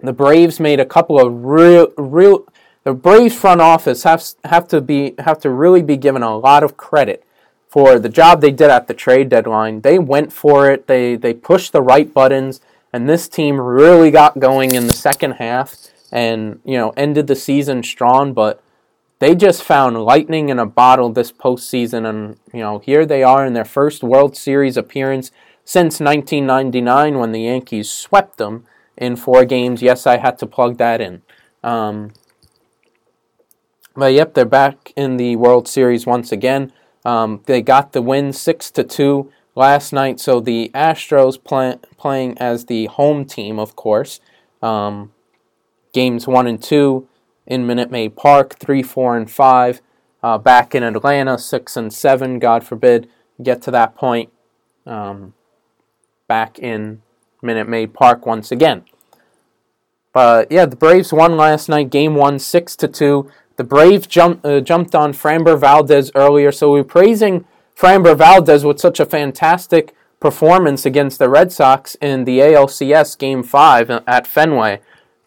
the 0.00 0.12
Braves 0.12 0.58
made 0.58 0.80
a 0.80 0.84
couple 0.84 1.20
of 1.20 1.44
real, 1.44 1.88
real, 1.96 2.44
the 2.84 2.92
Braves 2.92 3.34
front 3.34 3.60
office 3.60 4.02
has 4.02 4.36
have 4.44 4.66
to 4.68 4.80
be 4.80 5.14
have 5.20 5.38
to 5.40 5.50
really 5.50 5.82
be 5.82 5.96
given 5.96 6.22
a 6.22 6.36
lot 6.36 6.64
of 6.64 6.76
credit 6.76 7.24
for 7.68 7.98
the 7.98 8.08
job 8.08 8.40
they 8.40 8.50
did 8.50 8.68
at 8.68 8.88
the 8.88 8.94
trade 8.94 9.28
deadline. 9.28 9.82
They 9.82 9.98
went 9.98 10.32
for 10.32 10.68
it. 10.70 10.88
They 10.88 11.14
they 11.14 11.32
pushed 11.32 11.72
the 11.72 11.82
right 11.82 12.12
buttons, 12.12 12.60
and 12.92 13.08
this 13.08 13.28
team 13.28 13.60
really 13.60 14.10
got 14.10 14.40
going 14.40 14.74
in 14.74 14.88
the 14.88 14.92
second 14.92 15.32
half. 15.32 15.76
and 16.10 16.60
you 16.64 16.76
know 16.76 16.90
ended 16.96 17.28
the 17.28 17.36
season 17.36 17.82
strong, 17.82 18.34
but 18.34 18.60
they 19.22 19.36
just 19.36 19.62
found 19.62 20.02
lightning 20.02 20.48
in 20.48 20.58
a 20.58 20.66
bottle 20.66 21.08
this 21.08 21.30
postseason, 21.30 22.08
and 22.08 22.40
you 22.52 22.58
know 22.58 22.80
here 22.80 23.06
they 23.06 23.22
are 23.22 23.46
in 23.46 23.52
their 23.52 23.64
first 23.64 24.02
World 24.02 24.36
Series 24.36 24.76
appearance 24.76 25.30
since 25.64 26.00
1999 26.00 27.20
when 27.20 27.30
the 27.30 27.42
Yankees 27.42 27.88
swept 27.88 28.38
them 28.38 28.64
in 28.96 29.14
four 29.14 29.44
games. 29.44 29.80
Yes, 29.80 30.08
I 30.08 30.16
had 30.16 30.38
to 30.38 30.46
plug 30.48 30.76
that 30.78 31.00
in. 31.00 31.22
Um, 31.62 32.14
but 33.94 34.12
yep, 34.12 34.34
they're 34.34 34.44
back 34.44 34.92
in 34.96 35.18
the 35.18 35.36
World 35.36 35.68
Series 35.68 36.04
once 36.04 36.32
again. 36.32 36.72
Um, 37.04 37.44
they 37.46 37.62
got 37.62 37.92
the 37.92 38.02
win 38.02 38.32
six 38.32 38.72
to 38.72 38.82
two 38.82 39.30
last 39.54 39.92
night. 39.92 40.18
So 40.18 40.40
the 40.40 40.68
Astros 40.74 41.42
play, 41.42 41.76
playing 41.96 42.38
as 42.38 42.64
the 42.64 42.86
home 42.86 43.24
team, 43.24 43.60
of 43.60 43.76
course. 43.76 44.18
Um, 44.60 45.12
games 45.92 46.26
one 46.26 46.48
and 46.48 46.60
two 46.60 47.06
in 47.46 47.66
Minute 47.66 47.90
Maid 47.90 48.16
Park, 48.16 48.58
three, 48.58 48.82
four, 48.82 49.16
and 49.16 49.30
five. 49.30 49.80
Uh, 50.22 50.38
back 50.38 50.74
in 50.74 50.84
Atlanta, 50.84 51.36
six 51.36 51.76
and 51.76 51.92
seven. 51.92 52.38
God 52.38 52.64
forbid 52.64 53.08
get 53.42 53.60
to 53.62 53.70
that 53.72 53.94
point. 53.94 54.30
Um, 54.86 55.34
back 56.28 56.58
in 56.58 57.02
Minute 57.42 57.68
Maid 57.68 57.92
Park 57.92 58.24
once 58.24 58.52
again. 58.52 58.84
But 60.12 60.52
yeah, 60.52 60.66
the 60.66 60.76
Braves 60.76 61.12
won 61.12 61.36
last 61.36 61.68
night. 61.68 61.90
Game 61.90 62.14
one, 62.14 62.38
six 62.38 62.76
to 62.76 62.88
two. 62.88 63.30
The 63.56 63.64
Braves 63.64 64.06
jumped 64.06 64.44
uh, 64.44 64.60
jumped 64.60 64.94
on 64.94 65.12
Framber 65.12 65.58
Valdez 65.58 66.10
earlier, 66.14 66.52
so 66.52 66.72
we 66.72 66.80
are 66.80 66.84
praising 66.84 67.44
Framber 67.76 68.16
Valdez 68.16 68.64
with 68.64 68.80
such 68.80 69.00
a 69.00 69.06
fantastic 69.06 69.94
performance 70.20 70.86
against 70.86 71.18
the 71.18 71.28
Red 71.28 71.50
Sox 71.50 71.96
in 71.96 72.24
the 72.24 72.38
ALCS 72.38 73.18
Game 73.18 73.42
Five 73.42 73.90
at 73.90 74.26
Fenway. 74.26 74.80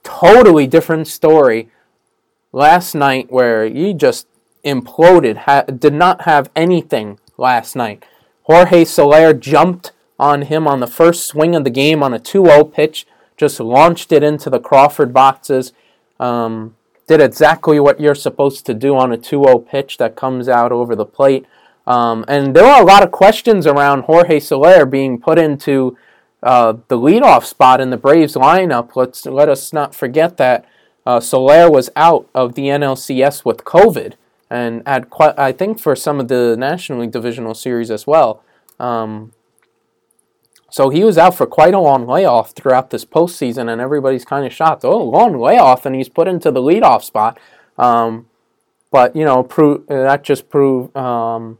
Totally 0.04 0.67
different 0.67 1.08
story 1.08 1.69
last 2.56 2.96
night, 2.96 3.32
where 3.32 3.68
he 3.68 3.94
just 3.94 4.28
imploded. 4.63 5.38
Ha- 5.38 5.63
did 5.63 5.94
not 5.94 6.22
have 6.22 6.50
anything 6.56 7.20
last 7.38 7.76
night. 7.76 8.04
Jorge 8.44 8.86
Soler 8.86 9.34
jumped 9.34 9.91
on 10.18 10.44
him 10.44 10.68
on 10.68 10.80
the 10.80 10.88
first 10.88 11.26
swing 11.26 11.56
of 11.56 11.63
the 11.63 11.70
game 11.70 12.02
on 12.02 12.13
a 12.13 12.20
2-0 12.20 12.74
pitch, 12.74 13.06
just 13.36 13.60
launched 13.60 14.12
it 14.12 14.24
into 14.24 14.50
the 14.50 14.60
Crawford 14.60 15.13
boxes. 15.13 15.74
Um, 16.20 16.76
did 17.08 17.22
exactly 17.22 17.80
what 17.80 18.00
you're 18.00 18.15
supposed 18.15 18.65
to 18.65 18.74
do 18.74 18.96
on 18.96 19.12
a 19.12 19.18
2-0 19.18 19.68
pitch 19.68 19.98
that 19.98 20.15
comes 20.15 20.48
out 20.48 20.72
over 20.72 20.96
the 20.96 21.06
plate. 21.06 21.46
Um, 21.86 22.26
and 22.28 22.56
there 22.56 22.63
were 22.63 22.82
a 22.82 22.86
lot 22.86 23.04
of 23.04 23.12
questions 23.12 23.68
around 23.68 24.04
Jorge 24.04 24.39
Soler 24.39 24.86
being 24.86 25.20
put 25.20 25.38
into 25.38 25.98
uh, 26.41 26.74
the 26.88 26.98
leadoff 26.98 27.44
spot 27.44 27.82
in 27.82 27.89
the 27.89 27.98
Braves 27.98 28.36
lineup. 28.36 28.96
Let's 28.96 29.26
let 29.26 29.50
us 29.50 29.74
not 29.74 29.94
forget 29.94 30.38
that 30.38 30.65
uh, 31.06 31.20
Soler 31.20 31.70
was 31.70 31.89
out 31.96 32.28
of 32.34 32.56
the 32.56 32.63
NLCS 32.63 33.46
with 33.46 33.63
COVID, 33.63 34.13
and 34.50 34.82
had 34.88 35.10
quite, 35.10 35.38
I 35.38 35.52
think 35.52 35.80
for 35.80 35.96
some 35.96 36.20
of 36.20 36.28
the 36.28 36.56
National 36.58 37.02
League 37.02 37.12
Divisional 37.12 37.54
Series 37.54 37.91
as 37.91 38.08
well. 38.08 38.44
Um, 38.80 39.32
so 40.70 40.89
he 40.89 41.04
was 41.04 41.18
out 41.18 41.36
for 41.36 41.46
quite 41.46 41.74
a 41.74 41.80
long 41.80 42.06
layoff 42.06 42.52
throughout 42.52 42.89
this 42.89 43.06
postseason, 43.06 43.72
and 43.72 43.80
everybody's 43.80 44.26
kind 44.26 44.46
of 44.46 44.52
shocked. 44.52 44.84
Oh, 44.84 45.04
long 45.04 45.39
layoff, 45.39 45.86
and 45.86 45.96
he's 45.96 46.10
put 46.10 46.28
into 46.28 46.52
the 46.52 46.62
leadoff 46.62 47.04
spot. 47.04 47.39
Um, 47.78 48.28
but 48.91 49.15
you 49.15 49.26
know, 49.26 49.44
pro- 49.44 49.84
that 49.88 50.24
just 50.24 50.50
proved, 50.50 50.96
um, 50.98 51.60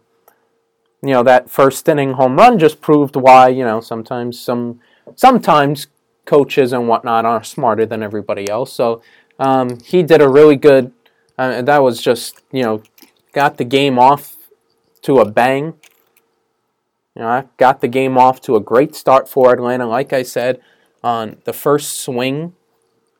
you 1.02 1.12
know, 1.12 1.24
that 1.24 1.50
first 1.50 1.88
inning 1.88 2.14
home 2.14 2.36
run 2.36 2.60
just 2.60 2.82
proved 2.82 3.16
why 3.16 3.48
you 3.50 3.64
know 3.64 3.80
sometimes 3.80 4.40
some 4.40 4.80
sometimes 5.16 5.88
coaches 6.26 6.74
and 6.74 6.88
whatnot 6.88 7.24
are 7.24 7.44
smarter 7.44 7.86
than 7.86 8.04
everybody 8.04 8.50
else. 8.50 8.74
So 8.74 9.02
um, 9.40 9.80
he 9.80 10.04
did 10.04 10.22
a 10.22 10.30
really 10.30 10.56
good. 10.56 10.92
Uh, 11.38 11.62
that 11.62 11.84
was 11.84 12.02
just 12.02 12.42
you 12.52 12.64
know 12.64 12.84
got 13.34 13.58
the 13.58 13.66
game 13.66 14.00
off 14.00 14.36
to 15.02 15.20
a 15.20 15.30
bang. 15.30 15.74
You 17.16 17.22
know, 17.22 17.50
got 17.58 17.82
the 17.82 17.88
game 17.88 18.18
off 18.18 18.42
to 18.42 18.56
a 18.56 18.60
great 18.60 18.96
start 18.96 19.30
for 19.30 19.54
Atlanta. 19.54 19.88
Like 19.88 20.12
I 20.12 20.24
said, 20.24 20.60
on 21.04 21.38
the 21.46 21.54
first 21.54 22.00
swing 22.00 22.54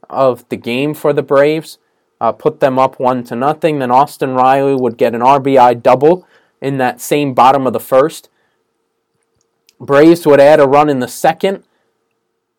of 0.10 0.48
the 0.50 0.58
game 0.58 0.94
for 0.94 1.14
the 1.14 1.24
Braves, 1.24 1.78
uh, 2.20 2.32
put 2.32 2.60
them 2.60 2.78
up 2.78 3.00
one 3.00 3.24
to 3.26 3.36
nothing. 3.36 3.80
Then 3.80 3.92
Austin 3.92 4.34
Riley 4.34 4.76
would 4.76 4.98
get 4.98 5.16
an 5.16 5.22
RBI 5.22 5.82
double 5.82 6.28
in 6.62 6.78
that 6.78 7.00
same 7.00 7.34
bottom 7.34 7.68
of 7.68 7.74
the 7.74 7.80
first. 7.80 8.30
Braves 9.80 10.26
would 10.26 10.40
add 10.40 10.60
a 10.60 10.68
run 10.68 10.90
in 10.90 11.00
the 11.00 11.08
second 11.08 11.64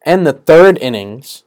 and 0.03 0.27
the 0.27 0.33
third 0.33 0.79
innings 0.79 1.45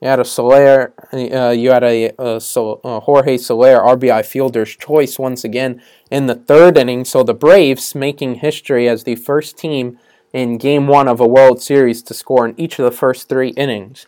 you 0.00 0.08
had 0.08 0.20
a 0.20 0.24
Soler, 0.24 0.92
uh, 1.12 1.50
you 1.50 1.70
had 1.70 1.82
a, 1.82 2.12
a, 2.18 2.40
a, 2.84 3.00
Jorge 3.00 3.36
Soler 3.36 3.78
RBI 3.78 4.24
fielder's 4.24 4.76
choice 4.76 5.18
once 5.18 5.42
again 5.42 5.82
in 6.10 6.26
the 6.26 6.36
third 6.36 6.76
inning. 6.76 7.04
So 7.04 7.24
the 7.24 7.34
Braves 7.34 7.94
making 7.94 8.36
history 8.36 8.88
as 8.88 9.02
the 9.02 9.16
first 9.16 9.58
team 9.58 9.98
in 10.32 10.56
Game 10.56 10.86
One 10.86 11.08
of 11.08 11.20
a 11.20 11.26
World 11.26 11.60
Series 11.60 12.02
to 12.04 12.14
score 12.14 12.46
in 12.46 12.58
each 12.58 12.78
of 12.78 12.84
the 12.84 12.96
first 12.96 13.28
three 13.28 13.48
innings. 13.50 14.06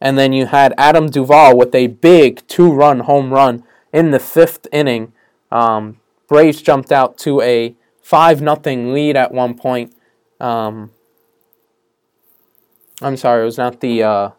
And 0.00 0.16
then 0.16 0.32
you 0.32 0.46
had 0.46 0.74
Adam 0.78 1.08
Duvall 1.08 1.56
with 1.56 1.74
a 1.74 1.88
big 1.88 2.46
two-run 2.46 3.00
home 3.00 3.32
run 3.32 3.64
in 3.92 4.12
the 4.12 4.20
fifth 4.20 4.68
inning. 4.70 5.12
Um, 5.50 6.00
Braves 6.28 6.62
jumped 6.62 6.92
out 6.92 7.18
to 7.18 7.40
a 7.40 7.74
five 8.00 8.40
nothing 8.40 8.92
lead 8.92 9.16
at 9.16 9.32
one 9.32 9.54
point. 9.54 9.92
Um, 10.38 10.92
I'm 13.02 13.16
sorry, 13.16 13.42
it 13.42 13.46
was 13.46 13.58
not 13.58 13.80
the. 13.80 14.02
Uh, 14.04 14.30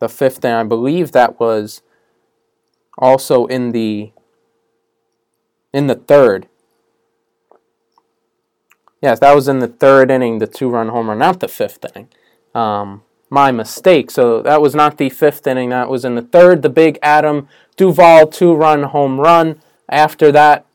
the 0.00 0.08
fifth, 0.08 0.44
and 0.44 0.54
I 0.54 0.64
believe 0.64 1.12
that 1.12 1.38
was 1.38 1.82
also 2.98 3.46
in 3.46 3.72
the 3.72 4.12
in 5.72 5.86
the 5.86 5.94
third. 5.94 6.48
Yes, 9.00 9.20
that 9.20 9.34
was 9.34 9.48
in 9.48 9.60
the 9.60 9.68
third 9.68 10.10
inning, 10.10 10.40
the 10.40 10.46
two-run 10.46 10.88
homer, 10.88 11.14
not 11.14 11.40
the 11.40 11.48
fifth 11.48 11.84
inning. 11.94 12.08
Um, 12.54 13.02
my 13.30 13.52
mistake. 13.52 14.10
So 14.10 14.42
that 14.42 14.60
was 14.60 14.74
not 14.74 14.98
the 14.98 15.08
fifth 15.08 15.46
inning. 15.46 15.70
That 15.70 15.88
was 15.88 16.04
in 16.04 16.16
the 16.16 16.22
third. 16.22 16.62
The 16.62 16.68
big 16.68 16.98
Adam 17.02 17.48
Duvall 17.76 18.26
two-run 18.26 18.82
home 18.82 19.20
run. 19.20 19.60
After 19.88 20.30
that, 20.32 20.66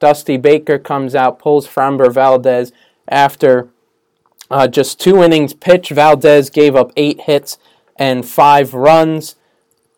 Dusty 0.00 0.36
Baker 0.36 0.78
comes 0.78 1.14
out, 1.14 1.38
pulls 1.38 1.68
Framber 1.68 2.12
Valdez. 2.12 2.72
After 3.06 3.68
uh, 4.50 4.66
just 4.66 4.98
two 4.98 5.22
innings 5.22 5.54
pitch, 5.54 5.90
Valdez 5.90 6.50
gave 6.50 6.74
up 6.74 6.92
eight 6.96 7.22
hits 7.22 7.58
and 8.02 8.26
five 8.26 8.74
runs. 8.74 9.36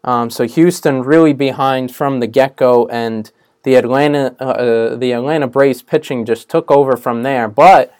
Um, 0.04 0.28
so 0.28 0.44
Houston 0.44 1.02
really 1.02 1.32
behind 1.32 1.94
from 1.94 2.20
the 2.20 2.26
get 2.26 2.54
go, 2.54 2.86
and 2.88 3.32
the 3.62 3.76
Atlanta 3.76 4.36
uh, 4.38 4.44
uh, 4.44 4.96
the 4.96 5.12
Atlanta 5.12 5.46
Braves 5.46 5.80
pitching 5.80 6.26
just 6.26 6.50
took 6.50 6.70
over 6.70 6.98
from 6.98 7.22
there. 7.22 7.48
But 7.48 7.94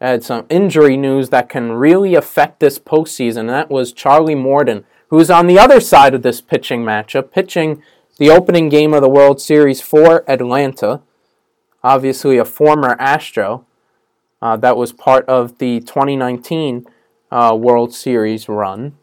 had 0.00 0.22
some 0.22 0.46
injury 0.48 0.96
news 0.96 1.30
that 1.30 1.48
can 1.48 1.72
really 1.72 2.14
affect 2.14 2.60
this 2.60 2.78
postseason. 2.78 3.40
And 3.40 3.48
that 3.48 3.68
was 3.68 3.92
Charlie 3.92 4.36
Morton, 4.36 4.84
who's 5.08 5.28
on 5.28 5.48
the 5.48 5.58
other 5.58 5.80
side 5.80 6.14
of 6.14 6.22
this 6.22 6.40
pitching 6.40 6.84
matchup, 6.84 7.32
pitching 7.32 7.82
the 8.18 8.30
opening 8.30 8.68
game 8.68 8.94
of 8.94 9.02
the 9.02 9.08
World 9.08 9.40
Series 9.40 9.80
for 9.80 10.22
Atlanta. 10.30 11.00
Obviously, 11.82 12.38
a 12.38 12.44
former 12.44 12.94
Astro 13.00 13.66
uh, 14.40 14.56
that 14.58 14.76
was 14.76 14.92
part 14.92 15.26
of 15.26 15.58
the 15.58 15.80
2019 15.80 16.86
uh, 17.32 17.58
World 17.60 17.92
Series 17.92 18.48
run. 18.48 18.94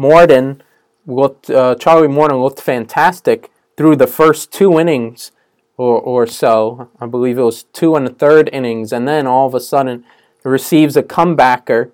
Morton 0.00 0.62
looked, 1.06 1.50
uh, 1.50 1.74
Charlie 1.74 2.08
Morton 2.08 2.38
looked 2.38 2.62
fantastic 2.62 3.50
through 3.76 3.96
the 3.96 4.06
first 4.06 4.50
two 4.50 4.80
innings 4.80 5.30
or, 5.76 6.00
or 6.00 6.26
so. 6.26 6.88
I 6.98 7.04
believe 7.04 7.36
it 7.36 7.42
was 7.42 7.64
two 7.64 7.94
and 7.96 8.06
a 8.08 8.10
third 8.10 8.48
innings, 8.50 8.94
and 8.94 9.06
then 9.06 9.26
all 9.26 9.46
of 9.46 9.54
a 9.54 9.60
sudden 9.60 10.04
receives 10.42 10.96
a 10.96 11.02
comebacker 11.02 11.90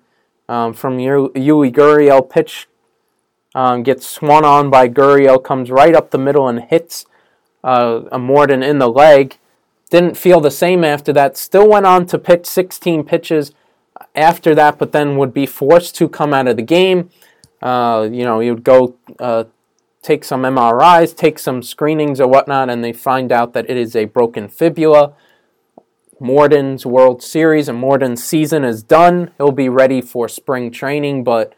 um, 0.47 0.73
from 0.73 0.97
Yuli 0.97 1.69
Gurriel. 1.69 2.29
Pitch 2.29 2.69
um, 3.53 3.83
gets 3.83 4.07
swung 4.07 4.45
on 4.45 4.69
by 4.69 4.87
Gurriel, 4.87 5.43
comes 5.43 5.69
right 5.69 5.93
up 5.93 6.11
the 6.11 6.17
middle 6.17 6.47
and 6.47 6.61
hits 6.61 7.05
uh, 7.61 8.03
a 8.09 8.17
Morton 8.17 8.63
in 8.63 8.79
the 8.79 8.87
leg. 8.87 9.37
Didn't 9.89 10.15
feel 10.15 10.39
the 10.39 10.49
same 10.49 10.85
after 10.85 11.11
that. 11.11 11.35
Still 11.35 11.67
went 11.67 11.85
on 11.85 12.05
to 12.05 12.17
pitch 12.17 12.45
16 12.45 13.03
pitches 13.03 13.51
after 14.15 14.55
that, 14.55 14.77
but 14.77 14.93
then 14.93 15.17
would 15.17 15.33
be 15.33 15.45
forced 15.45 15.93
to 15.97 16.07
come 16.07 16.33
out 16.33 16.47
of 16.47 16.55
the 16.55 16.61
game. 16.61 17.09
Uh, 17.61 18.07
you 18.11 18.23
know, 18.23 18.39
you 18.39 18.53
would 18.53 18.63
go 18.63 18.95
uh, 19.19 19.45
take 20.01 20.23
some 20.23 20.43
MRIs, 20.43 21.15
take 21.15 21.39
some 21.39 21.61
screenings 21.61 22.21
or 22.21 22.27
whatnot, 22.27 22.69
and 22.69 22.83
they 22.83 22.93
find 22.93 23.31
out 23.31 23.53
that 23.53 23.69
it 23.69 23.77
is 23.77 23.95
a 23.95 24.05
broken 24.05 24.47
fibula. 24.47 25.13
Morton's 26.19 26.85
World 26.85 27.21
Series 27.21 27.67
and 27.67 27.77
Morton's 27.77 28.23
season 28.23 28.63
is 28.63 28.81
done. 28.81 29.31
He'll 29.37 29.51
be 29.51 29.69
ready 29.69 30.01
for 30.01 30.27
spring 30.27 30.71
training, 30.71 31.23
but 31.23 31.53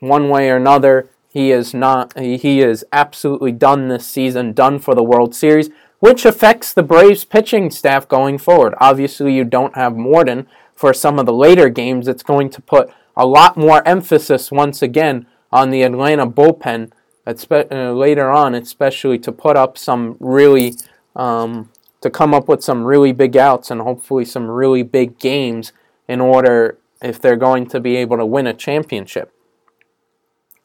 one 0.00 0.28
way 0.28 0.50
or 0.50 0.56
another, 0.56 1.08
he 1.28 1.50
is 1.50 1.72
not. 1.72 2.18
He 2.18 2.60
is 2.60 2.84
absolutely 2.92 3.52
done 3.52 3.88
this 3.88 4.06
season, 4.06 4.52
done 4.52 4.78
for 4.78 4.94
the 4.94 5.02
World 5.02 5.34
Series, 5.34 5.70
which 5.98 6.24
affects 6.24 6.72
the 6.72 6.82
Braves 6.82 7.24
pitching 7.24 7.70
staff 7.70 8.08
going 8.08 8.38
forward. 8.38 8.74
Obviously, 8.80 9.34
you 9.34 9.44
don't 9.44 9.76
have 9.76 9.96
Morton 9.96 10.46
for 10.74 10.92
some 10.92 11.18
of 11.18 11.26
the 11.26 11.32
later 11.32 11.68
games. 11.68 12.08
It's 12.08 12.22
going 12.22 12.50
to 12.50 12.60
put 12.60 12.90
a 13.16 13.26
lot 13.26 13.56
more 13.56 13.86
emphasis 13.86 14.50
once 14.50 14.82
again 14.82 15.26
on 15.50 15.70
the 15.70 15.82
Atlanta 15.82 16.26
bullpen 16.26 16.90
uh, 17.26 17.92
later 17.92 18.30
on, 18.30 18.54
especially 18.54 19.18
to 19.18 19.32
put 19.32 19.56
up 19.56 19.78
some 19.78 20.16
really, 20.20 20.74
um, 21.14 21.70
to 22.00 22.10
come 22.10 22.34
up 22.34 22.48
with 22.48 22.62
some 22.62 22.84
really 22.84 23.12
big 23.12 23.36
outs 23.36 23.70
and 23.70 23.80
hopefully 23.80 24.24
some 24.24 24.48
really 24.48 24.82
big 24.82 25.18
games 25.18 25.72
in 26.08 26.20
order 26.20 26.78
if 27.02 27.20
they're 27.20 27.36
going 27.36 27.66
to 27.66 27.80
be 27.80 27.96
able 27.96 28.16
to 28.16 28.26
win 28.26 28.46
a 28.46 28.54
championship. 28.54 29.32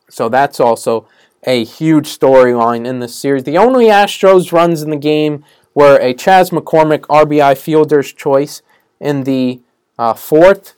So 0.09 0.29
that's 0.29 0.59
also 0.59 1.07
a 1.43 1.63
huge 1.63 2.07
storyline 2.07 2.85
in 2.85 2.99
this 2.99 3.15
series. 3.15 3.43
The 3.43 3.57
only 3.57 3.85
Astros 3.85 4.51
runs 4.51 4.83
in 4.83 4.89
the 4.89 4.97
game 4.97 5.43
were 5.73 5.97
a 5.97 6.13
Chas 6.13 6.49
McCormick 6.49 7.01
RBI 7.01 7.57
fielder's 7.57 8.13
choice 8.13 8.61
in 8.99 9.23
the 9.23 9.61
uh, 9.97 10.13
fourth, 10.13 10.75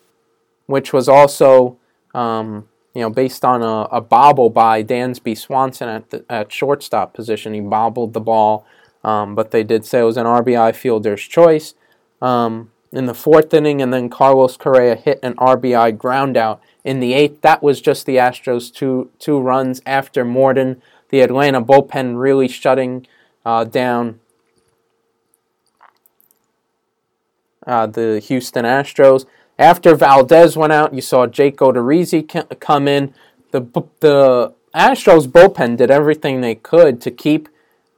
which 0.66 0.94
was 0.94 1.10
also 1.10 1.78
um, 2.14 2.68
you 2.94 3.02
know 3.02 3.10
based 3.10 3.44
on 3.44 3.62
a, 3.62 3.88
a, 3.96 4.02
bobble 4.02 4.50
by 4.50 4.84
Dansby 4.84 5.38
Swanson 5.38 5.90
at 5.90 6.10
the 6.10 6.26
at 6.30 6.52
shortstop 6.52 7.14
position. 7.14 7.54
He 7.54 7.62
bobbled 7.62 8.14
the 8.14 8.22
ball, 8.22 8.66
um, 9.04 9.36
but 9.36 9.52
they 9.52 9.64
did 9.64 9.86
say 9.86 10.00
it 10.00 10.04
was 10.04 10.18
an 10.18 10.26
RBI 10.26 10.76
fielder's 10.76 11.22
choice 11.22 11.74
um, 12.22 12.72
in 12.92 13.06
the 13.06 13.14
fourth 13.14 13.54
inning, 13.54 13.82
and 13.82 13.94
then 13.94 14.10
Carlos 14.10 14.58
Correa 14.58 14.96
hit 14.96 15.20
an 15.24 15.36
RBI 15.36 15.98
groundout 15.98 16.60
in 16.84 17.00
the 17.00 17.14
eighth. 17.14 17.42
That 17.42 17.64
was 17.64 17.82
just 17.82 18.06
the 18.06 18.18
Astros' 18.18 18.74
two 18.74 19.10
two 19.20 19.40
runs 19.40 19.82
after 19.86 20.24
Morton. 20.24 20.82
The 21.10 21.22
Atlanta 21.22 21.62
bullpen 21.62 22.20
really 22.20 22.48
shutting 22.48 23.06
uh, 23.46 23.66
down 23.66 24.20
uh, 27.66 27.88
the 27.88 28.20
Houston 28.20 28.66
Astros. 28.66 29.26
After 29.64 29.96
Valdez 29.96 30.58
went 30.58 30.74
out, 30.74 30.94
you 30.94 31.00
saw 31.00 31.26
Jake 31.26 31.60
Odorizzi 31.60 32.60
come 32.60 32.86
in. 32.90 33.14
The 33.52 33.62
the 34.02 34.54
Astros 34.76 35.26
bullpen 35.26 35.78
did 35.78 35.90
everything 35.90 36.42
they 36.42 36.56
could 36.56 37.00
to 37.00 37.10
keep 37.10 37.48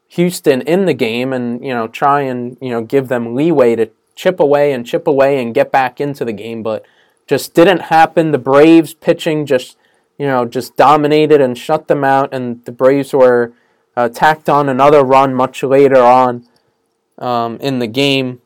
Houston 0.10 0.62
in 0.62 0.86
the 0.86 0.94
game 0.94 1.34
and 1.34 1.66
you 1.66 1.74
know 1.74 1.88
try 1.88 2.22
and 2.22 2.56
you 2.62 2.70
know 2.70 2.84
give 2.84 3.08
them 3.08 3.34
leeway 3.34 3.76
to 3.78 3.90
chip 4.14 4.40
away 4.40 4.74
and 4.74 4.86
chip 4.86 5.08
away 5.08 5.42
and 5.42 5.56
get 5.56 5.72
back 5.72 6.00
into 6.00 6.24
the 6.24 6.34
game, 6.34 6.62
but 6.62 6.86
just 7.26 7.56
didn't 7.56 7.90
happen. 7.90 8.30
The 8.30 8.38
Braves 8.38 8.94
pitching 8.94 9.48
just 9.48 9.76
you 10.20 10.28
know 10.28 10.46
just 10.46 10.78
dominated 10.78 11.42
and 11.42 11.58
shut 11.58 11.88
them 11.88 12.04
out, 12.04 12.32
and 12.32 12.64
the 12.66 12.72
Braves 12.72 13.12
were 13.12 13.54
uh, 13.98 14.10
tacked 14.10 14.50
on 14.50 14.70
another 14.70 15.04
run 15.04 15.34
much 15.34 15.64
later 15.64 15.98
on 15.98 16.48
um, 17.18 17.58
in 17.58 17.80
the 17.80 17.88
game 17.88 18.42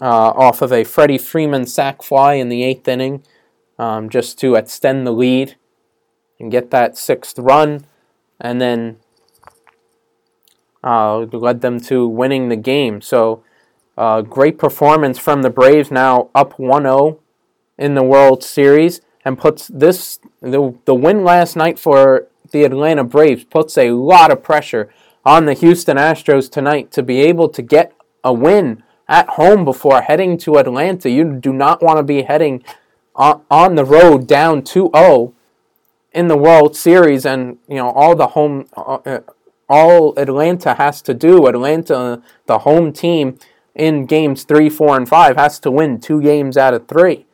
uh, 0.00 0.30
off 0.30 0.62
of 0.62 0.72
a 0.72 0.84
Freddie 0.84 1.18
Freeman 1.18 1.66
sac 1.66 2.02
fly 2.02 2.34
in 2.34 2.48
the 2.48 2.62
eighth 2.64 2.88
inning, 2.88 3.22
um, 3.78 4.08
just 4.08 4.38
to 4.40 4.54
extend 4.54 5.06
the 5.06 5.12
lead 5.12 5.56
and 6.38 6.50
get 6.50 6.70
that 6.70 6.96
sixth 6.96 7.38
run, 7.38 7.86
and 8.40 8.60
then 8.60 8.96
uh, 10.82 11.18
led 11.18 11.60
them 11.60 11.80
to 11.80 12.06
winning 12.06 12.48
the 12.48 12.56
game. 12.56 13.00
So. 13.00 13.42
Uh, 13.96 14.22
great 14.22 14.58
performance 14.58 15.20
from 15.20 15.42
the 15.42 15.50
Braves 15.50 15.88
now 15.88 16.28
up 16.34 16.58
1 16.58 16.82
0 16.82 17.20
in 17.78 17.94
the 17.94 18.02
World 18.02 18.42
Series 18.42 19.00
and 19.24 19.38
puts 19.38 19.68
this 19.68 20.20
the, 20.40 20.74
the 20.84 20.94
win 20.94 21.24
last 21.24 21.56
night 21.56 21.78
for 21.78 22.28
the 22.50 22.64
Atlanta 22.64 23.04
Braves 23.04 23.44
puts 23.44 23.76
a 23.76 23.90
lot 23.90 24.30
of 24.30 24.42
pressure 24.42 24.92
on 25.24 25.46
the 25.46 25.54
Houston 25.54 25.96
Astros 25.96 26.50
tonight 26.50 26.90
to 26.92 27.02
be 27.02 27.20
able 27.20 27.48
to 27.48 27.62
get 27.62 27.92
a 28.22 28.32
win 28.32 28.82
at 29.08 29.28
home 29.30 29.64
before 29.64 30.02
heading 30.02 30.38
to 30.38 30.56
Atlanta. 30.56 31.10
You 31.10 31.34
do 31.34 31.52
not 31.52 31.82
want 31.82 31.98
to 31.98 32.02
be 32.02 32.22
heading 32.22 32.64
on, 33.14 33.74
the 33.74 33.84
road 33.84 34.26
down 34.26 34.62
2-0 34.62 35.32
in 36.12 36.28
the 36.28 36.36
World 36.36 36.76
Series 36.76 37.26
and 37.26 37.58
you 37.68 37.76
know 37.76 37.90
all 37.90 38.16
the 38.16 38.28
home 38.28 38.66
uh, 38.76 39.20
all 39.68 40.18
Atlanta 40.18 40.74
has 40.74 41.00
to 41.02 41.14
do 41.14 41.46
Atlanta 41.46 42.22
the 42.46 42.60
home 42.60 42.92
team 42.92 43.38
in 43.74 44.06
games 44.06 44.44
3, 44.44 44.68
4 44.70 44.96
and 44.96 45.08
5 45.08 45.36
has 45.36 45.58
to 45.60 45.70
win 45.70 46.00
2 46.00 46.22
games 46.22 46.56
out 46.56 46.74
of 46.74 46.86
3 46.86 47.26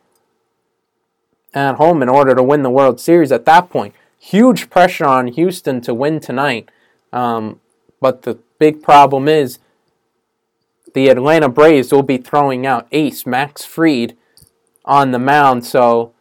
at 1.55 1.77
home 1.77 2.03
in 2.03 2.09
order 2.09 2.35
to 2.35 2.43
win 2.43 2.63
the 2.63 2.71
World 2.71 3.01
Series 3.01 3.33
at 3.33 3.45
that 3.45 3.71
point. 3.71 3.95
Huge 4.19 4.71
pressure 4.71 5.07
on 5.07 5.29
Houston 5.29 5.81
to 5.83 5.95
win 5.95 6.21
tonight. 6.21 6.71
Um, 7.13 7.61
but 8.01 8.23
the 8.23 8.39
big 8.59 8.83
problem 8.83 9.29
is 9.29 9.59
the 10.95 11.09
Atlanta 11.09 11.49
Braves 11.49 11.93
will 11.93 12.03
be 12.03 12.19
throwing 12.19 12.67
out 12.67 12.87
ace 12.93 13.27
Max 13.27 13.65
Fried 13.65 14.17
on 14.85 15.11
the 15.11 15.19
mound. 15.19 15.65
So 15.65 16.13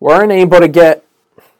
weren't 0.00 0.32
able 0.32 0.60
to 0.60 0.68
get 0.68 1.04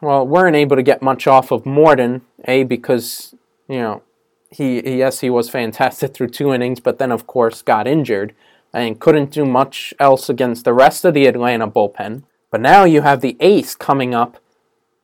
well, 0.00 0.26
weren't 0.26 0.56
able 0.56 0.76
to 0.76 0.82
get 0.82 1.02
much 1.02 1.26
off 1.26 1.50
of 1.50 1.64
Morton, 1.64 2.22
A, 2.44 2.64
because, 2.64 3.35
you 3.66 3.78
know, 3.78 4.02
he 4.50 4.98
yes, 4.98 5.20
he 5.20 5.30
was 5.30 5.50
fantastic 5.50 6.14
through 6.14 6.28
two 6.28 6.52
innings, 6.52 6.80
but 6.80 6.98
then 6.98 7.12
of 7.12 7.26
course 7.26 7.62
got 7.62 7.87
injured 7.87 8.35
and 8.72 9.00
couldn't 9.00 9.30
do 9.30 9.44
much 9.44 9.94
else 9.98 10.28
against 10.28 10.64
the 10.64 10.74
rest 10.74 11.04
of 11.04 11.14
the 11.14 11.26
Atlanta 11.26 11.66
bullpen. 11.66 12.24
But 12.50 12.61
now 12.61 12.85
you 12.85 13.02
have 13.02 13.20
the 13.20 13.37
ace 13.40 13.74
coming 13.74 14.14
up 14.14 14.38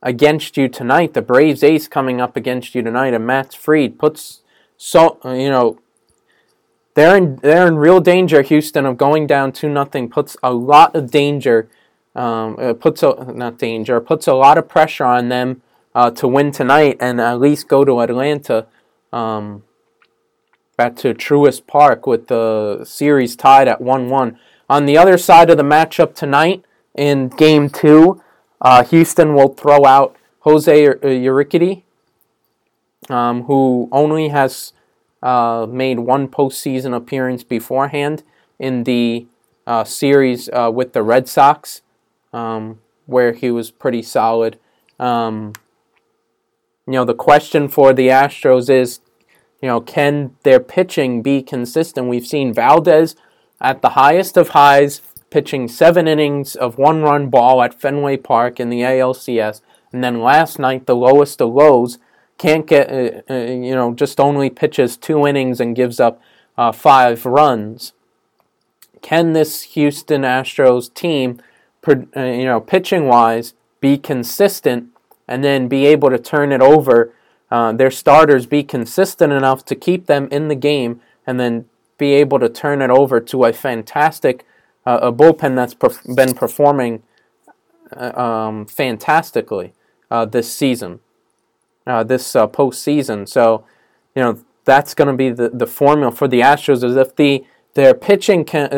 against 0.03 0.57
you 0.57 0.69
tonight. 0.69 1.15
The 1.15 1.23
Braves 1.23 1.63
ace 1.63 1.89
coming 1.89 2.21
up 2.21 2.37
against 2.37 2.75
you 2.75 2.83
tonight, 2.83 3.15
and 3.15 3.27
Max 3.27 3.55
Fried 3.55 3.99
puts 3.99 4.43
so 4.77 5.19
you 5.25 5.51
know 5.51 5.79
they're 6.95 7.17
in 7.17 7.37
they're 7.37 7.67
in 7.67 7.77
real 7.77 8.01
danger. 8.01 8.43
Houston 8.43 8.87
of 8.87 8.97
going 8.97 9.27
down 9.27 9.53
two 9.53 9.69
nothing 9.69 10.09
puts 10.09 10.37
a 10.43 10.53
lot 10.53 10.95
of 10.95 11.11
danger. 11.11 11.69
Um, 12.15 12.57
uh, 12.59 12.75
puts 12.75 13.03
a 13.03 13.33
not 13.35 13.57
danger 13.57 13.99
puts 13.99 14.27
a 14.27 14.35
lot 14.35 14.59
of 14.59 14.69
pressure 14.69 15.05
on 15.05 15.31
them 15.31 15.63
uh, 15.95 16.11
to 16.11 16.29
win 16.29 16.53
tonight 16.53 16.99
and 17.01 17.21
at 17.21 17.41
least 17.41 17.69
go 17.69 17.85
to 17.85 18.01
Atlanta. 18.01 18.67
Um, 19.13 19.65
back 20.77 20.97
to 20.97 21.15
Truist 21.15 21.67
Park 21.67 22.07
with 22.07 22.29
the 22.29 22.85
series 22.85 23.37
tied 23.37 23.69
at 23.69 23.81
1 23.81 24.11
1. 24.11 24.39
On 24.69 24.87
the 24.87 24.99
other 24.99 25.17
side 25.17 25.51
of 25.51 25.57
the 25.57 25.63
matchup 25.63 26.15
tonight, 26.15 26.65
in 26.95 27.29
game 27.29 27.69
two, 27.69 28.23
uh, 28.61 28.85
Houston 28.85 29.35
will 29.35 29.49
throw 29.49 29.85
out 29.85 30.17
Jose 30.41 30.87
Urquidy, 30.87 31.83
um, 33.09 33.45
who 33.45 33.89
only 33.93 34.29
has 34.29 34.73
uh, 35.23 35.67
made 35.69 36.01
one 36.01 36.29
postseason 36.29 36.95
appearance 36.95 37.45
beforehand 37.45 38.23
in 38.59 38.85
the 38.85 39.27
uh, 39.67 39.85
series 39.85 40.49
uh, 40.51 40.71
with 40.73 40.93
the 40.93 41.03
Red 41.03 41.29
Sox, 41.29 41.83
um, 42.33 42.81
where 43.07 43.33
he 43.33 43.51
was 43.51 43.71
pretty 43.71 44.03
solid. 44.03 44.59
Um, 44.99 45.53
you 46.87 46.95
know, 46.95 47.05
the 47.05 47.15
question 47.15 47.69
for 47.69 47.93
the 47.93 48.09
Astros 48.09 48.69
is, 48.69 49.01
you 49.61 49.69
know, 49.69 49.81
can 49.81 50.37
their 50.43 50.59
pitching 50.59 51.23
be 51.23 51.43
consistent? 51.43 52.09
We've 52.09 52.27
seen 52.27 52.53
Valdez 52.53 53.15
at 53.61 53.81
the 53.81 53.91
highest 53.91 54.37
of 54.37 54.51
highs 54.51 55.01
pitching 55.31 55.67
seven 55.67 56.07
innings 56.07 56.55
of 56.55 56.77
one 56.77 57.03
run 57.03 57.31
ball 57.31 57.63
at 57.63 57.81
Fenway 57.81 58.19
Park 58.19 58.61
in 58.61 58.69
the 58.69 58.81
ALCS. 58.81 59.63
And 59.93 60.05
then 60.05 60.21
last 60.21 60.59
night, 60.59 60.87
the 60.87 60.97
lowest 60.97 61.41
of 61.41 61.51
lows, 61.51 61.99
can't 62.43 62.67
get, 62.67 62.91
uh, 62.91 63.33
uh, 63.33 63.37
you 63.37 63.73
know, 63.73 63.95
just 63.95 64.19
only 64.19 64.51
pitches 64.51 64.97
two 64.97 65.29
innings 65.29 65.61
and 65.61 65.77
gives 65.77 66.01
up 66.01 66.21
uh, 66.59 66.73
five 66.73 67.25
runs. 67.25 67.93
Can 69.01 69.33
this 69.33 69.63
Houston 69.75 70.23
Astros 70.23 70.93
team, 70.93 71.41
uh, 71.87 71.95
you 72.21 72.45
know, 72.45 72.61
pitching 72.61 73.07
wise, 73.07 73.55
be 73.81 73.97
consistent 73.97 74.89
and 75.29 75.45
then 75.45 75.69
be 75.69 75.87
able 75.87 76.11
to 76.11 76.19
turn 76.19 76.51
it 76.51 76.61
over? 76.61 77.15
Uh, 77.49 77.71
their 77.71 77.93
starters 77.93 78.47
be 78.47 78.65
consistent 78.65 79.33
enough 79.33 79.65
to 79.67 79.77
keep 79.77 80.07
them 80.07 80.27
in 80.33 80.49
the 80.49 80.57
game 80.57 81.01
and 81.25 81.39
then 81.39 81.67
be 81.97 82.13
able 82.15 82.41
to 82.41 82.49
turn 82.49 82.83
it 82.83 82.91
over 82.91 83.21
to 83.21 83.45
a 83.45 83.53
fantastic 83.53 84.45
uh, 84.85 84.99
a 85.01 85.13
bullpen 85.13 85.55
that's 85.55 85.75
perf- 85.75 86.17
been 86.17 86.35
performing 86.35 87.05
um, 87.93 88.67
fantastically 88.67 89.75
this 90.29 90.53
season, 90.53 90.99
uh, 91.87 92.03
this 92.05 92.35
uh, 92.37 92.47
postseason. 92.47 93.29
So, 93.29 93.65
you 94.15 94.23
know, 94.23 94.39
that's 94.65 94.95
going 94.95 95.09
to 95.09 95.15
be 95.15 95.31
the, 95.31 95.49
the 95.49 95.67
formula 95.67 96.13
for 96.13 96.29
the 96.29 96.41
Astros 96.41 96.85
is 96.85 96.97
if 96.97 97.17
the 97.17 97.45
their 97.75 97.95
pitching 97.95 98.45
can 98.45 98.73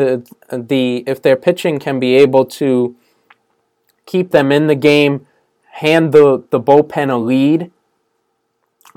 uh, 0.49 0.57
the 0.57 1.03
if 1.05 1.21
their 1.21 1.35
pitching 1.35 1.79
can 1.79 1.99
be 1.99 2.15
able 2.15 2.45
to 2.45 2.95
keep 4.05 4.31
them 4.31 4.51
in 4.51 4.67
the 4.67 4.75
game, 4.75 5.25
hand 5.71 6.11
the, 6.11 6.43
the 6.51 6.59
bullpen 6.59 7.09
a 7.09 7.17
lead. 7.17 7.71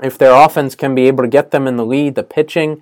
If 0.01 0.17
their 0.17 0.33
offense 0.33 0.75
can 0.75 0.95
be 0.95 1.07
able 1.07 1.23
to 1.23 1.29
get 1.29 1.51
them 1.51 1.67
in 1.67 1.75
the 1.75 1.85
lead, 1.85 2.15
the 2.15 2.23
pitching 2.23 2.81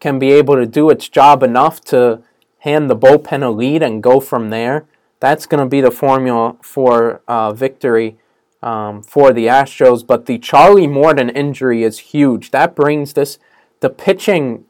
can 0.00 0.18
be 0.18 0.32
able 0.32 0.56
to 0.56 0.66
do 0.66 0.90
its 0.90 1.08
job 1.08 1.42
enough 1.42 1.80
to 1.82 2.22
hand 2.60 2.90
the 2.90 2.96
bullpen 2.96 3.44
a 3.44 3.50
lead 3.50 3.82
and 3.82 4.02
go 4.02 4.18
from 4.18 4.50
there. 4.50 4.86
That's 5.20 5.46
going 5.46 5.62
to 5.62 5.68
be 5.68 5.80
the 5.80 5.90
formula 5.90 6.56
for 6.62 7.22
uh, 7.28 7.52
victory 7.52 8.18
um, 8.62 9.02
for 9.02 9.32
the 9.32 9.46
Astros. 9.46 10.06
But 10.06 10.26
the 10.26 10.38
Charlie 10.38 10.86
Morton 10.86 11.28
injury 11.30 11.82
is 11.82 11.98
huge. 11.98 12.50
That 12.50 12.74
brings 12.74 13.12
this 13.12 13.38
the 13.80 13.90
pitching 13.90 14.64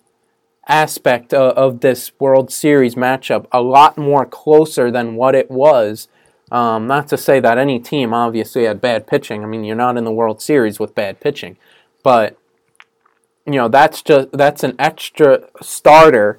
aspect 0.68 1.32
of, 1.32 1.52
of 1.56 1.80
this 1.80 2.12
World 2.18 2.52
Series 2.52 2.96
matchup 2.96 3.46
a 3.52 3.62
lot 3.62 3.96
more 3.96 4.26
closer 4.26 4.90
than 4.90 5.14
what 5.14 5.34
it 5.34 5.50
was 5.50 6.08
Um, 6.50 6.86
not 6.86 7.08
to 7.08 7.16
say 7.16 7.40
that 7.40 7.58
any 7.58 7.80
team 7.80 8.14
obviously 8.14 8.64
had 8.66 8.80
bad 8.80 9.06
pitching. 9.06 9.42
I 9.42 9.46
mean, 9.46 9.64
you're 9.64 9.74
not 9.74 9.96
in 9.96 10.04
the 10.04 10.12
World 10.12 10.40
Series 10.40 10.78
with 10.78 10.94
bad 10.94 11.18
pitching, 11.18 11.56
but 12.04 12.36
you 13.44 13.54
know 13.54 13.68
that's 13.68 14.00
just 14.02 14.30
that's 14.32 14.62
an 14.62 14.74
extra 14.78 15.48
starter 15.60 16.38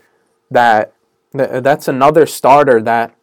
that 0.49 0.93
that's 1.33 1.87
another 1.89 2.25
starter 2.25 2.81
that 2.81 3.15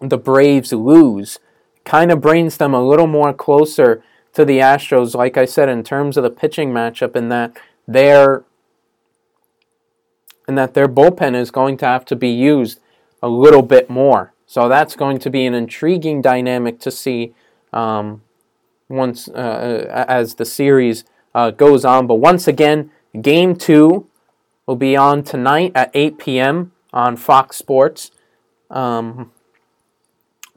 the 0.00 0.18
Braves 0.18 0.72
lose. 0.72 1.38
Kind 1.84 2.10
of 2.10 2.20
brings 2.20 2.56
them 2.56 2.74
a 2.74 2.86
little 2.86 3.06
more 3.06 3.32
closer 3.32 4.02
to 4.34 4.44
the 4.44 4.58
Astros, 4.58 5.14
like 5.14 5.36
I 5.36 5.44
said, 5.44 5.68
in 5.68 5.82
terms 5.82 6.16
of 6.16 6.22
the 6.22 6.30
pitching 6.30 6.72
matchup, 6.72 7.16
in 7.16 7.28
that 7.28 7.56
their 7.86 8.44
and 10.48 10.58
that 10.58 10.74
their 10.74 10.88
bullpen 10.88 11.34
is 11.34 11.50
going 11.50 11.76
to 11.78 11.86
have 11.86 12.04
to 12.06 12.16
be 12.16 12.28
used 12.28 12.80
a 13.22 13.28
little 13.28 13.62
bit 13.62 13.88
more. 13.88 14.32
So 14.46 14.68
that's 14.68 14.96
going 14.96 15.18
to 15.20 15.30
be 15.30 15.46
an 15.46 15.54
intriguing 15.54 16.20
dynamic 16.20 16.80
to 16.80 16.90
see 16.90 17.34
um, 17.72 18.22
once 18.88 19.28
uh, 19.28 20.04
as 20.08 20.34
the 20.34 20.44
series 20.44 21.04
uh, 21.34 21.50
goes 21.50 21.84
on. 21.84 22.06
But 22.06 22.16
once 22.16 22.46
again, 22.46 22.90
Game 23.20 23.54
two 23.54 24.08
will 24.66 24.76
be 24.76 24.96
on 24.96 25.22
tonight 25.22 25.72
at 25.74 25.90
8 25.92 26.18
p.m. 26.18 26.72
on 26.92 27.16
Fox 27.16 27.56
Sports. 27.56 28.10
Um, 28.70 29.32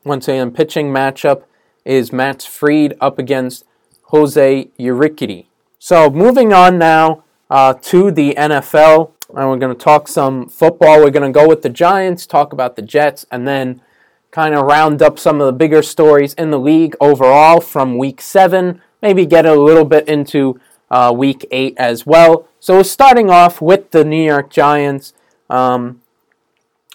once 0.05 0.27
again, 0.27 0.51
pitching 0.51 0.93
matchup 0.93 1.43
is 1.83 2.13
Max 2.13 2.45
Fried 2.45 2.95
up 3.01 3.17
against 3.17 3.65
Jose 4.03 4.69
Urquidy. 4.79 5.47
So 5.79 6.11
moving 6.11 6.53
on 6.53 6.77
now 6.77 7.23
uh, 7.49 7.73
to 7.73 8.11
the 8.11 8.35
NFL, 8.35 9.11
and 9.29 9.49
we're 9.49 9.57
going 9.57 9.75
to 9.75 9.83
talk 9.83 10.07
some 10.07 10.47
football. 10.47 10.99
We're 10.99 11.09
going 11.09 11.31
to 11.31 11.37
go 11.37 11.47
with 11.47 11.63
the 11.63 11.69
Giants, 11.69 12.27
talk 12.27 12.53
about 12.53 12.75
the 12.75 12.83
Jets, 12.83 13.25
and 13.31 13.47
then 13.47 13.81
kind 14.29 14.53
of 14.53 14.65
round 14.65 15.01
up 15.01 15.17
some 15.17 15.41
of 15.41 15.47
the 15.47 15.53
bigger 15.53 15.81
stories 15.81 16.35
in 16.35 16.51
the 16.51 16.59
league 16.59 16.95
overall 17.01 17.59
from 17.59 17.97
Week 17.97 18.21
Seven. 18.21 18.81
Maybe 19.01 19.25
get 19.25 19.45
a 19.45 19.55
little 19.55 19.85
bit 19.85 20.07
into 20.07 20.59
uh, 20.91 21.11
Week 21.15 21.47
Eight 21.49 21.73
as 21.77 22.05
well. 22.05 22.47
So 22.59 22.83
starting 22.83 23.31
off 23.31 23.59
with 23.59 23.89
the 23.89 24.05
New 24.05 24.23
York 24.23 24.51
Giants, 24.51 25.13
um, 25.49 26.01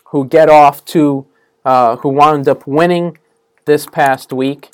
who 0.06 0.26
get 0.26 0.48
off 0.48 0.84
to 0.86 1.26
uh, 1.64 1.96
who 1.96 2.08
wound 2.08 2.48
up 2.48 2.66
winning 2.66 3.18
this 3.64 3.86
past 3.86 4.32
week 4.32 4.70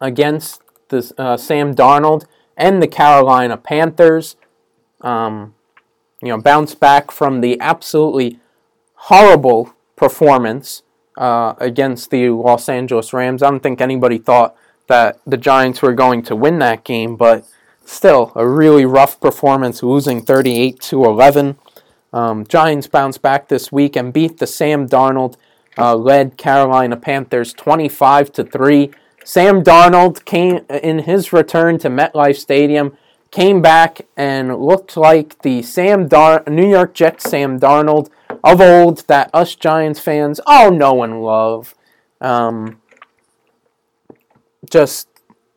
against 0.00 0.62
the 0.88 1.12
uh, 1.18 1.36
Sam 1.36 1.74
Darnold 1.74 2.24
and 2.56 2.82
the 2.82 2.88
Carolina 2.88 3.56
Panthers. 3.56 4.36
Um, 5.00 5.54
you 6.22 6.28
know, 6.28 6.40
bounce 6.40 6.74
back 6.74 7.10
from 7.10 7.40
the 7.40 7.58
absolutely 7.60 8.38
horrible 8.94 9.74
performance 9.96 10.82
uh, 11.16 11.54
against 11.58 12.10
the 12.10 12.30
Los 12.30 12.68
Angeles 12.68 13.12
Rams. 13.12 13.42
I 13.42 13.50
don't 13.50 13.62
think 13.62 13.80
anybody 13.80 14.18
thought 14.18 14.54
that 14.88 15.20
the 15.26 15.36
Giants 15.36 15.80
were 15.80 15.94
going 15.94 16.22
to 16.22 16.36
win 16.36 16.58
that 16.58 16.84
game, 16.84 17.16
but 17.16 17.46
still 17.84 18.32
a 18.34 18.46
really 18.46 18.84
rough 18.84 19.20
performance, 19.20 19.82
losing 19.82 20.20
38 20.22 20.80
to 20.80 21.04
11. 21.04 21.58
Um, 22.12 22.46
Giants 22.46 22.86
bounced 22.86 23.22
back 23.22 23.48
this 23.48 23.70
week 23.70 23.96
and 23.96 24.12
beat 24.12 24.38
the 24.38 24.46
Sam 24.46 24.88
Darnold 24.88 25.36
uh, 25.78 25.94
led 25.94 26.36
Carolina 26.36 26.96
Panthers 26.96 27.52
25 27.52 28.32
to 28.32 28.44
3. 28.44 28.90
Sam 29.24 29.62
Darnold 29.62 30.24
came 30.24 30.64
in 30.68 31.00
his 31.00 31.32
return 31.32 31.78
to 31.78 31.88
MetLife 31.88 32.36
Stadium, 32.36 32.96
came 33.30 33.62
back 33.62 34.00
and 34.16 34.56
looked 34.56 34.96
like 34.96 35.40
the 35.42 35.62
Sam 35.62 36.08
Dar- 36.08 36.42
New 36.48 36.68
York 36.68 36.94
Jets 36.94 37.30
Sam 37.30 37.60
Darnold 37.60 38.10
of 38.42 38.60
old 38.60 39.06
that 39.06 39.30
us 39.32 39.54
Giants 39.54 40.00
fans 40.00 40.40
all 40.46 40.70
know 40.70 41.02
and 41.02 41.22
love. 41.22 41.74
Um, 42.20 42.80
just 44.70 45.08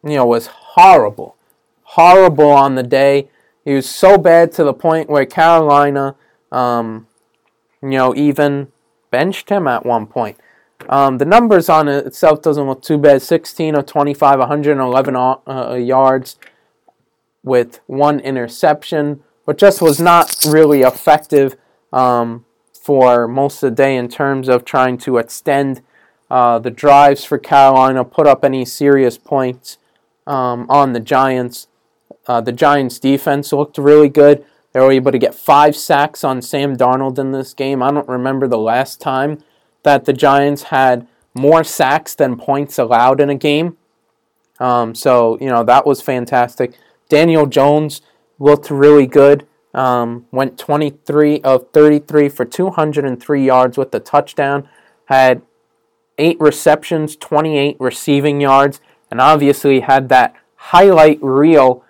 you 0.04 0.16
know 0.16 0.26
was 0.26 0.48
horrible, 0.48 1.36
horrible 1.84 2.52
on 2.52 2.76
the 2.76 2.84
day. 2.84 3.30
He 3.66 3.74
was 3.74 3.90
so 3.90 4.18
bad 4.18 4.52
to 4.54 4.64
the 4.64 4.74
point 4.74 5.10
where 5.10 5.26
Carolina, 5.26 6.16
um, 6.54 7.08
you 7.82 7.90
know, 7.90 8.16
even 8.16 8.72
benched 9.12 9.50
him 9.50 9.68
at 9.68 9.86
one 9.86 10.08
point. 10.08 10.38
Um, 10.90 11.18
the 11.18 11.26
numbers 11.26 11.70
on 11.70 11.88
it 11.88 12.06
itself 12.06 12.42
doesn't 12.42 12.68
look 12.68 12.82
too 12.82 12.98
bad. 12.98 13.22
16 13.22 13.76
of 13.76 13.86
25, 13.86 14.40
111 14.40 15.16
uh, 15.16 15.36
uh, 15.48 15.74
yards 15.76 16.38
with 17.44 17.80
one 17.88 18.20
interception, 18.20 19.22
but 19.46 19.58
just 19.58 19.82
was 19.82 20.00
not 20.00 20.44
really 20.48 20.82
effective 20.82 21.56
um, 21.92 22.46
for 22.74 23.28
most 23.28 23.64
of 23.64 23.72
the 23.72 23.76
day 23.76 23.96
in 23.96 24.08
terms 24.08 24.50
of 24.50 24.66
trying 24.66 24.98
to 25.00 25.18
extend 25.18 25.82
uh, 26.30 26.60
the 26.60 26.72
drives 26.72 27.24
for 27.24 27.38
Carolina, 27.38 28.04
put 28.04 28.28
up 28.28 28.44
any 28.44 28.66
serious 28.66 29.18
points 29.18 29.78
um, 30.26 30.66
on 30.70 30.94
the 30.94 31.00
Giants. 31.00 31.68
Uh, 32.28 32.42
the 32.42 32.52
Giants' 32.52 33.00
defense 33.00 33.52
looked 33.54 33.78
really 33.78 34.10
good. 34.10 34.46
They 34.74 34.80
were 34.80 34.92
able 34.92 35.12
to 35.12 35.20
get 35.20 35.36
five 35.36 35.76
sacks 35.76 36.24
on 36.24 36.42
Sam 36.42 36.76
Darnold 36.76 37.20
in 37.20 37.32
this 37.32 37.54
game. 37.54 37.82
I 37.82 37.92
don't 37.92 38.10
remember 38.10 38.48
the 38.48 38.58
last 38.58 39.00
time 39.00 39.44
that 39.84 40.06
the 40.06 40.14
Giants 40.14 40.64
had 40.64 41.08
more 41.36 41.64
sacks 41.64 42.16
than 42.16 42.38
points 42.38 42.78
allowed 42.80 43.22
in 43.22 43.30
a 43.30 43.36
game. 43.36 43.78
Um, 44.60 44.96
so, 44.96 45.38
you 45.40 45.48
know, 45.48 45.64
that 45.64 45.86
was 45.86 46.02
fantastic. 46.02 46.74
Daniel 47.10 47.46
Jones 47.46 48.02
looked 48.40 48.70
really 48.70 49.08
good. 49.08 49.48
Um, 49.74 50.28
went 50.32 50.60
23 50.60 51.42
of 51.42 51.72
33 51.72 52.30
for 52.30 52.46
203 52.46 53.46
yards 53.46 53.78
with 53.78 53.92
the 53.92 54.00
touchdown. 54.00 54.68
Had 55.06 55.42
eight 56.18 56.38
receptions, 56.40 57.16
28 57.16 57.78
receiving 57.80 58.40
yards, 58.40 58.80
and 59.10 59.20
obviously 59.20 59.82
had 59.82 60.10
that 60.10 60.36
highlight 60.56 61.20
reel 61.22 61.84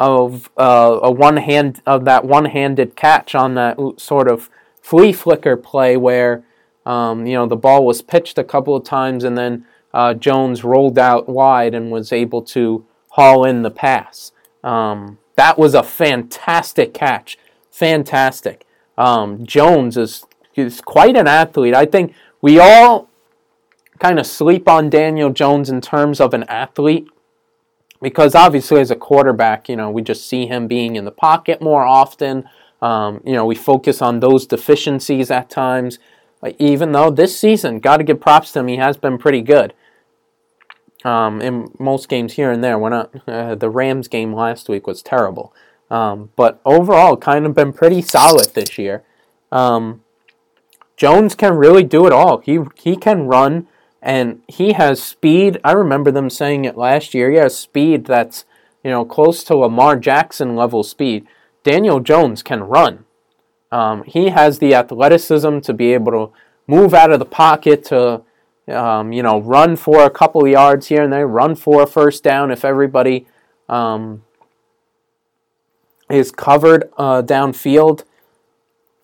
of 0.00 0.50
uh, 0.56 0.98
a 1.02 1.12
one 1.12 1.36
hand 1.36 1.80
of 1.86 2.04
that 2.06 2.24
one-handed 2.24 2.96
catch 2.96 3.34
on 3.36 3.54
that 3.54 3.78
sort 3.98 4.28
of 4.28 4.50
flea 4.82 5.12
flicker 5.12 5.56
play 5.56 5.96
where 5.96 6.42
um, 6.86 7.26
you 7.26 7.34
know, 7.34 7.46
the 7.46 7.56
ball 7.56 7.84
was 7.84 8.02
pitched 8.02 8.38
a 8.38 8.44
couple 8.44 8.74
of 8.74 8.84
times, 8.84 9.24
and 9.24 9.36
then 9.36 9.66
uh, 9.92 10.14
Jones 10.14 10.64
rolled 10.64 10.98
out 10.98 11.28
wide 11.28 11.74
and 11.74 11.90
was 11.90 12.12
able 12.12 12.42
to 12.42 12.84
haul 13.10 13.44
in 13.44 13.62
the 13.62 13.70
pass. 13.70 14.32
Um, 14.64 15.18
that 15.36 15.58
was 15.58 15.74
a 15.74 15.82
fantastic 15.82 16.94
catch. 16.94 17.38
Fantastic. 17.70 18.66
Um, 18.96 19.46
Jones 19.46 19.96
is, 19.96 20.26
is 20.54 20.80
quite 20.80 21.16
an 21.16 21.26
athlete. 21.26 21.74
I 21.74 21.86
think 21.86 22.14
we 22.40 22.58
all 22.58 23.08
kind 23.98 24.18
of 24.18 24.26
sleep 24.26 24.68
on 24.68 24.90
Daniel 24.90 25.30
Jones 25.30 25.70
in 25.70 25.80
terms 25.80 26.20
of 26.20 26.34
an 26.34 26.44
athlete 26.44 27.08
because 28.00 28.34
obviously 28.34 28.80
as 28.80 28.90
a 28.90 28.96
quarterback, 28.96 29.68
you 29.68 29.76
know, 29.76 29.90
we 29.90 30.02
just 30.02 30.26
see 30.26 30.46
him 30.46 30.66
being 30.66 30.96
in 30.96 31.04
the 31.04 31.10
pocket 31.10 31.60
more 31.60 31.84
often. 31.84 32.48
Um, 32.80 33.20
you 33.24 33.34
know, 33.34 33.44
we 33.44 33.54
focus 33.54 34.00
on 34.00 34.20
those 34.20 34.46
deficiencies 34.46 35.30
at 35.30 35.50
times 35.50 35.98
even 36.58 36.92
though 36.92 37.10
this 37.10 37.38
season, 37.38 37.80
got 37.80 37.98
to 37.98 38.04
give 38.04 38.20
props 38.20 38.52
to 38.52 38.60
him, 38.60 38.68
he 38.68 38.76
has 38.76 38.96
been 38.96 39.18
pretty 39.18 39.42
good. 39.42 39.74
Um, 41.04 41.40
in 41.40 41.70
most 41.78 42.08
games 42.08 42.34
here 42.34 42.50
and 42.50 42.62
there, 42.62 42.78
we're 42.78 42.90
not. 42.90 43.28
Uh, 43.28 43.54
the 43.54 43.70
Rams 43.70 44.08
game 44.08 44.34
last 44.34 44.68
week 44.68 44.86
was 44.86 45.02
terrible, 45.02 45.54
um, 45.90 46.30
but 46.36 46.60
overall, 46.64 47.16
kind 47.16 47.46
of 47.46 47.54
been 47.54 47.72
pretty 47.72 48.02
solid 48.02 48.54
this 48.54 48.76
year. 48.76 49.02
Um, 49.50 50.02
Jones 50.96 51.34
can 51.34 51.54
really 51.54 51.84
do 51.84 52.06
it 52.06 52.12
all. 52.12 52.38
He 52.38 52.58
he 52.74 52.96
can 52.96 53.26
run 53.26 53.66
and 54.02 54.42
he 54.48 54.72
has 54.72 55.02
speed. 55.02 55.60
I 55.64 55.72
remember 55.72 56.10
them 56.10 56.30
saying 56.30 56.64
it 56.64 56.76
last 56.76 57.14
year. 57.14 57.30
He 57.30 57.36
has 57.38 57.56
speed 57.56 58.06
that's 58.06 58.44
you 58.82 58.90
know 58.90 59.04
close 59.04 59.44
to 59.44 59.56
Lamar 59.56 59.96
Jackson 59.96 60.56
level 60.56 60.82
speed. 60.82 61.26
Daniel 61.62 62.00
Jones 62.00 62.42
can 62.42 62.62
run. 62.62 63.04
Um, 63.72 64.02
he 64.04 64.30
has 64.30 64.58
the 64.58 64.74
athleticism 64.74 65.60
to 65.60 65.72
be 65.72 65.92
able 65.92 66.12
to 66.12 66.32
move 66.66 66.94
out 66.94 67.10
of 67.10 67.18
the 67.18 67.24
pocket 67.24 67.84
to, 67.86 68.22
um, 68.68 69.12
you 69.12 69.22
know, 69.22 69.40
run 69.40 69.76
for 69.76 70.04
a 70.04 70.10
couple 70.10 70.46
yards 70.46 70.88
here 70.88 71.02
and 71.02 71.12
there, 71.12 71.26
run 71.26 71.54
for 71.54 71.82
a 71.82 71.86
first 71.86 72.24
down 72.24 72.50
if 72.50 72.64
everybody 72.64 73.26
um, 73.68 74.24
is 76.08 76.30
covered 76.30 76.90
uh, 76.96 77.22
downfield. 77.22 78.04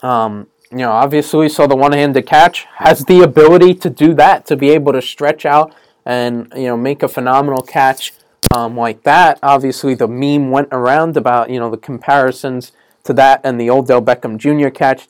Um, 0.01 0.49
you 0.71 0.79
know, 0.79 0.91
obviously, 0.91 1.49
so 1.49 1.67
the 1.67 1.77
one-handed 1.77 2.27
catch 2.27 2.67
has 2.77 3.05
the 3.05 3.23
ability 3.23 3.75
to 3.75 3.91
do 3.91 4.15
that, 4.15 4.47
to 4.47 4.57
be 4.57 4.71
able 4.71 4.93
to 4.93 5.03
stretch 5.03 5.47
out 5.47 5.75
and 6.05 6.53
you 6.55 6.65
know 6.65 6.77
make 6.77 7.03
a 7.03 7.09
phenomenal 7.09 7.63
catch 7.63 8.13
um, 8.55 8.77
like 8.77 9.03
that. 9.03 9.39
Obviously, 9.43 9.95
the 9.95 10.09
meme 10.09 10.51
went 10.51 10.69
around 10.73 11.17
about 11.17 11.51
you 11.51 11.59
know 11.59 11.71
the 11.71 11.77
comparisons 11.77 12.73
to 13.05 13.13
that 13.15 13.41
and 13.45 13.61
the 13.61 13.71
Odell 13.71 14.03
Beckham 14.03 14.39
Jr. 14.39 14.69
catch, 14.69 15.09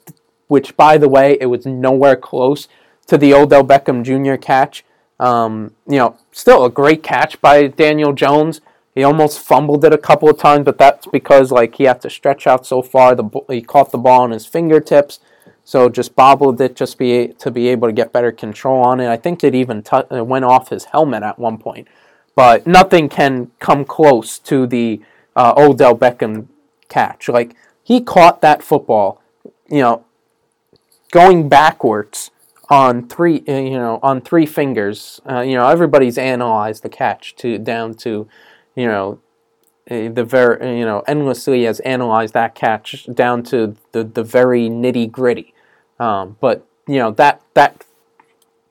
which, 0.48 0.76
by 0.76 0.98
the 0.98 1.08
way, 1.08 1.36
it 1.40 1.46
was 1.46 1.66
nowhere 1.66 2.16
close 2.16 2.68
to 3.06 3.16
the 3.16 3.32
Odell 3.32 3.64
Beckham 3.64 4.02
Jr. 4.02 4.36
catch. 4.40 4.84
Um, 5.18 5.74
you 5.88 5.96
know, 5.96 6.18
still 6.32 6.64
a 6.64 6.70
great 6.70 7.02
catch 7.02 7.40
by 7.40 7.68
Daniel 7.68 8.12
Jones. 8.12 8.60
He 8.94 9.02
almost 9.02 9.40
fumbled 9.40 9.84
it 9.84 9.92
a 9.92 9.98
couple 9.98 10.28
of 10.28 10.38
times, 10.38 10.64
but 10.64 10.78
that's 10.78 11.06
because 11.06 11.50
like 11.50 11.76
he 11.76 11.84
had 11.84 12.00
to 12.02 12.10
stretch 12.10 12.46
out 12.46 12.66
so 12.66 12.82
far. 12.82 13.14
The 13.14 13.24
he 13.48 13.62
caught 13.62 13.92
the 13.92 13.98
ball 13.98 14.22
on 14.22 14.30
his 14.30 14.46
fingertips. 14.46 15.20
So 15.66 15.88
just 15.88 16.14
bobbled 16.14 16.60
it 16.60 16.76
just 16.76 16.96
be 16.96 17.34
to 17.40 17.50
be 17.50 17.66
able 17.66 17.88
to 17.88 17.92
get 17.92 18.12
better 18.12 18.30
control 18.30 18.84
on 18.84 19.00
it. 19.00 19.08
I 19.08 19.16
think 19.16 19.42
it 19.42 19.52
even 19.52 19.82
t- 19.82 19.96
it 20.12 20.24
went 20.24 20.44
off 20.44 20.68
his 20.68 20.84
helmet 20.84 21.24
at 21.24 21.40
one 21.40 21.58
point, 21.58 21.88
but 22.36 22.68
nothing 22.68 23.08
can 23.08 23.50
come 23.58 23.84
close 23.84 24.38
to 24.38 24.68
the 24.68 25.00
uh, 25.34 25.54
Odell 25.56 25.98
Beckham 25.98 26.46
catch. 26.88 27.28
Like 27.28 27.56
he 27.82 28.00
caught 28.00 28.42
that 28.42 28.62
football, 28.62 29.20
you 29.68 29.80
know, 29.80 30.04
going 31.10 31.48
backwards 31.48 32.30
on 32.70 33.08
three, 33.08 33.42
uh, 33.48 33.54
you 33.54 33.70
know, 33.76 33.98
on 34.04 34.20
three 34.20 34.46
fingers. 34.46 35.20
Uh, 35.28 35.40
you 35.40 35.56
know, 35.56 35.66
everybody's 35.66 36.16
analyzed 36.16 36.84
the 36.84 36.88
catch 36.88 37.34
to 37.36 37.58
down 37.58 37.94
to, 37.94 38.28
you 38.76 38.86
know, 38.86 39.18
the 39.88 40.24
very, 40.24 40.78
you 40.78 40.84
know, 40.84 41.02
endlessly 41.08 41.64
has 41.64 41.80
analyzed 41.80 42.34
that 42.34 42.54
catch 42.54 43.06
down 43.12 43.42
to 43.42 43.74
the 43.90 44.04
the 44.04 44.22
very 44.22 44.68
nitty 44.68 45.10
gritty. 45.10 45.54
Um, 45.98 46.36
but 46.40 46.66
you 46.86 46.98
know 46.98 47.10
that 47.12 47.42
that 47.54 47.84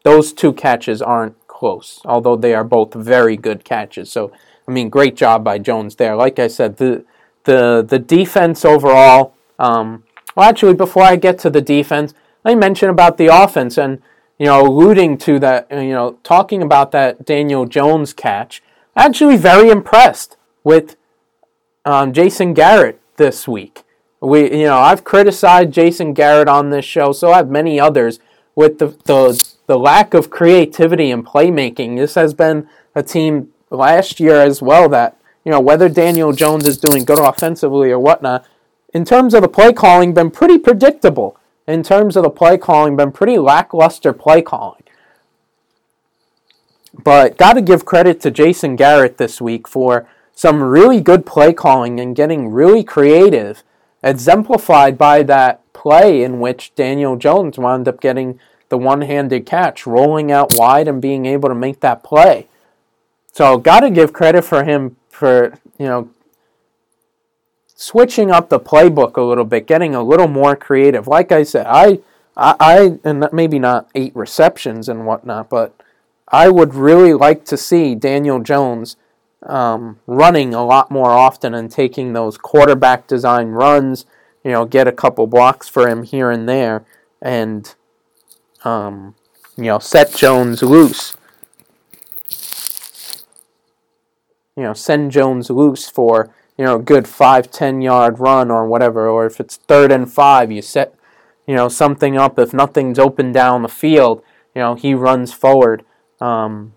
those 0.04 0.34
two 0.34 0.54
catches 0.54 1.02
aren't 1.02 1.36
close, 1.48 2.02
although 2.06 2.36
they 2.36 2.54
are 2.54 2.64
both 2.64 2.94
very 2.94 3.38
good 3.38 3.64
catches. 3.64 4.12
So 4.12 4.32
I 4.68 4.72
mean, 4.72 4.90
great 4.90 5.16
job 5.16 5.44
by 5.44 5.58
Jones 5.58 5.96
there. 5.96 6.16
Like 6.16 6.40
I 6.40 6.48
said, 6.48 6.78
the 6.78 7.04
the 7.46 7.86
the 7.88 8.00
defense 8.00 8.66
overall. 8.66 9.34
Um, 9.58 10.04
well, 10.36 10.50
actually, 10.50 10.74
before 10.74 11.04
I 11.04 11.16
get 11.16 11.40
to 11.40 11.50
the 11.50 11.62
defense, 11.62 12.14
let 12.44 12.56
me 12.56 12.60
mention 12.60 12.90
about 12.90 13.18
the 13.18 13.28
offense 13.28 13.78
and 13.78 14.02
you 14.38 14.48
know, 14.48 14.66
alluding 14.66 15.18
to 15.20 15.40
that, 15.40 15.68
you 15.72 15.94
know, 15.94 16.18
talking 16.24 16.62
about 16.62 16.92
that 16.92 17.26
Daniel 17.26 17.66
Jones 17.66 18.14
catch. 18.14 18.62
Actually, 18.96 19.38
very 19.38 19.70
impressed 19.70 20.38
with 20.64 20.96
um, 21.86 22.12
Jason 22.12 22.54
Garrett 22.54 23.00
this 23.18 23.48
week. 23.48 23.84
We, 24.22 24.60
you 24.60 24.66
know, 24.66 24.78
I've 24.78 25.04
criticized 25.04 25.72
Jason 25.72 26.14
Garrett 26.14 26.48
on 26.48 26.70
this 26.70 26.86
show, 26.86 27.12
so 27.12 27.34
have 27.34 27.50
many 27.50 27.80
others 27.80 28.20
with 28.56 28.80
the, 28.80 28.88
the 29.06 29.56
the 29.68 29.78
lack 29.78 30.14
of 30.14 30.30
creativity 30.30 31.12
and 31.12 31.26
playmaking. 31.26 31.98
This 31.98 32.16
has 32.16 32.34
been 32.34 32.68
a 32.94 33.04
team 33.04 33.50
last 33.70 34.20
year 34.20 34.42
as 34.42 34.62
well 34.62 34.88
that 34.90 35.18
you 35.44 35.52
know 35.52 35.60
whether 35.60 35.90
Daniel 35.90 36.32
Jones 36.32 36.68
is 36.68 36.78
doing 36.78 37.04
good 37.04 37.20
offensively 37.20 37.92
or 37.92 38.00
whatnot. 38.00 38.46
In 38.94 39.04
terms 39.04 39.34
of 39.34 39.42
the 39.42 39.50
play 39.50 39.74
calling, 39.74 40.14
been 40.14 40.32
pretty 40.32 40.58
predictable. 40.58 41.38
In 41.68 41.84
terms 41.84 42.16
of 42.16 42.24
the 42.24 42.30
play 42.30 42.58
calling, 42.58 42.96
been 42.96 43.12
pretty 43.12 43.38
lackluster 43.38 44.14
play 44.14 44.42
calling. 44.42 44.84
But 47.04 47.38
got 47.38 47.54
to 47.54 47.62
give 47.62 47.86
credit 47.86 48.22
to 48.22 48.32
Jason 48.32 48.76
Garrett 48.76 49.18
this 49.18 49.42
week 49.42 49.68
for 49.68 50.08
some 50.34 50.62
really 50.62 51.02
good 51.02 51.26
play 51.26 51.52
calling 51.54 52.00
and 52.00 52.16
getting 52.16 52.50
really 52.50 52.84
creative, 52.84 53.64
exemplified 54.06 54.98
by 54.98 55.24
that 55.24 55.62
play 55.74 56.24
in 56.24 56.40
which 56.40 56.74
Daniel 56.76 57.18
Jones 57.18 57.58
wound 57.58 57.88
up 57.88 58.00
getting 58.00 58.40
the 58.70 58.78
one 58.78 59.02
handed 59.02 59.46
catch, 59.46 59.86
rolling 59.86 60.32
out 60.32 60.54
wide 60.56 60.88
and 60.88 61.02
being 61.02 61.26
able 61.26 61.50
to 61.50 61.56
make 61.56 61.82
that 61.82 62.04
play. 62.04 62.48
So, 63.34 63.58
got 63.58 63.82
to 63.82 63.90
give 63.90 64.14
credit 64.14 64.44
for 64.44 64.64
him 64.64 64.96
for, 65.10 65.60
you 65.78 65.88
know, 65.88 66.10
switching 67.76 68.32
up 68.32 68.50
the 68.50 68.60
playbook 68.60 69.18
a 69.18 69.22
little 69.22 69.44
bit, 69.44 69.68
getting 69.68 69.94
a 69.94 70.04
little 70.04 70.28
more 70.28 70.56
creative. 70.56 71.08
Like 71.08 71.32
I 71.32 71.44
said, 71.44 71.66
I, 71.68 72.00
I, 72.38 72.56
I 72.60 73.00
and 73.04 73.28
maybe 73.34 73.60
not 73.60 73.90
eight 73.94 74.16
receptions 74.16 74.88
and 74.88 75.06
whatnot, 75.06 75.50
but 75.50 75.76
I 76.30 76.50
would 76.50 76.74
really 76.74 77.14
like 77.14 77.44
to 77.46 77.58
see 77.58 77.94
Daniel 77.94 78.40
Jones 78.40 78.96
um, 79.46 80.00
running 80.08 80.54
a 80.54 80.66
lot 80.66 80.92
more 80.92 81.12
often 81.12 81.54
and 81.54 81.72
taking 81.72 82.14
those 82.14 82.38
quarterback 82.38 83.08
design 83.08 83.50
runs. 83.50 84.06
You 84.44 84.52
know, 84.52 84.66
get 84.66 84.88
a 84.88 84.92
couple 84.92 85.26
blocks 85.28 85.68
for 85.68 85.88
him 85.88 86.04
here 86.04 86.30
and 86.30 86.48
there, 86.48 86.86
and 87.22 87.74
um, 88.64 89.16
you 89.58 89.66
know, 89.66 89.80
set 89.80 90.14
Jones 90.14 90.62
loose. 90.62 91.16
You 94.56 94.64
know, 94.64 94.74
send 94.74 95.12
Jones 95.12 95.50
loose 95.50 95.90
for 95.90 96.30
you 96.58 96.66
know 96.66 96.76
a 96.76 96.82
good 96.82 97.08
five 97.08 97.52
ten 97.52 97.82
yard 97.82 98.20
run 98.20 98.52
or 98.52 98.68
whatever. 98.68 99.08
Or 99.08 99.26
if 99.26 99.40
it's 99.40 99.58
third 99.58 99.92
and 99.92 100.12
five, 100.12 100.52
you 100.52 100.62
set 100.62 100.94
you 101.48 101.56
know 101.56 101.68
something 101.68 102.18
up. 102.18 102.38
If 102.38 102.54
nothing's 102.54 103.00
open 103.00 103.32
down 103.32 103.64
the 103.64 103.70
field, 103.70 104.22
you 104.54 104.62
know 104.62 104.76
he 104.76 104.94
runs 104.94 105.34
forward. 105.34 105.84
Um, 106.22 106.74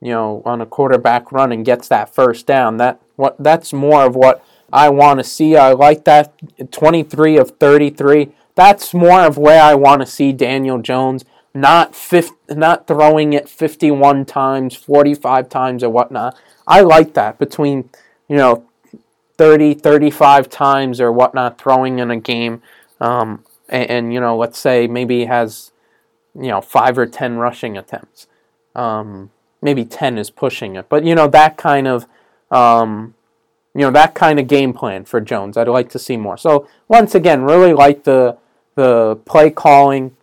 you 0.00 0.10
know, 0.12 0.42
on 0.44 0.60
a 0.60 0.66
quarterback 0.66 1.30
run 1.32 1.52
and 1.52 1.64
gets 1.64 1.88
that 1.88 2.14
first 2.14 2.46
down. 2.46 2.78
That 2.78 3.00
what 3.16 3.36
that's 3.38 3.72
more 3.72 4.04
of 4.04 4.14
what 4.14 4.44
I 4.72 4.88
want 4.88 5.20
to 5.20 5.24
see. 5.24 5.56
I 5.56 5.72
like 5.72 6.04
that 6.04 6.32
23 6.72 7.36
of 7.36 7.50
33. 7.52 8.32
That's 8.54 8.94
more 8.94 9.20
of 9.20 9.38
where 9.38 9.62
I 9.62 9.74
want 9.74 10.00
to 10.00 10.06
see 10.06 10.32
Daniel 10.32 10.78
Jones, 10.78 11.24
not 11.54 11.94
50, 11.94 12.54
not 12.54 12.86
throwing 12.86 13.32
it 13.32 13.48
51 13.48 14.24
times, 14.26 14.74
45 14.74 15.48
times 15.48 15.82
or 15.82 15.90
whatnot. 15.90 16.36
I 16.66 16.80
like 16.80 17.14
that 17.14 17.38
between, 17.38 17.90
you 18.28 18.36
know, 18.36 18.66
30, 19.38 19.74
35 19.74 20.48
times 20.50 21.00
or 21.00 21.10
whatnot 21.10 21.58
throwing 21.58 21.98
in 21.98 22.10
a 22.10 22.16
game. 22.16 22.62
Um, 23.00 23.44
and, 23.68 23.90
and, 23.90 24.14
you 24.14 24.20
know, 24.20 24.36
let's 24.36 24.58
say 24.58 24.86
maybe 24.86 25.20
he 25.20 25.24
has, 25.26 25.72
you 26.34 26.48
know, 26.48 26.60
five 26.60 26.98
or 26.98 27.06
10 27.06 27.36
rushing 27.36 27.76
attempts. 27.76 28.26
Um, 28.74 29.30
maybe 29.62 29.84
10 29.84 30.18
is 30.18 30.30
pushing 30.30 30.76
it. 30.76 30.88
But, 30.88 31.04
you 31.04 31.14
know, 31.14 31.28
that 31.28 31.56
kind 31.56 31.86
of, 31.86 32.06
um, 32.50 33.14
you 33.74 33.82
know, 33.82 33.90
that 33.90 34.14
kind 34.14 34.40
of 34.40 34.48
game 34.48 34.72
plan 34.72 35.04
for 35.04 35.20
Jones. 35.20 35.56
I'd 35.56 35.68
like 35.68 35.90
to 35.90 35.98
see 35.98 36.16
more. 36.16 36.36
So, 36.36 36.68
once 36.88 37.14
again, 37.14 37.42
really 37.42 37.72
like 37.72 38.04
the, 38.04 38.38
the 38.74 39.16
play 39.24 39.50
calling 39.50 40.16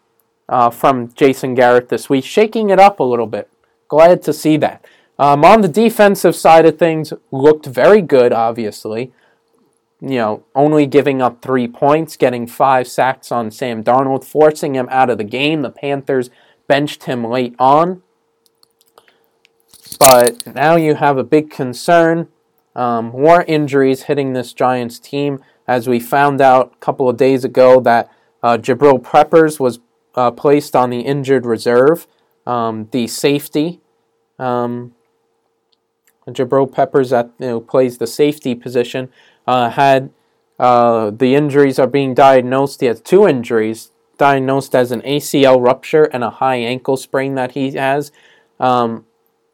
uh, 0.49 0.69
from 0.69 1.13
Jason 1.13 1.55
Garrett 1.55 1.89
this 1.89 2.09
week, 2.09 2.25
shaking 2.25 2.69
it 2.69 2.79
up 2.79 2.99
a 2.99 3.03
little 3.03 3.27
bit. 3.27 3.49
Glad 3.87 4.21
to 4.23 4.33
see 4.33 4.57
that. 4.57 4.85
Um, 5.19 5.43
on 5.43 5.61
the 5.61 5.67
defensive 5.67 6.35
side 6.35 6.65
of 6.65 6.77
things, 6.77 7.11
looked 7.31 7.65
very 7.65 8.01
good, 8.01 8.31
obviously. 8.31 9.11
You 9.99 10.17
know, 10.17 10.43
only 10.53 10.85
giving 10.85 11.21
up 11.21 11.41
three 11.41 11.67
points, 11.67 12.17
getting 12.17 12.45
five 12.45 12.87
sacks 12.87 13.31
on 13.31 13.49
Sam 13.49 13.83
Darnold, 13.83 14.23
forcing 14.23 14.75
him 14.75 14.87
out 14.91 15.09
of 15.09 15.17
the 15.17 15.23
game. 15.23 15.63
The 15.63 15.71
Panthers 15.71 16.29
benched 16.67 17.05
him 17.05 17.25
late 17.25 17.55
on. 17.57 18.03
But 19.99 20.55
now 20.55 20.75
you 20.75 20.95
have 20.95 21.17
a 21.17 21.23
big 21.23 21.49
concern. 21.49 22.27
Um, 22.75 23.07
more 23.07 23.43
injuries 23.43 24.03
hitting 24.03 24.33
this 24.33 24.53
Giants 24.53 24.99
team, 24.99 25.43
as 25.67 25.87
we 25.87 25.99
found 25.99 26.41
out 26.41 26.73
a 26.73 26.77
couple 26.77 27.09
of 27.09 27.17
days 27.17 27.43
ago 27.43 27.79
that 27.81 28.11
uh, 28.43 28.57
Jabril 28.57 29.03
Peppers 29.03 29.59
was 29.59 29.79
uh, 30.15 30.31
placed 30.31 30.75
on 30.75 30.89
the 30.89 31.01
injured 31.01 31.45
reserve. 31.45 32.07
Um, 32.45 32.87
the 32.91 33.07
safety, 33.07 33.81
um, 34.39 34.93
Jabril 36.27 36.71
Peppers, 36.71 37.09
that 37.09 37.31
you 37.39 37.47
know, 37.47 37.59
plays 37.59 37.97
the 37.97 38.07
safety 38.07 38.55
position, 38.55 39.09
uh, 39.45 39.71
had 39.71 40.11
uh, 40.59 41.11
the 41.11 41.35
injuries 41.35 41.77
are 41.77 41.87
being 41.87 42.13
diagnosed. 42.13 42.81
He 42.81 42.87
has 42.87 43.01
two 43.01 43.27
injuries 43.27 43.91
diagnosed 44.17 44.73
as 44.73 44.91
an 44.91 45.01
ACL 45.01 45.63
rupture 45.63 46.05
and 46.05 46.23
a 46.23 46.29
high 46.29 46.55
ankle 46.55 46.97
sprain 46.97 47.35
that 47.35 47.51
he 47.51 47.71
has. 47.73 48.11
Um, 48.59 49.05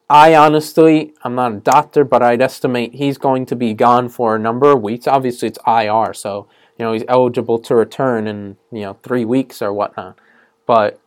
I 0.10 0.36
honestly, 0.36 1.14
I'm 1.24 1.36
not 1.36 1.54
a 1.54 1.58
doctor, 1.58 2.04
but 2.04 2.22
I'd 2.22 2.42
estimate 2.42 2.96
he's 2.96 3.18
going 3.18 3.46
to 3.48 3.56
be 3.56 3.74
gone 3.74 4.10
for 4.10 4.36
a 4.36 4.40
number 4.40 4.72
of 4.72 4.82
weeks. 4.82 5.08
Obviously, 5.08 5.48
it's 5.48 5.60
IR, 5.66 6.14
so 6.14 6.48
you 6.78 6.86
know 6.86 6.94
he's 6.94 7.06
eligible 7.08 7.60
to 7.60 7.76
return 7.76 8.28
in 8.28 8.58
you 8.72 8.82
know 8.82 8.98
three 9.04 9.26
weeks 9.26 9.62
or 9.62 9.74
whatnot. 9.74 10.20
But 10.66 11.00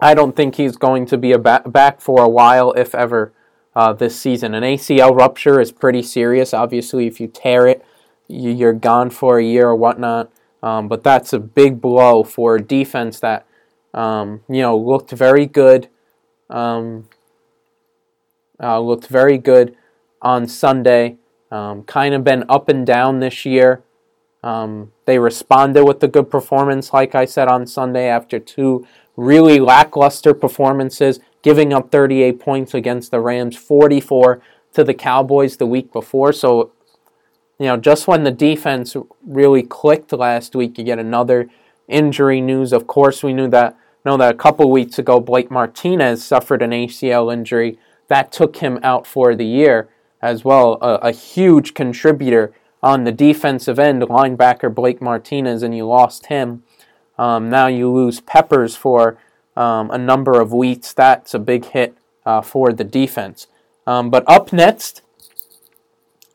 I 0.00 0.14
don't 0.14 0.36
think 0.36 0.56
he's 0.56 0.76
going 0.76 1.06
to 1.06 1.18
be 1.18 1.34
ba- 1.36 1.62
back 1.66 2.00
for 2.00 2.22
a 2.22 2.28
while, 2.28 2.72
if 2.72 2.94
ever, 2.94 3.32
uh, 3.74 3.92
this 3.92 4.20
season. 4.20 4.54
An 4.54 4.62
ACL 4.62 5.16
rupture 5.16 5.60
is 5.60 5.72
pretty 5.72 6.02
serious. 6.02 6.54
Obviously, 6.54 7.06
if 7.06 7.20
you 7.20 7.26
tear 7.26 7.66
it, 7.66 7.84
you're 8.28 8.72
gone 8.72 9.10
for 9.10 9.38
a 9.38 9.44
year 9.44 9.68
or 9.68 9.76
whatnot. 9.76 10.30
Um, 10.62 10.88
but 10.88 11.02
that's 11.02 11.32
a 11.32 11.38
big 11.38 11.80
blow 11.80 12.22
for 12.22 12.56
a 12.56 12.62
defense 12.62 13.20
that 13.20 13.46
um, 13.94 14.42
you 14.48 14.60
know 14.60 14.76
looked 14.76 15.10
very 15.10 15.46
good. 15.46 15.88
Um, 16.50 17.08
uh, 18.62 18.80
looked 18.80 19.06
very 19.06 19.38
good 19.38 19.76
on 20.22 20.46
Sunday. 20.46 21.16
Um, 21.50 21.82
kind 21.84 22.14
of 22.14 22.22
been 22.22 22.44
up 22.48 22.68
and 22.68 22.86
down 22.86 23.20
this 23.20 23.44
year. 23.44 23.82
Um, 24.42 24.92
they 25.04 25.18
responded 25.18 25.84
with 25.84 26.02
a 26.02 26.08
good 26.08 26.30
performance, 26.30 26.92
like 26.92 27.14
I 27.14 27.24
said 27.24 27.48
on 27.48 27.66
Sunday, 27.66 28.08
after 28.08 28.38
two 28.38 28.86
really 29.16 29.60
lackluster 29.60 30.32
performances, 30.32 31.20
giving 31.42 31.72
up 31.72 31.90
38 31.90 32.40
points 32.40 32.72
against 32.72 33.10
the 33.10 33.20
Rams, 33.20 33.56
44 33.56 34.40
to 34.72 34.84
the 34.84 34.94
Cowboys 34.94 35.56
the 35.56 35.66
week 35.66 35.92
before. 35.92 36.32
So, 36.32 36.72
you 37.58 37.66
know, 37.66 37.76
just 37.76 38.06
when 38.06 38.24
the 38.24 38.30
defense 38.30 38.96
really 39.26 39.62
clicked 39.62 40.12
last 40.12 40.54
week, 40.54 40.78
you 40.78 40.84
get 40.84 40.98
another 40.98 41.50
injury 41.88 42.40
news. 42.40 42.72
Of 42.72 42.86
course, 42.86 43.22
we 43.22 43.34
knew 43.34 43.48
that 43.48 43.76
know 44.04 44.16
that 44.16 44.34
a 44.34 44.38
couple 44.38 44.70
weeks 44.70 44.98
ago 44.98 45.20
Blake 45.20 45.50
Martinez 45.50 46.24
suffered 46.24 46.62
an 46.62 46.70
ACL 46.70 47.32
injury 47.32 47.78
that 48.10 48.32
took 48.32 48.56
him 48.56 48.78
out 48.82 49.06
for 49.06 49.34
the 49.36 49.46
year 49.46 49.88
as 50.20 50.44
well. 50.44 50.78
A, 50.82 50.94
a 50.96 51.12
huge 51.12 51.74
contributor 51.74 52.52
on 52.82 53.04
the 53.04 53.12
defensive 53.12 53.78
end, 53.78 54.02
linebacker 54.02 54.74
Blake 54.74 55.00
Martinez, 55.00 55.62
and 55.62 55.74
you 55.74 55.86
lost 55.86 56.26
him. 56.26 56.64
Um, 57.16 57.48
now 57.48 57.68
you 57.68 57.90
lose 57.90 58.20
Peppers 58.20 58.74
for 58.74 59.16
um, 59.56 59.90
a 59.90 59.98
number 59.98 60.40
of 60.40 60.52
weeks. 60.52 60.92
That's 60.92 61.34
a 61.34 61.38
big 61.38 61.66
hit 61.66 61.96
uh, 62.26 62.42
for 62.42 62.72
the 62.72 62.84
defense. 62.84 63.46
Um, 63.86 64.10
but 64.10 64.24
up 64.26 64.52
next 64.52 65.02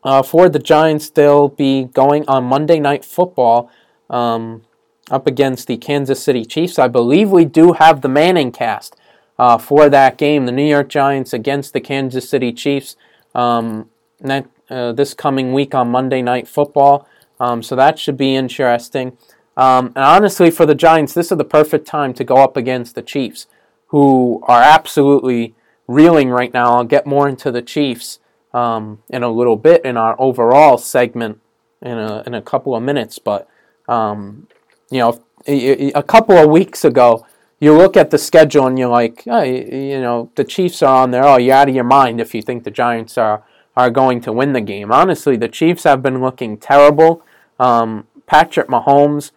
uh, 0.02 0.22
for 0.22 0.48
the 0.48 0.58
Giants, 0.58 1.10
they'll 1.10 1.48
be 1.48 1.84
going 1.84 2.24
on 2.26 2.44
Monday 2.44 2.80
Night 2.80 3.04
Football 3.04 3.70
um, 4.08 4.62
up 5.10 5.26
against 5.26 5.66
the 5.66 5.76
Kansas 5.76 6.22
City 6.22 6.44
Chiefs. 6.44 6.78
I 6.78 6.88
believe 6.88 7.30
we 7.30 7.44
do 7.44 7.74
have 7.74 8.00
the 8.00 8.08
Manning 8.08 8.50
cast 8.50 8.96
uh, 9.38 9.58
for 9.58 9.88
that 9.88 10.18
game. 10.18 10.46
The 10.46 10.52
New 10.52 10.66
York 10.66 10.88
Giants 10.88 11.32
against 11.32 11.72
the 11.72 11.80
Kansas 11.80 12.28
City 12.28 12.52
Chiefs 12.52 12.96
um, 13.34 13.90
next, 14.20 14.50
uh, 14.70 14.92
this 14.92 15.14
coming 15.14 15.52
week 15.52 15.74
on 15.74 15.90
Monday 15.90 16.22
Night 16.22 16.48
Football. 16.48 17.08
Um, 17.38 17.62
so 17.62 17.76
that 17.76 17.98
should 17.98 18.16
be 18.16 18.34
interesting. 18.34 19.16
Um, 19.56 19.86
and 19.96 20.04
honestly, 20.04 20.50
for 20.50 20.66
the 20.66 20.74
Giants, 20.74 21.14
this 21.14 21.30
is 21.30 21.38
the 21.38 21.44
perfect 21.44 21.86
time 21.86 22.12
to 22.14 22.24
go 22.24 22.36
up 22.36 22.56
against 22.56 22.94
the 22.94 23.02
Chiefs, 23.02 23.46
who 23.88 24.42
are 24.46 24.62
absolutely 24.62 25.54
reeling 25.86 26.30
right 26.30 26.52
now. 26.52 26.76
I'll 26.76 26.84
get 26.84 27.06
more 27.06 27.28
into 27.28 27.50
the 27.50 27.62
Chiefs 27.62 28.18
um, 28.52 29.02
in 29.08 29.22
a 29.22 29.30
little 29.30 29.56
bit 29.56 29.84
in 29.84 29.96
our 29.96 30.14
overall 30.18 30.78
segment 30.78 31.40
in 31.82 31.98
a, 31.98 32.22
in 32.26 32.34
a 32.34 32.42
couple 32.42 32.74
of 32.74 32.82
minutes. 32.82 33.18
But, 33.18 33.48
um, 33.88 34.48
you 34.90 34.98
know, 34.98 35.22
a 35.46 36.02
couple 36.02 36.36
of 36.36 36.50
weeks 36.50 36.84
ago, 36.84 37.26
you 37.58 37.72
look 37.72 37.96
at 37.96 38.10
the 38.10 38.18
schedule 38.18 38.66
and 38.66 38.78
you're 38.78 38.88
like, 38.88 39.22
oh, 39.26 39.42
you 39.42 40.00
know, 40.00 40.30
the 40.34 40.44
Chiefs 40.44 40.82
are 40.82 41.02
on 41.02 41.10
there. 41.10 41.24
Oh, 41.24 41.38
you're 41.38 41.54
out 41.54 41.68
of 41.68 41.74
your 41.74 41.84
mind 41.84 42.20
if 42.20 42.34
you 42.34 42.42
think 42.42 42.64
the 42.64 42.70
Giants 42.70 43.16
are, 43.16 43.44
are 43.76 43.90
going 43.90 44.20
to 44.22 44.32
win 44.32 44.52
the 44.52 44.60
game. 44.60 44.92
Honestly, 44.92 45.36
the 45.36 45.48
Chiefs 45.48 45.84
have 45.84 46.02
been 46.02 46.20
looking 46.20 46.58
terrible. 46.58 47.24
Um, 47.58 48.06
Patrick 48.26 48.68
Mahomes, 48.68 49.30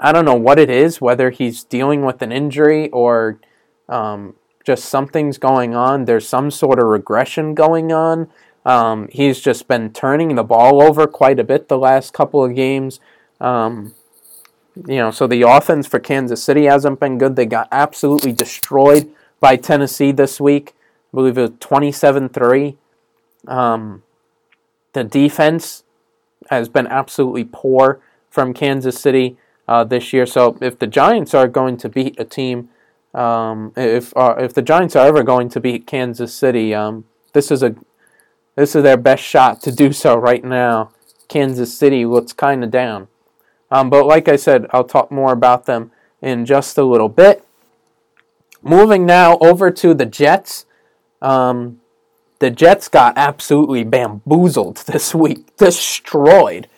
I 0.00 0.12
don't 0.12 0.24
know 0.24 0.34
what 0.34 0.58
it 0.58 0.70
is, 0.70 1.00
whether 1.00 1.30
he's 1.30 1.64
dealing 1.64 2.04
with 2.04 2.22
an 2.22 2.30
injury 2.30 2.88
or 2.90 3.38
um, 3.88 4.34
just 4.64 4.84
something's 4.84 5.38
going 5.38 5.74
on. 5.74 6.04
There's 6.04 6.28
some 6.28 6.50
sort 6.50 6.78
of 6.78 6.86
regression 6.86 7.54
going 7.54 7.92
on. 7.92 8.28
Um, 8.64 9.08
he's 9.10 9.40
just 9.40 9.66
been 9.66 9.92
turning 9.92 10.36
the 10.36 10.44
ball 10.44 10.80
over 10.80 11.08
quite 11.08 11.40
a 11.40 11.44
bit 11.44 11.68
the 11.68 11.78
last 11.78 12.12
couple 12.12 12.44
of 12.44 12.54
games. 12.54 13.00
Um, 13.40 13.94
you 14.74 14.96
know, 14.96 15.10
so 15.10 15.26
the 15.26 15.42
offense 15.42 15.86
for 15.86 15.98
Kansas 15.98 16.42
City 16.42 16.64
hasn't 16.64 17.00
been 17.00 17.18
good. 17.18 17.36
They 17.36 17.46
got 17.46 17.68
absolutely 17.70 18.32
destroyed 18.32 19.10
by 19.40 19.56
Tennessee 19.56 20.12
this 20.12 20.40
week. 20.40 20.74
I 21.12 21.16
believe 21.16 21.38
it 21.38 21.42
was 21.42 21.50
27 21.60 22.28
3. 22.28 22.76
Um, 23.48 24.02
the 24.92 25.04
defense 25.04 25.84
has 26.50 26.68
been 26.68 26.86
absolutely 26.86 27.44
poor 27.44 28.00
from 28.30 28.54
Kansas 28.54 28.98
City 28.98 29.36
uh, 29.68 29.84
this 29.84 30.12
year. 30.12 30.26
So 30.26 30.56
if 30.60 30.78
the 30.78 30.86
Giants 30.86 31.34
are 31.34 31.48
going 31.48 31.76
to 31.78 31.88
beat 31.88 32.18
a 32.18 32.24
team 32.24 32.68
um, 33.14 33.72
if 33.76 34.16
uh, 34.16 34.36
if 34.38 34.54
the 34.54 34.62
Giants 34.62 34.96
are 34.96 35.06
ever 35.06 35.22
going 35.22 35.48
to 35.50 35.60
beat 35.60 35.86
Kansas 35.86 36.34
City, 36.34 36.74
um, 36.74 37.04
this 37.32 37.50
is 37.50 37.62
a 37.62 37.74
this 38.56 38.74
is 38.74 38.82
their 38.82 38.96
best 38.96 39.22
shot 39.22 39.60
to 39.62 39.72
do 39.72 39.92
so 39.92 40.16
right 40.16 40.42
now. 40.42 40.92
Kansas 41.28 41.76
City 41.76 42.04
looks 42.04 42.32
kind 42.32 42.64
of 42.64 42.70
down, 42.70 43.08
um, 43.72 43.88
but 43.88 44.04
like 44.04 44.28
I 44.28 44.36
said, 44.36 44.66
I'll 44.70 44.84
talk 44.84 45.10
more 45.10 45.32
about 45.32 45.64
them 45.64 45.92
in 46.20 46.44
just 46.44 46.76
a 46.76 46.84
little 46.84 47.08
bit. 47.08 47.42
Moving 48.60 49.06
now 49.06 49.38
over 49.38 49.70
to 49.70 49.94
the 49.94 50.04
Jets. 50.04 50.66
Um, 51.22 51.80
the 52.38 52.50
Jets 52.50 52.88
got 52.88 53.16
absolutely 53.16 53.82
bamboozled 53.82 54.76
this 54.86 55.14
week, 55.14 55.56
destroyed. 55.56 56.68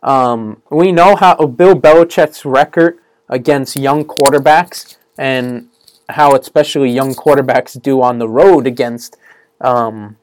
Um, 0.00 0.62
we 0.70 0.92
know 0.92 1.16
how 1.16 1.34
Bill 1.34 1.74
Belichick's 1.74 2.44
record 2.44 2.98
against 3.28 3.74
young 3.74 4.04
quarterbacks, 4.04 4.96
and 5.18 5.68
how 6.10 6.36
especially 6.36 6.90
young 6.90 7.14
quarterbacks 7.14 7.80
do 7.82 8.00
on 8.00 8.18
the 8.18 8.28
road 8.28 8.68
against 8.68 9.16
um, 9.60 10.18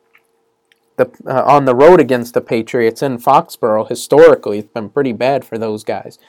the 1.02 1.10
uh, 1.26 1.43
on 1.56 1.66
the 1.66 1.76
road 1.76 1.99
against 1.99 2.34
the 2.34 2.41
Patriots 2.41 3.02
in 3.02 3.18
Foxborough. 3.18 3.89
Historically, 3.89 4.60
it's 4.60 4.74
been 4.74 4.89
pretty 4.89 5.14
bad 5.14 5.43
for 5.43 5.58
those 5.58 5.84
guys. 5.84 6.20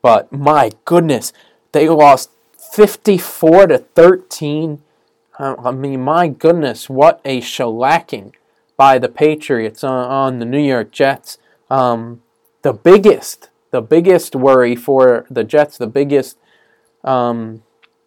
But 0.00 0.32
my 0.32 0.72
goodness, 0.84 1.32
they 1.72 1.88
lost 1.88 2.30
fifty-four 2.74 3.66
to 3.68 3.78
thirteen. 3.78 4.82
I 5.38 5.70
mean, 5.72 6.02
my 6.02 6.28
goodness, 6.28 6.88
what 6.88 7.20
a 7.24 7.40
shellacking 7.40 8.32
by 8.76 8.98
the 8.98 9.08
Patriots 9.08 9.82
on, 9.82 10.04
on 10.06 10.38
the 10.38 10.44
New 10.44 10.60
York 10.60 10.92
Jets. 10.92 11.38
Um, 11.68 12.22
the 12.62 12.72
biggest, 12.72 13.48
the 13.70 13.80
biggest 13.80 14.36
worry 14.36 14.76
for 14.76 15.26
the 15.30 15.42
Jets, 15.42 15.78
the 15.78 15.86
biggest, 15.86 16.38
um, 17.02 17.62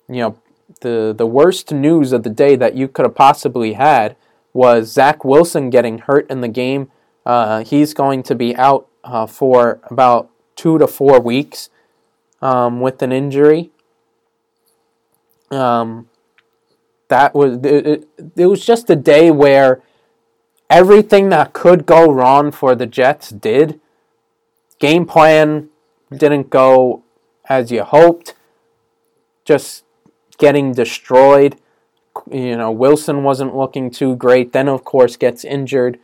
you 0.08 0.22
know, 0.22 0.38
the 0.82 1.14
the 1.18 1.26
worst 1.26 1.74
news 1.74 2.14
of 2.14 2.24
the 2.24 2.30
day 2.30 2.56
that 2.56 2.76
you 2.76 2.88
could 2.88 3.06
have 3.06 3.16
possibly 3.16 3.74
had 3.74 4.16
was 4.56 4.90
Zach 4.90 5.26
Wilson 5.26 5.70
getting 5.70 5.98
hurt 5.98 6.32
in 6.32 6.40
the 6.40 6.48
game. 6.48 6.90
Uh, 7.26 7.64
he's 7.64 7.94
going 7.94 8.24
to 8.24 8.34
be 8.34 8.56
out 8.56 8.88
uh, 9.04 9.26
for 9.26 9.82
about 9.92 10.30
two 10.56 10.78
to 10.78 10.88
four 10.88 11.20
weeks 11.20 11.70
um, 12.42 12.80
with 12.80 13.02
an 13.02 13.12
injury. 13.12 13.72
Um, 15.52 16.10
that 17.10 17.36
was 17.36 17.58
it, 17.58 17.86
it, 17.86 18.08
it 18.38 18.46
was 18.46 18.66
just 18.66 18.90
a 18.90 18.96
day 18.96 19.30
where 19.30 19.84
everything 20.70 21.30
that 21.30 21.52
could 21.52 21.86
go 21.86 22.10
wrong 22.10 22.52
for 22.52 22.76
the 22.76 22.86
Jets 22.86 23.30
did. 23.30 23.80
Game 24.80 25.06
plan 25.06 25.70
didn't 26.16 26.50
go 26.50 27.04
as 27.50 27.72
you 27.72 27.84
hoped. 27.84 28.36
Just 29.44 29.84
getting 30.38 30.72
destroyed. 30.72 31.58
You 32.32 32.58
know, 32.58 32.72
Wilson 32.72 33.24
wasn't 33.24 33.56
looking 33.56 33.92
too 33.92 34.16
great. 34.16 34.52
Then, 34.52 34.68
of 34.68 34.84
course, 34.84 35.16
gets 35.16 35.46
injured, 35.46 36.00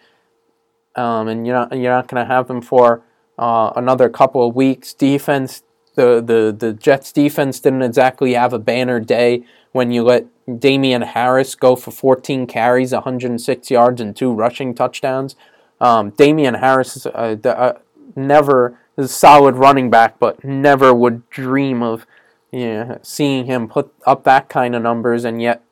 um, 0.96 1.28
and 1.28 1.46
you're 1.48 1.56
not 1.56 1.78
you're 1.78 1.92
not 1.92 2.08
going 2.08 2.26
to 2.26 2.32
have 2.32 2.50
him 2.50 2.62
for 2.62 3.04
uh, 3.40 3.72
another 3.76 4.10
couple 4.10 4.48
of 4.48 4.56
weeks. 4.56 4.94
Defense, 4.94 5.64
the 5.96 6.22
the 6.22 6.56
the 6.58 6.74
Jets 6.74 7.12
defense 7.12 7.60
didn't 7.60 7.82
exactly 7.82 8.34
have 8.34 8.54
a 8.54 8.60
banner 8.60 9.00
day 9.00 9.44
when 9.72 9.92
you 9.92 10.04
let 10.04 10.28
Damien 10.60 11.02
Harris 11.02 11.56
go 11.56 11.76
for 11.76 11.92
14 11.92 12.46
carries, 12.46 12.92
106 12.92 13.72
yards, 13.72 14.02
and 14.02 14.16
two 14.16 14.32
rushing 14.32 14.76
touchdowns. 14.76 15.36
Um, 15.80 16.12
Damien 16.12 16.56
Harris 16.56 16.98
is 16.98 17.06
uh, 17.08 17.38
uh, 17.44 17.74
never 18.16 18.78
is 18.98 19.06
a 19.06 19.14
solid 19.14 19.56
running 19.56 19.90
back, 19.90 20.20
but 20.20 20.44
never 20.44 20.94
would 20.94 21.28
dream 21.30 21.82
of 21.82 22.06
yeah, 22.52 22.98
seeing 23.02 23.46
him 23.46 23.68
put 23.68 23.94
up 24.06 24.24
that 24.26 24.50
kind 24.50 24.76
of 24.76 24.82
numbers, 24.82 25.24
and 25.24 25.42
yet 25.42 25.64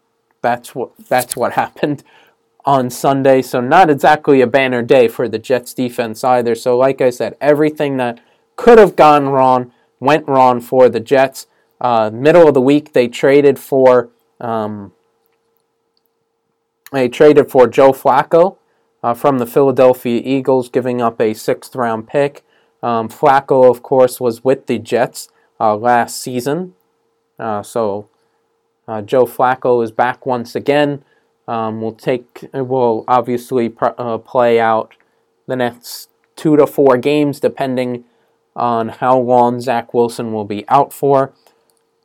that's 0.41 0.75
what 0.75 0.91
that's 1.07 1.35
what 1.35 1.53
happened 1.53 2.03
on 2.65 2.89
Sunday. 2.89 3.41
So 3.41 3.61
not 3.61 3.89
exactly 3.89 4.41
a 4.41 4.47
banner 4.47 4.81
day 4.81 5.07
for 5.07 5.27
the 5.27 5.39
Jets 5.39 5.73
defense 5.73 6.23
either. 6.23 6.55
So 6.55 6.77
like 6.77 7.01
I 7.01 7.09
said, 7.09 7.35
everything 7.41 7.97
that 7.97 8.19
could 8.55 8.77
have 8.77 8.95
gone 8.95 9.29
wrong 9.29 9.71
went 9.99 10.27
wrong 10.27 10.61
for 10.61 10.89
the 10.89 10.99
Jets. 10.99 11.47
Uh, 11.81 12.09
middle 12.13 12.47
of 12.47 12.53
the 12.53 12.61
week, 12.61 12.91
they 12.93 13.07
traded 13.07 13.57
for 13.57 14.09
um, 14.41 14.91
they 16.91 17.07
traded 17.07 17.49
for 17.49 17.67
Joe 17.67 17.91
Flacco 17.91 18.57
uh, 19.03 19.13
from 19.13 19.37
the 19.37 19.45
Philadelphia 19.45 20.21
Eagles, 20.23 20.69
giving 20.69 21.01
up 21.01 21.21
a 21.21 21.33
sixth 21.33 21.75
round 21.75 22.07
pick. 22.07 22.43
Um, 22.81 23.09
Flacco, 23.09 23.69
of 23.69 23.81
course, 23.83 24.19
was 24.19 24.43
with 24.43 24.67
the 24.67 24.79
Jets 24.79 25.29
uh, 25.59 25.75
last 25.75 26.19
season. 26.21 26.75
Uh, 27.37 27.63
so 27.63 28.09
uh, 28.89 29.01
Joe 29.03 29.25
Flacco 29.25 29.83
is 29.83 29.91
back 29.91 30.25
once 30.25 30.55
again. 30.55 31.03
Um, 31.47 31.81
will 31.81 31.93
take 31.93 32.47
will 32.53 33.05
obviously 33.07 33.69
pr- 33.69 33.97
uh, 33.97 34.17
play 34.17 34.59
out 34.59 34.95
the 35.47 35.55
next 35.55 36.09
two 36.35 36.57
to 36.57 36.65
four 36.65 36.97
games, 36.97 37.39
depending 37.39 38.05
on 38.55 38.89
how 38.89 39.17
long 39.19 39.61
Zach 39.61 39.93
Wilson 39.93 40.33
will 40.33 40.45
be 40.45 40.67
out 40.67 40.91
for. 40.91 41.33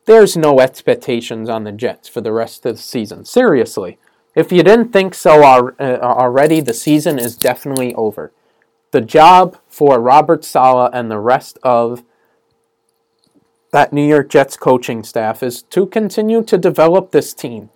There's 0.05 0.37
no 0.37 0.59
expectations 0.59 1.49
on 1.49 1.63
the 1.63 1.71
Jets 1.71 2.07
for 2.07 2.21
the 2.21 2.31
rest 2.31 2.65
of 2.65 2.75
the 2.75 2.81
season. 2.81 3.25
Seriously, 3.25 3.97
if 4.35 4.51
you 4.51 4.61
didn't 4.61 4.93
think 4.93 5.15
so 5.15 5.43
uh, 5.43 5.73
already, 6.01 6.61
the 6.61 6.73
season 6.73 7.17
is 7.17 7.35
definitely 7.35 7.95
over. 7.95 8.31
The 8.91 9.01
job 9.01 9.57
for 9.67 9.99
Robert 9.99 10.45
Saleh 10.45 10.91
and 10.93 11.09
the 11.09 11.19
rest 11.19 11.57
of 11.63 12.03
that 13.75 13.91
New 13.91 14.07
York 14.07 14.29
Jets 14.29 14.55
coaching 14.55 15.03
staff 15.03 15.43
is 15.43 15.61
to 15.63 15.85
continue 15.85 16.41
to 16.41 16.57
develop 16.57 17.11
this 17.11 17.33
team 17.33 17.69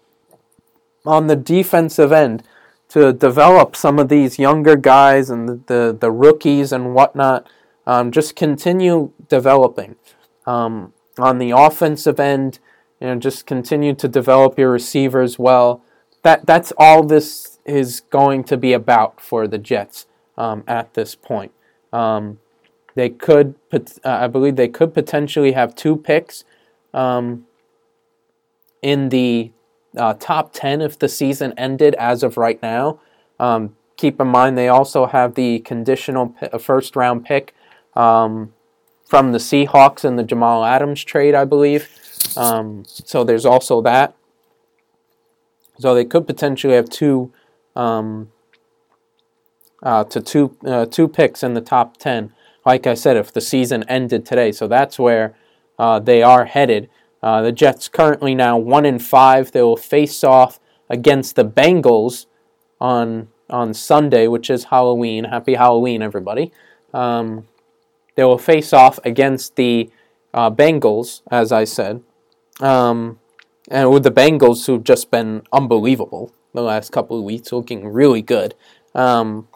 on 1.05 1.27
the 1.27 1.35
defensive 1.35 2.13
end, 2.13 2.41
to 2.87 3.11
develop 3.11 3.75
some 3.75 3.99
of 3.99 4.07
these 4.07 4.39
younger 4.39 4.77
guys 4.77 5.29
and 5.29 5.49
the, 5.49 5.59
the, 5.65 5.97
the 5.99 6.09
rookies 6.09 6.71
and 6.71 6.95
whatnot. 6.95 7.45
Um, 7.85 8.13
just 8.13 8.37
continue 8.37 9.11
developing. 9.27 9.97
Um, 10.47 10.93
on 11.17 11.37
the 11.37 11.51
offensive 11.51 12.17
end, 12.17 12.59
you 13.01 13.07
know, 13.07 13.15
just 13.17 13.45
continue 13.45 13.93
to 13.95 14.07
develop 14.07 14.57
your 14.57 14.71
receivers 14.71 15.37
well. 15.37 15.83
That 16.23 16.45
that's 16.45 16.71
all 16.77 17.03
this 17.03 17.59
is 17.65 18.03
going 18.09 18.45
to 18.45 18.55
be 18.55 18.71
about 18.71 19.19
for 19.19 19.49
the 19.49 19.57
Jets 19.57 20.05
um, 20.37 20.63
at 20.65 20.93
this 20.93 21.13
point. 21.13 21.51
Um, 21.91 22.39
they 22.95 23.09
could, 23.09 23.55
uh, 23.73 23.79
I 24.03 24.27
believe, 24.27 24.55
they 24.55 24.67
could 24.67 24.93
potentially 24.93 25.51
have 25.53 25.75
two 25.75 25.95
picks 25.95 26.43
um, 26.93 27.45
in 28.81 29.09
the 29.09 29.51
uh, 29.97 30.13
top 30.13 30.51
10 30.53 30.81
if 30.81 30.97
the 30.97 31.09
season 31.09 31.53
ended 31.57 31.95
as 31.95 32.23
of 32.23 32.37
right 32.37 32.61
now. 32.61 32.99
Um, 33.39 33.75
keep 33.97 34.19
in 34.19 34.27
mind 34.27 34.57
they 34.57 34.67
also 34.69 35.05
have 35.05 35.35
the 35.35 35.59
conditional 35.59 36.29
p- 36.29 36.57
first 36.57 36.95
round 36.95 37.25
pick 37.25 37.53
um, 37.95 38.53
from 39.05 39.31
the 39.31 39.39
Seahawks 39.39 40.05
in 40.05 40.15
the 40.15 40.23
Jamal 40.23 40.63
Adams 40.63 41.03
trade, 41.03 41.35
I 41.35 41.45
believe. 41.45 41.89
Um, 42.37 42.83
so 42.85 43.23
there's 43.23 43.45
also 43.45 43.81
that. 43.81 44.15
So 45.79 45.95
they 45.95 46.05
could 46.05 46.27
potentially 46.27 46.75
have 46.75 46.89
two 46.89 47.31
um, 47.75 48.31
uh, 49.81 50.03
to 50.05 50.21
two 50.21 50.55
uh, 50.65 50.85
two 50.85 51.07
picks 51.07 51.41
in 51.41 51.53
the 51.53 51.61
top 51.61 51.97
ten. 51.97 52.33
Like 52.65 52.87
I 52.87 52.93
said, 52.93 53.17
if 53.17 53.31
the 53.31 53.41
season 53.41 53.83
ended 53.87 54.25
today, 54.25 54.51
so 54.51 54.67
that's 54.67 54.99
where 54.99 55.35
uh, 55.77 55.99
they 55.99 56.21
are 56.21 56.45
headed. 56.45 56.89
Uh, 57.21 57.41
the 57.41 57.51
Jets 57.51 57.87
currently 57.87 58.35
now 58.35 58.57
one 58.57 58.85
in 58.85 58.99
five. 58.99 59.51
They 59.51 59.61
will 59.61 59.77
face 59.77 60.23
off 60.23 60.59
against 60.89 61.35
the 61.35 61.45
Bengals 61.45 62.25
on 62.79 63.29
on 63.49 63.73
Sunday, 63.73 64.27
which 64.27 64.49
is 64.49 64.65
Halloween. 64.65 65.25
Happy 65.25 65.55
Halloween, 65.55 66.01
everybody! 66.01 66.51
Um, 66.93 67.47
they 68.15 68.23
will 68.23 68.37
face 68.37 68.73
off 68.73 68.99
against 69.03 69.55
the 69.55 69.89
uh, 70.33 70.51
Bengals, 70.51 71.21
as 71.31 71.51
I 71.51 71.63
said, 71.63 72.03
um, 72.59 73.19
and 73.69 73.91
with 73.91 74.03
the 74.03 74.11
Bengals 74.11 74.65
who've 74.65 74.83
just 74.83 75.09
been 75.11 75.43
unbelievable 75.51 76.33
the 76.53 76.61
last 76.61 76.91
couple 76.91 77.17
of 77.17 77.23
weeks, 77.23 77.51
looking 77.51 77.87
really 77.87 78.21
good. 78.21 78.55
Um, 78.95 79.47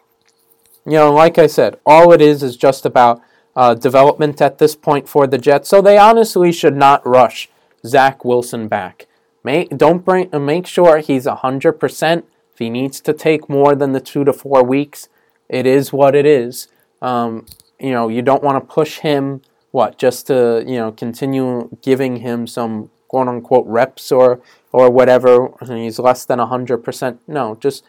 you 0.86 0.92
know, 0.92 1.12
like 1.12 1.38
I 1.38 1.46
said, 1.46 1.78
all 1.86 2.12
it 2.12 2.20
is 2.20 2.42
is 2.42 2.56
just 2.56 2.84
about 2.84 3.22
uh, 3.56 3.74
development 3.74 4.40
at 4.40 4.58
this 4.58 4.74
point 4.74 5.08
for 5.08 5.26
the 5.26 5.38
Jets. 5.38 5.68
So 5.68 5.80
they 5.80 5.96
honestly 5.98 6.52
should 6.52 6.76
not 6.76 7.06
rush 7.06 7.48
Zach 7.86 8.24
Wilson 8.24 8.68
back. 8.68 9.06
Make 9.42 9.76
don't 9.76 10.04
bring 10.04 10.30
make 10.32 10.66
sure 10.66 10.98
he's 10.98 11.26
hundred 11.26 11.74
percent. 11.74 12.24
If 12.52 12.58
he 12.58 12.70
needs 12.70 13.00
to 13.00 13.12
take 13.12 13.48
more 13.48 13.74
than 13.74 13.92
the 13.92 14.00
two 14.00 14.24
to 14.24 14.32
four 14.32 14.64
weeks, 14.64 15.08
it 15.48 15.66
is 15.66 15.92
what 15.92 16.14
it 16.14 16.24
is. 16.24 16.68
Um, 17.02 17.46
you 17.78 17.90
know, 17.90 18.08
you 18.08 18.22
don't 18.22 18.42
want 18.42 18.56
to 18.56 18.74
push 18.74 19.00
him. 19.00 19.42
What 19.70 19.98
just 19.98 20.28
to 20.28 20.64
you 20.66 20.76
know 20.76 20.92
continue 20.92 21.76
giving 21.82 22.16
him 22.16 22.46
some 22.46 22.90
quote 23.08 23.28
unquote 23.28 23.66
reps 23.66 24.10
or 24.10 24.40
or 24.72 24.90
whatever. 24.90 25.50
He's 25.66 25.98
less 25.98 26.24
than 26.24 26.38
hundred 26.38 26.78
percent. 26.78 27.20
No, 27.26 27.56
just 27.56 27.84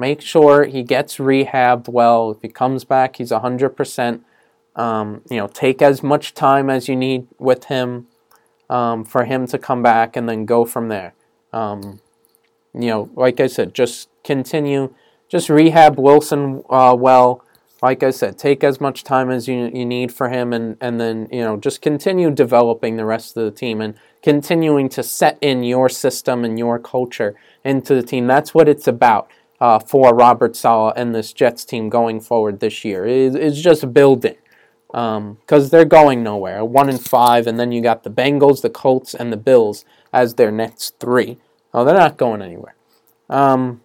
make 0.00 0.22
sure 0.22 0.64
he 0.64 0.82
gets 0.82 1.18
rehabbed 1.18 1.88
well. 1.88 2.30
If 2.30 2.42
he 2.42 2.48
comes 2.48 2.84
back, 2.84 3.16
he's 3.16 3.30
100%. 3.30 4.20
Um, 4.74 5.22
you 5.30 5.36
know, 5.36 5.46
take 5.48 5.82
as 5.82 6.02
much 6.02 6.32
time 6.32 6.70
as 6.70 6.88
you 6.88 6.96
need 6.96 7.26
with 7.38 7.64
him 7.64 8.06
um, 8.70 9.04
for 9.04 9.24
him 9.24 9.46
to 9.48 9.58
come 9.58 9.82
back 9.82 10.16
and 10.16 10.28
then 10.28 10.46
go 10.46 10.64
from 10.64 10.88
there. 10.88 11.12
Um, 11.52 12.00
you 12.72 12.88
know, 12.88 13.10
like 13.14 13.40
I 13.40 13.48
said, 13.48 13.74
just 13.74 14.08
continue, 14.24 14.94
just 15.28 15.48
rehab 15.48 15.98
Wilson 15.98 16.62
uh, 16.70 16.96
well. 16.98 17.44
Like 17.82 18.02
I 18.02 18.10
said, 18.10 18.38
take 18.38 18.62
as 18.62 18.80
much 18.80 19.04
time 19.04 19.30
as 19.30 19.48
you, 19.48 19.70
you 19.74 19.86
need 19.86 20.12
for 20.12 20.28
him 20.28 20.52
and, 20.52 20.76
and 20.80 21.00
then, 21.00 21.28
you 21.32 21.40
know, 21.40 21.56
just 21.56 21.80
continue 21.80 22.30
developing 22.30 22.96
the 22.96 23.06
rest 23.06 23.36
of 23.36 23.44
the 23.44 23.50
team 23.50 23.80
and 23.80 23.94
continuing 24.22 24.88
to 24.90 25.02
set 25.02 25.38
in 25.40 25.64
your 25.64 25.88
system 25.88 26.44
and 26.44 26.58
your 26.58 26.78
culture 26.78 27.34
into 27.64 27.94
the 27.94 28.02
team. 28.02 28.26
That's 28.26 28.54
what 28.54 28.68
it's 28.68 28.86
about 28.86 29.30
uh, 29.60 29.78
for 29.78 30.14
Robert 30.14 30.56
Saleh 30.56 30.94
and 30.96 31.14
this 31.14 31.32
Jets 31.32 31.64
team 31.64 31.88
going 31.88 32.20
forward 32.20 32.60
this 32.60 32.84
year. 32.84 33.06
It, 33.06 33.34
it's 33.34 33.60
just 33.60 33.92
building 33.92 34.36
because 34.88 35.64
um, 35.64 35.68
they're 35.70 35.84
going 35.84 36.22
nowhere. 36.22 36.64
One 36.64 36.88
and 36.88 37.00
five, 37.00 37.46
and 37.46 37.60
then 37.60 37.70
you 37.70 37.80
got 37.80 38.02
the 38.02 38.10
Bengals, 38.10 38.62
the 38.62 38.70
Colts, 38.70 39.14
and 39.14 39.32
the 39.32 39.36
Bills 39.36 39.84
as 40.12 40.34
their 40.34 40.50
next 40.50 40.98
three. 40.98 41.38
Oh, 41.72 41.84
they're 41.84 41.94
not 41.94 42.16
going 42.16 42.42
anywhere. 42.42 42.74
Um, 43.28 43.82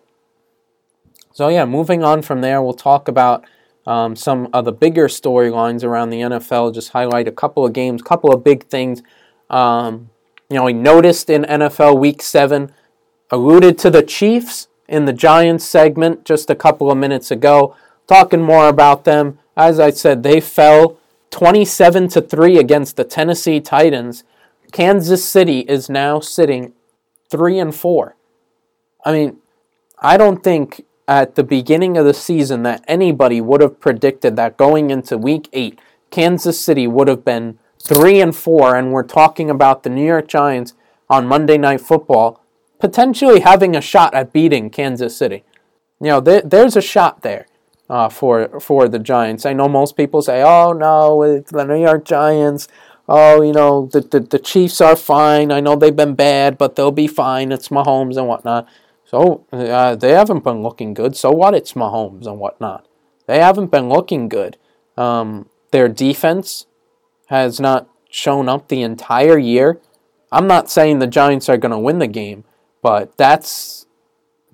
so 1.32 1.50
yeah, 1.50 1.66
moving 1.66 2.04
on 2.04 2.22
from 2.22 2.42
there, 2.42 2.62
we'll 2.62 2.74
talk 2.74 3.08
about 3.08 3.46
um, 3.86 4.16
some 4.16 4.50
of 4.54 4.66
the 4.66 4.72
bigger 4.72 5.08
storylines 5.08 5.84
around 5.84 6.10
the 6.10 6.22
NFL. 6.22 6.74
Just 6.74 6.90
highlight 6.90 7.28
a 7.28 7.32
couple 7.32 7.66
of 7.66 7.74
games, 7.74 8.02
couple 8.02 8.34
of 8.34 8.44
big 8.44 8.64
things. 8.64 9.04
Um, 9.50 10.10
you 10.50 10.56
know, 10.56 10.64
we 10.64 10.74
noticed 10.74 11.30
in 11.30 11.44
NFL 11.44 12.00
Week 12.00 12.22
Seven, 12.22 12.72
alluded 13.30 13.78
to 13.80 13.90
the 13.92 14.02
Chiefs 14.02 14.70
in 14.88 15.06
the 15.06 15.14
Giants 15.14 15.66
segment 15.66 16.26
just 16.26 16.50
a 16.50 16.56
couple 16.56 16.92
of 16.92 16.98
minutes 16.98 17.32
ago, 17.32 17.76
talking 18.08 18.42
more 18.42 18.68
about 18.68 19.04
them. 19.04 19.40
As 19.58 19.80
I 19.80 19.90
said, 19.92 20.24
they 20.24 20.40
fell 20.40 20.98
27 21.32 22.08
to 22.10 22.22
3 22.22 22.58
against 22.58 22.96
the 22.96 23.04
Tennessee 23.04 23.60
Titans. 23.60 24.24
Kansas 24.72 25.24
City 25.24 25.60
is 25.62 25.90
now 25.90 26.20
sitting 26.20 26.74
3 27.30 27.60
and 27.60 27.76
4. 27.76 28.16
I 29.06 29.12
mean, 29.12 29.38
I 30.00 30.18
don't 30.18 30.44
think 30.44 30.86
at 31.08 31.36
the 31.36 31.44
beginning 31.44 31.98
of 31.98 32.06
the 32.06 32.14
season 32.14 32.64
that 32.64 32.84
anybody 32.88 33.40
would 33.40 33.62
have 33.62 33.80
predicted 33.80 34.36
that 34.36 34.58
going 34.58 34.90
into 34.90 35.18
week 35.18 35.48
8 35.54 35.80
Kansas 36.16 36.60
City 36.60 36.88
would 36.88 37.08
have 37.08 37.26
been 37.26 37.60
3 37.80 38.22
and 38.22 38.36
4 38.36 38.76
and 38.76 38.92
we're 38.92 39.04
talking 39.04 39.50
about 39.50 39.84
the 39.84 39.90
New 39.90 40.06
York 40.06 40.28
Giants 40.28 40.74
on 41.10 41.28
Monday 41.28 41.58
Night 41.58 41.82
Football 41.82 42.42
potentially 42.80 43.42
having 43.42 43.76
a 43.76 43.82
shot 43.82 44.14
at 44.14 44.34
beating 44.34 44.70
Kansas 44.70 45.16
City. 45.18 45.44
You 46.02 46.08
know, 46.08 46.20
there, 46.20 46.42
there's 46.42 46.76
a 46.76 46.82
shot 46.82 47.22
there 47.22 47.48
uh, 47.90 48.10
for 48.10 48.60
for 48.60 48.88
the 48.88 49.00
Giants. 49.00 49.46
I 49.46 49.54
know 49.54 49.68
most 49.68 49.96
people 49.96 50.22
say, 50.22 50.44
"Oh 50.44 50.74
no, 50.74 51.24
it's 51.24 51.52
the 51.52 51.66
New 51.66 51.82
York 51.82 52.06
Giants." 52.06 52.68
Oh, 53.08 53.44
you 53.44 53.54
know, 53.54 53.86
the, 53.86 54.02
the, 54.02 54.20
the 54.20 54.40
Chiefs 54.40 54.82
are 54.82 54.96
fine. 54.96 55.52
I 55.52 55.60
know 55.60 55.76
they've 55.76 55.96
been 55.96 56.16
bad, 56.16 56.58
but 56.58 56.76
they'll 56.76 56.92
be 56.92 57.08
fine. 57.08 57.52
It's 57.52 57.70
Mahomes 57.70 58.18
and 58.18 58.28
whatnot. 58.28 58.68
So 59.06 59.46
uh, 59.52 59.96
they 59.96 60.12
haven't 60.12 60.44
been 60.44 60.64
looking 60.64 60.96
good. 60.96 61.16
So 61.16 61.30
what? 61.30 61.54
It's 61.54 61.74
Mahomes 61.74 62.26
and 62.26 62.40
whatnot. 62.40 62.88
They 63.28 63.40
haven't 63.40 63.70
been 63.70 63.90
looking 63.90 64.28
good. 64.28 64.58
Um, 64.98 65.50
their 65.72 65.88
defense 65.88 66.66
has 67.28 67.60
not 67.60 67.88
shown 68.10 68.50
up 68.50 68.68
the 68.68 68.82
entire 68.82 69.38
year. 69.38 69.80
I'm 70.32 70.48
not 70.48 70.70
saying 70.72 71.00
the 71.00 71.08
Giants 71.08 71.48
are 71.48 71.58
going 71.58 71.72
to 71.72 71.78
win 71.78 72.00
the 72.00 72.08
game, 72.08 72.44
but 72.86 73.18
that's 73.18 73.88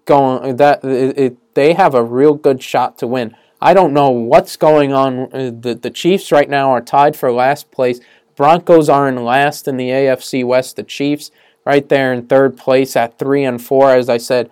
going 0.06 0.56
that 0.56 0.86
it, 0.86 1.20
it, 1.20 1.54
they 1.54 1.74
have 1.74 1.94
a 1.94 2.02
real 2.02 2.34
good 2.34 2.64
shot 2.64 2.98
to 3.00 3.06
win. 3.06 3.36
I 3.60 3.74
don't 3.74 3.92
know 3.92 4.10
what's 4.10 4.56
going 4.56 4.94
on. 4.94 5.24
Uh, 5.34 5.52
the 5.52 5.76
the 5.76 5.90
Chiefs 5.90 6.32
right 6.32 6.50
now 6.50 6.72
are 6.72 6.80
tied 6.80 7.18
for 7.18 7.30
last 7.30 7.72
place. 7.72 8.00
Broncos 8.38 8.88
are 8.88 9.10
in 9.10 9.18
last 9.26 9.68
in 9.68 9.76
the 9.76 9.90
AFC 9.90 10.46
West. 10.46 10.78
The 10.78 10.84
Chiefs 10.84 11.30
right 11.66 11.90
there 11.90 12.14
in 12.14 12.26
third 12.26 12.56
place 12.56 12.96
at 12.96 13.20
three 13.20 13.44
and 13.44 13.62
four. 13.62 13.90
As 13.90 14.08
I 14.08 14.18
said, 14.18 14.50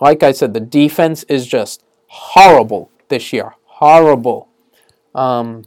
like 0.00 0.22
I 0.22 0.30
said, 0.30 0.54
the 0.54 0.60
defense 0.60 1.24
is 1.24 1.48
just 1.48 1.82
horrible 2.06 2.92
this 3.08 3.32
year. 3.32 3.56
Horrible. 3.64 4.48
Um, 5.16 5.64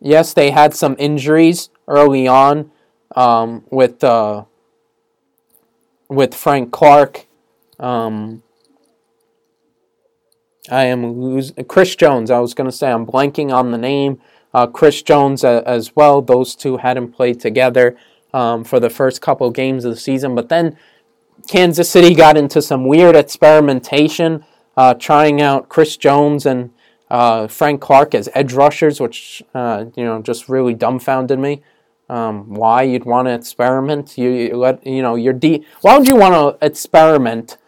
yes, 0.00 0.34
they 0.34 0.50
had 0.50 0.74
some 0.74 0.96
injuries 0.98 1.70
early 1.86 2.26
on 2.26 2.72
um, 3.14 3.62
with 3.70 4.02
uh, 4.02 4.42
with 6.08 6.34
Frank 6.34 6.72
Clark. 6.72 7.26
Um, 7.78 8.42
I 10.70 10.84
am 10.84 11.20
losing 11.20 11.64
Chris 11.66 11.94
Jones. 11.94 12.30
I 12.30 12.40
was 12.40 12.54
going 12.54 12.68
to 12.68 12.76
say 12.76 12.90
I'm 12.90 13.06
blanking 13.06 13.52
on 13.52 13.70
the 13.70 13.78
name. 13.78 14.20
Uh, 14.52 14.66
Chris 14.66 15.02
Jones 15.02 15.44
uh, 15.44 15.62
as 15.66 15.94
well. 15.94 16.22
Those 16.22 16.54
two 16.54 16.78
hadn't 16.78 17.12
played 17.12 17.40
together 17.40 17.96
um, 18.32 18.64
for 18.64 18.80
the 18.80 18.90
first 18.90 19.20
couple 19.20 19.50
games 19.50 19.84
of 19.84 19.94
the 19.94 20.00
season, 20.00 20.34
but 20.34 20.48
then 20.48 20.76
Kansas 21.46 21.90
City 21.90 22.14
got 22.14 22.36
into 22.36 22.60
some 22.60 22.86
weird 22.86 23.14
experimentation, 23.14 24.44
uh, 24.76 24.94
trying 24.94 25.40
out 25.40 25.68
Chris 25.68 25.96
Jones 25.96 26.46
and 26.46 26.70
uh, 27.10 27.46
Frank 27.46 27.80
Clark 27.80 28.14
as 28.14 28.28
edge 28.34 28.52
rushers, 28.52 29.00
which 29.00 29.42
uh, 29.54 29.86
you 29.94 30.04
know 30.04 30.20
just 30.20 30.48
really 30.48 30.74
dumbfounded 30.74 31.38
me 31.38 31.62
um, 32.08 32.54
why 32.54 32.82
you'd 32.82 33.04
want 33.04 33.26
to 33.26 33.34
experiment. 33.34 34.16
You, 34.16 34.30
you 34.30 34.56
let 34.56 34.86
you 34.86 35.02
know 35.02 35.14
your 35.14 35.32
de- 35.32 35.64
Why 35.80 35.98
would 35.98 36.06
you 36.06 36.16
want 36.16 36.34
to 36.34 36.64
experiment? 36.64 37.58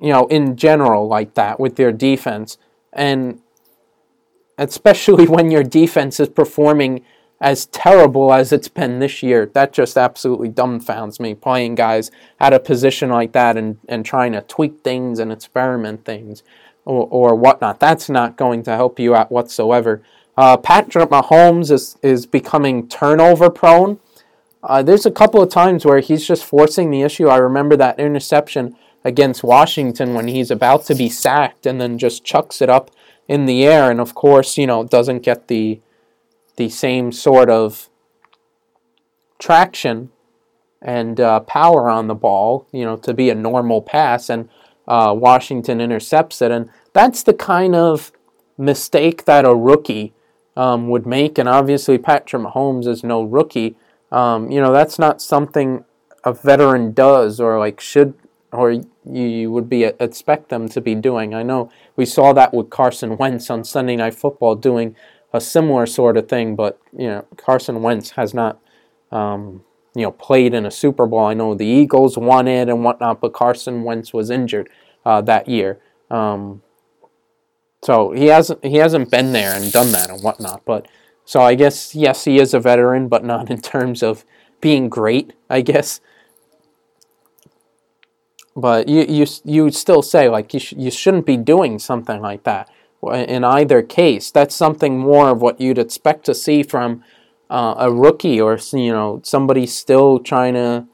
You 0.00 0.12
know, 0.12 0.26
in 0.28 0.56
general, 0.56 1.06
like 1.06 1.34
that 1.34 1.60
with 1.60 1.78
your 1.78 1.92
defense, 1.92 2.56
and 2.92 3.40
especially 4.56 5.26
when 5.34 5.50
your 5.50 5.62
defense 5.62 6.20
is 6.20 6.28
performing 6.28 7.04
as 7.40 7.66
terrible 7.66 8.32
as 8.32 8.52
it's 8.52 8.68
been 8.68 8.98
this 8.98 9.22
year. 9.22 9.46
That 9.46 9.72
just 9.72 9.96
absolutely 9.96 10.50
dumbfounds 10.50 11.18
me. 11.18 11.34
Playing 11.34 11.74
guys 11.74 12.10
at 12.38 12.52
a 12.52 12.60
position 12.60 13.08
like 13.08 13.32
that 13.32 13.56
and, 13.56 13.78
and 13.88 14.04
trying 14.04 14.32
to 14.32 14.42
tweak 14.42 14.80
things 14.80 15.18
and 15.18 15.32
experiment 15.32 16.04
things 16.04 16.42
or, 16.84 17.08
or 17.10 17.34
whatnot. 17.34 17.80
That's 17.80 18.10
not 18.10 18.36
going 18.36 18.62
to 18.64 18.76
help 18.76 18.98
you 18.98 19.14
out 19.14 19.32
whatsoever. 19.32 20.02
Uh, 20.40 20.56
Patrick 20.56 21.10
Mahomes 21.10 21.70
is, 21.70 21.98
is 22.02 22.24
becoming 22.24 22.88
turnover 22.88 23.50
prone. 23.50 24.00
Uh, 24.62 24.82
there's 24.82 25.04
a 25.04 25.10
couple 25.10 25.42
of 25.42 25.50
times 25.50 25.84
where 25.84 26.00
he's 26.00 26.26
just 26.26 26.46
forcing 26.46 26.90
the 26.90 27.02
issue. 27.02 27.28
I 27.28 27.36
remember 27.36 27.76
that 27.76 28.00
interception 28.00 28.74
against 29.04 29.44
Washington 29.44 30.14
when 30.14 30.28
he's 30.28 30.50
about 30.50 30.86
to 30.86 30.94
be 30.94 31.10
sacked 31.10 31.66
and 31.66 31.78
then 31.78 31.98
just 31.98 32.24
chucks 32.24 32.62
it 32.62 32.70
up 32.70 32.90
in 33.28 33.44
the 33.44 33.66
air, 33.66 33.90
and 33.90 34.00
of 34.00 34.14
course, 34.14 34.56
you 34.56 34.66
know, 34.66 34.82
doesn't 34.82 35.18
get 35.18 35.48
the 35.48 35.78
the 36.56 36.70
same 36.70 37.12
sort 37.12 37.50
of 37.50 37.90
traction 39.38 40.10
and 40.80 41.20
uh, 41.20 41.40
power 41.40 41.90
on 41.90 42.06
the 42.06 42.14
ball, 42.14 42.66
you 42.72 42.86
know, 42.86 42.96
to 42.96 43.12
be 43.12 43.28
a 43.28 43.34
normal 43.34 43.82
pass, 43.82 44.30
and 44.30 44.48
uh, 44.88 45.14
Washington 45.14 45.82
intercepts 45.82 46.40
it, 46.40 46.50
and 46.50 46.70
that's 46.94 47.22
the 47.22 47.34
kind 47.34 47.74
of 47.74 48.10
mistake 48.56 49.26
that 49.26 49.44
a 49.44 49.54
rookie 49.54 50.14
um, 50.60 50.88
would 50.88 51.06
make, 51.06 51.38
and 51.38 51.48
obviously 51.48 51.96
Patrick 51.96 52.42
Mahomes 52.42 52.86
is 52.86 53.02
no 53.02 53.22
rookie. 53.22 53.76
Um, 54.12 54.50
you 54.50 54.60
know, 54.60 54.72
that's 54.74 54.98
not 54.98 55.22
something 55.22 55.84
a 56.22 56.34
veteran 56.34 56.92
does 56.92 57.40
or 57.40 57.58
like 57.58 57.80
should 57.80 58.12
or 58.52 58.82
you 59.10 59.50
would 59.50 59.70
be 59.70 59.84
expect 59.84 60.50
them 60.50 60.68
to 60.68 60.82
be 60.82 60.94
doing. 60.94 61.34
I 61.34 61.42
know 61.42 61.70
we 61.96 62.04
saw 62.04 62.34
that 62.34 62.52
with 62.52 62.68
Carson 62.68 63.16
Wentz 63.16 63.48
on 63.48 63.64
Sunday 63.64 63.96
Night 63.96 64.12
Football 64.12 64.54
doing 64.54 64.96
a 65.32 65.40
similar 65.40 65.86
sort 65.86 66.18
of 66.18 66.28
thing, 66.28 66.56
but 66.56 66.78
you 66.92 67.06
know 67.06 67.24
Carson 67.38 67.80
Wentz 67.80 68.10
has 68.10 68.34
not 68.34 68.60
um, 69.10 69.64
you 69.94 70.02
know 70.02 70.12
played 70.12 70.52
in 70.52 70.66
a 70.66 70.70
Super 70.70 71.06
Bowl. 71.06 71.24
I 71.24 71.32
know 71.32 71.54
the 71.54 71.64
Eagles 71.64 72.18
won 72.18 72.46
it 72.46 72.68
and 72.68 72.84
whatnot, 72.84 73.22
but 73.22 73.32
Carson 73.32 73.82
Wentz 73.82 74.12
was 74.12 74.28
injured 74.28 74.68
uh, 75.06 75.22
that 75.22 75.48
year. 75.48 75.80
Um, 76.10 76.60
so 77.82 78.12
he 78.12 78.26
hasn't 78.26 78.64
he 78.64 78.76
hasn't 78.76 79.10
been 79.10 79.32
there 79.32 79.54
and 79.54 79.72
done 79.72 79.92
that 79.92 80.10
and 80.10 80.22
whatnot. 80.22 80.64
But 80.64 80.86
so 81.24 81.40
I 81.40 81.54
guess 81.54 81.94
yes, 81.94 82.24
he 82.24 82.38
is 82.38 82.54
a 82.54 82.60
veteran, 82.60 83.08
but 83.08 83.24
not 83.24 83.50
in 83.50 83.60
terms 83.60 84.02
of 84.02 84.24
being 84.60 84.88
great. 84.88 85.32
I 85.48 85.62
guess. 85.62 86.00
But 88.54 88.88
you 88.88 89.04
you 89.08 89.26
you 89.44 89.70
still 89.70 90.02
say 90.02 90.28
like 90.28 90.52
you 90.52 90.60
sh- 90.60 90.74
you 90.76 90.90
shouldn't 90.90 91.26
be 91.26 91.36
doing 91.36 91.78
something 91.78 92.20
like 92.20 92.44
that. 92.44 92.68
In 93.02 93.44
either 93.44 93.80
case, 93.80 94.30
that's 94.30 94.54
something 94.54 94.98
more 94.98 95.30
of 95.30 95.40
what 95.40 95.58
you'd 95.58 95.78
expect 95.78 96.26
to 96.26 96.34
see 96.34 96.62
from 96.62 97.02
uh, 97.48 97.74
a 97.78 97.90
rookie 97.90 98.40
or 98.40 98.58
you 98.72 98.92
know 98.92 99.20
somebody 99.24 99.66
still 99.66 100.18
trying 100.18 100.54
to 100.54 100.86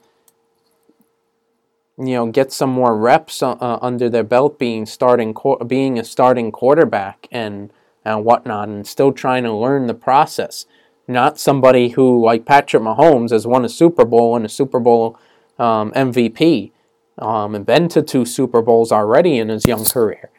you 1.97 2.13
know 2.13 2.27
get 2.27 2.51
some 2.51 2.69
more 2.69 2.95
reps 2.95 3.41
uh, 3.41 3.51
uh, 3.53 3.79
under 3.81 4.09
their 4.09 4.23
belt 4.23 4.59
being 4.59 4.85
starting 4.85 5.35
being 5.65 5.97
a 5.97 6.03
starting 6.03 6.51
quarterback 6.51 7.27
and 7.31 7.71
and 8.05 8.23
whatnot 8.23 8.69
and 8.69 8.85
still 8.87 9.11
trying 9.11 9.43
to 9.43 9.53
learn 9.53 9.87
the 9.87 9.93
process. 9.93 10.65
Not 11.07 11.39
somebody 11.39 11.89
who 11.89 12.23
like 12.23 12.45
Patrick 12.45 12.83
Mahomes 12.83 13.31
has 13.31 13.47
won 13.47 13.65
a 13.65 13.69
Super 13.69 14.05
Bowl 14.05 14.35
and 14.35 14.45
a 14.45 14.49
Super 14.49 14.79
Bowl 14.79 15.17
um, 15.57 15.91
MVP 15.91 16.71
um, 17.17 17.55
and 17.55 17.65
been 17.65 17.87
to 17.89 18.01
two 18.01 18.25
Super 18.25 18.61
Bowls 18.61 18.91
already 18.91 19.37
in 19.37 19.49
his 19.49 19.65
young 19.65 19.85
career. 19.85 20.29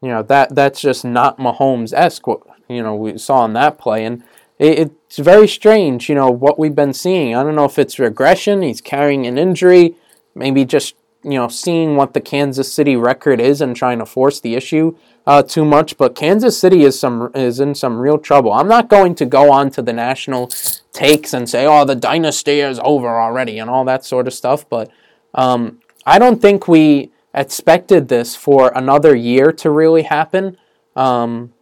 You 0.00 0.10
know 0.10 0.22
that 0.22 0.54
that's 0.54 0.80
just 0.80 1.04
not 1.04 1.38
Mahomes 1.38 1.92
esque 1.92 2.26
what 2.26 2.42
you 2.68 2.82
know 2.82 2.94
we 2.94 3.18
saw 3.18 3.44
in 3.44 3.54
that 3.54 3.78
play. 3.78 4.04
And 4.04 4.22
it, 4.58 4.78
it's 4.78 5.16
very 5.18 5.48
strange 5.48 6.08
you 6.08 6.14
know 6.14 6.30
what 6.30 6.58
we've 6.58 6.76
been 6.76 6.92
seeing. 6.92 7.34
I 7.34 7.42
don't 7.42 7.56
know 7.56 7.64
if 7.64 7.78
it's 7.78 7.98
regression 7.98 8.62
he's 8.62 8.80
carrying 8.80 9.26
an 9.26 9.36
injury 9.36 9.96
maybe 10.34 10.64
just 10.64 10.94
you 11.22 11.32
know 11.32 11.48
seeing 11.48 11.96
what 11.96 12.12
the 12.12 12.20
Kansas 12.20 12.72
City 12.72 12.96
record 12.96 13.40
is 13.40 13.60
and 13.60 13.74
trying 13.74 13.98
to 13.98 14.06
force 14.06 14.40
the 14.40 14.54
issue 14.54 14.96
uh, 15.26 15.42
too 15.42 15.64
much. 15.64 15.96
But 15.96 16.14
Kansas 16.14 16.58
City 16.58 16.82
is 16.84 16.98
some 16.98 17.30
is 17.34 17.60
in 17.60 17.74
some 17.74 17.98
real 17.98 18.18
trouble. 18.18 18.52
I'm 18.52 18.68
not 18.68 18.88
going 18.88 19.14
to 19.16 19.26
go 19.26 19.50
on 19.52 19.70
to 19.70 19.82
the 19.82 19.92
national 19.92 20.52
takes 20.92 21.32
and 21.32 21.48
say, 21.48 21.66
"Oh, 21.66 21.84
the 21.84 21.94
dynasty 21.94 22.60
is 22.60 22.80
over 22.82 23.20
already" 23.20 23.58
and 23.58 23.70
all 23.70 23.84
that 23.86 24.04
sort 24.04 24.26
of 24.26 24.34
stuff. 24.34 24.68
But 24.68 24.90
um, 25.34 25.80
I 26.06 26.18
don't 26.18 26.40
think 26.40 26.68
we 26.68 27.10
expected 27.34 28.08
this 28.08 28.36
for 28.36 28.72
another 28.74 29.14
year 29.16 29.50
to 29.52 29.70
really 29.70 30.02
happen. 30.02 30.56
Um, 30.94 31.52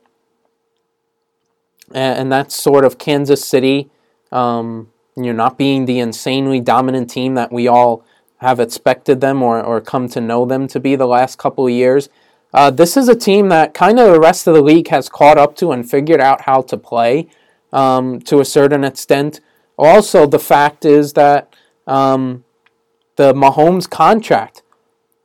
and, 1.94 2.20
and, 2.20 2.32
that's 2.32 2.54
sort 2.54 2.84
of 2.84 2.98
Kansas 2.98 3.42
City, 3.42 3.90
um, 4.30 4.90
you 5.16 5.24
know, 5.24 5.32
not 5.32 5.56
being 5.56 5.86
the 5.86 6.00
insanely 6.00 6.60
dominant 6.60 7.08
team 7.08 7.34
that 7.36 7.50
we 7.50 7.66
all 7.66 8.04
have 8.42 8.58
expected 8.58 9.20
them 9.20 9.40
or, 9.42 9.62
or 9.62 9.80
come 9.80 10.08
to 10.08 10.20
know 10.20 10.44
them 10.44 10.66
to 10.66 10.80
be 10.80 10.96
the 10.96 11.06
last 11.06 11.38
couple 11.38 11.64
of 11.64 11.72
years. 11.72 12.08
Uh, 12.52 12.70
this 12.70 12.96
is 12.96 13.08
a 13.08 13.14
team 13.14 13.48
that 13.48 13.72
kind 13.72 13.98
of 13.98 14.12
the 14.12 14.20
rest 14.20 14.46
of 14.46 14.54
the 14.54 14.60
league 14.60 14.88
has 14.88 15.08
caught 15.08 15.38
up 15.38 15.56
to 15.56 15.70
and 15.70 15.88
figured 15.88 16.20
out 16.20 16.42
how 16.42 16.60
to 16.60 16.76
play 16.76 17.28
um, 17.72 18.20
to 18.20 18.40
a 18.40 18.44
certain 18.44 18.82
extent. 18.82 19.40
Also, 19.78 20.26
the 20.26 20.40
fact 20.40 20.84
is 20.84 21.12
that 21.12 21.54
um, 21.86 22.44
the 23.16 23.32
Mahomes 23.32 23.88
contract. 23.88 24.62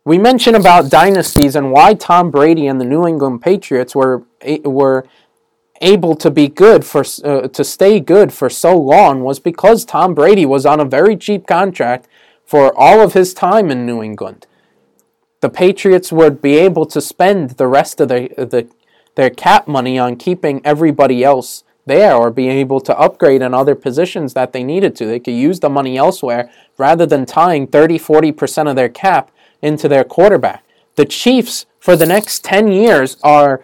We 0.05 0.20
mentioned 0.20 0.55
about 0.55 0.91
dynasties 0.91 1.55
and 1.55 1.72
why 1.72 1.95
Tom 1.95 2.32
Brady 2.32 2.68
and 2.68 2.80
the 2.80 2.86
New 2.86 3.05
England 3.05 3.41
Patriots 3.41 3.93
were 3.93 4.24
were 4.63 5.05
able 5.82 6.15
to 6.15 6.32
be 6.32 6.47
good 6.47 6.86
for 6.86 7.03
uh, 7.24 7.47
to 7.47 7.63
stay 7.63 7.99
good 7.99 8.32
for 8.32 8.49
so 8.49 8.78
long 8.78 9.24
was 9.24 9.39
because 9.39 9.84
Tom 9.84 10.13
Brady 10.13 10.45
was 10.45 10.65
on 10.65 10.80
a 10.80 10.86
very 10.86 11.18
cheap 11.18 11.45
contract 11.45 12.07
for 12.48 12.74
all 12.80 13.02
of 13.02 13.14
his 13.14 13.34
time 13.34 13.70
in 13.70 13.86
New 13.86 14.02
England. 14.02 14.48
The 15.41 15.50
Patriots 15.50 16.12
would 16.12 16.41
be 16.41 16.56
able 16.58 16.86
to 16.88 17.02
spend 17.02 17.52
the 17.52 17.68
rest 17.68 18.00
of 18.00 18.08
the, 18.08 18.30
the, 18.38 18.68
their 19.16 19.30
cap 19.30 19.68
money 19.68 20.00
on 20.00 20.16
keeping 20.16 20.62
everybody 20.66 21.24
else 21.24 21.66
there 21.86 22.16
or 22.16 22.32
being 22.32 22.52
able 22.52 22.80
to 22.82 22.98
upgrade 22.98 23.41
in 23.41 23.54
other 23.54 23.76
positions 23.76 24.34
that 24.34 24.54
they 24.54 24.64
needed 24.64 24.95
to. 24.95 25.06
They 25.06 25.20
could 25.20 25.34
use 25.34 25.60
the 25.60 25.70
money 25.70 25.98
elsewhere 25.98 26.50
rather 26.78 27.06
than 27.06 27.26
tying 27.26 27.68
30 27.68 28.00
40% 28.00 28.70
of 28.70 28.76
their 28.76 28.89
cap 28.89 29.30
into 29.62 29.89
their 29.89 30.04
quarterback. 30.04 30.64
The 30.95 31.06
Chiefs, 31.06 31.66
for 31.80 31.95
the 31.95 32.06
next 32.06 32.43
10 32.45 32.72
years, 32.72 33.18
are 33.24 33.64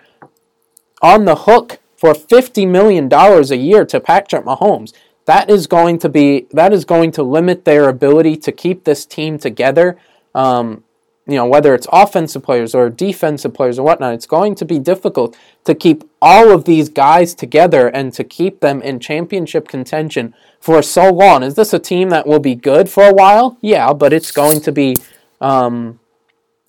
on 1.02 1.26
the 1.26 1.36
hook 1.36 1.80
for 1.96 2.14
$50 2.14 2.68
million 2.68 3.12
a 3.12 3.56
year 3.56 3.86
to 3.86 4.00
Patrick 4.00 4.44
Mahomes 4.44 4.94
that 5.26 5.50
is 5.50 5.68
going 5.68 6.00
to 6.00 6.10
be 6.10 6.48
that 6.52 6.74
is 6.74 6.86
going 6.86 7.12
to 7.12 7.24
limit 7.24 7.66
their 7.66 7.90
ability 7.90 8.38
to 8.38 8.52
keep 8.52 8.84
this 8.84 9.06
team 9.06 9.38
together. 9.38 9.98
Um, 10.36 10.84
you 11.26 11.36
know, 11.36 11.46
whether 11.46 11.74
it's 11.74 11.88
offensive 11.92 12.44
players 12.44 12.76
or 12.76 12.90
defensive 12.90 13.54
players 13.54 13.80
or 13.80 13.84
whatnot, 13.84 14.14
it's 14.14 14.26
going 14.26 14.56
to 14.56 14.66
be 14.66 14.78
difficult 14.78 15.38
to 15.64 15.74
keep 15.74 16.04
all 16.22 16.52
of 16.52 16.66
these 16.66 16.90
guys 16.90 17.34
together 17.34 17.88
and 17.88 18.12
to 18.14 18.26
keep 18.26 18.60
them 18.60 18.82
in 18.82 19.00
championship 19.00 19.70
contention 19.70 20.34
for 20.60 20.82
so 20.82 21.10
long. 21.10 21.42
Is 21.42 21.56
this 21.56 21.74
a 21.74 21.80
team 21.80 22.10
that 22.10 22.28
will 22.28 22.40
be 22.40 22.56
good 22.56 22.90
for 22.90 23.04
a 23.04 23.14
while? 23.14 23.58
Yeah, 23.62 23.94
but 23.94 24.12
it's 24.12 24.32
going 24.32 24.60
to 24.62 24.72
be, 24.74 24.98
um, 25.40 26.00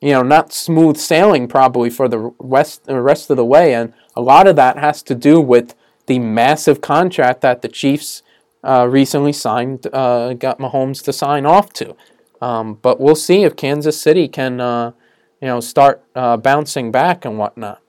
you 0.01 0.13
know, 0.13 0.23
not 0.23 0.53
smooth 0.53 0.99
sailing 0.99 1.49
probably 1.49 1.91
for 1.91 2.07
the 2.07 2.33
rest, 2.39 2.85
the 2.85 3.01
rest 3.01 3.31
of 3.31 3.37
the 3.37 3.45
way. 3.45 3.75
And 3.75 3.93
a 4.15 4.21
lot 4.21 4.47
of 4.47 4.55
that 4.55 4.79
has 4.79 5.03
to 5.05 5.17
do 5.17 5.41
with 5.41 5.75
the 6.07 6.21
massive 6.21 6.81
contract 6.81 7.41
that 7.41 7.63
the 7.63 7.69
Chiefs 7.69 8.23
uh, 8.65 8.89
recently 8.89 9.33
signed, 9.33 9.87
uh, 9.93 10.35
got 10.35 10.59
Mahomes 10.59 11.03
to 11.05 11.13
sign 11.13 11.47
off 11.47 11.73
to. 11.75 11.95
Um, 12.41 12.75
but 12.83 13.01
we'll 13.01 13.15
see 13.15 13.45
if 13.45 13.57
Kansas 13.57 14.01
City 14.01 14.27
can, 14.27 14.61
uh, 14.61 14.93
you 15.41 15.49
know, 15.49 15.61
start 15.61 16.03
uh, 16.15 16.37
bouncing 16.37 16.91
back 16.91 17.25
and 17.25 17.39
whatnot. 17.39 17.81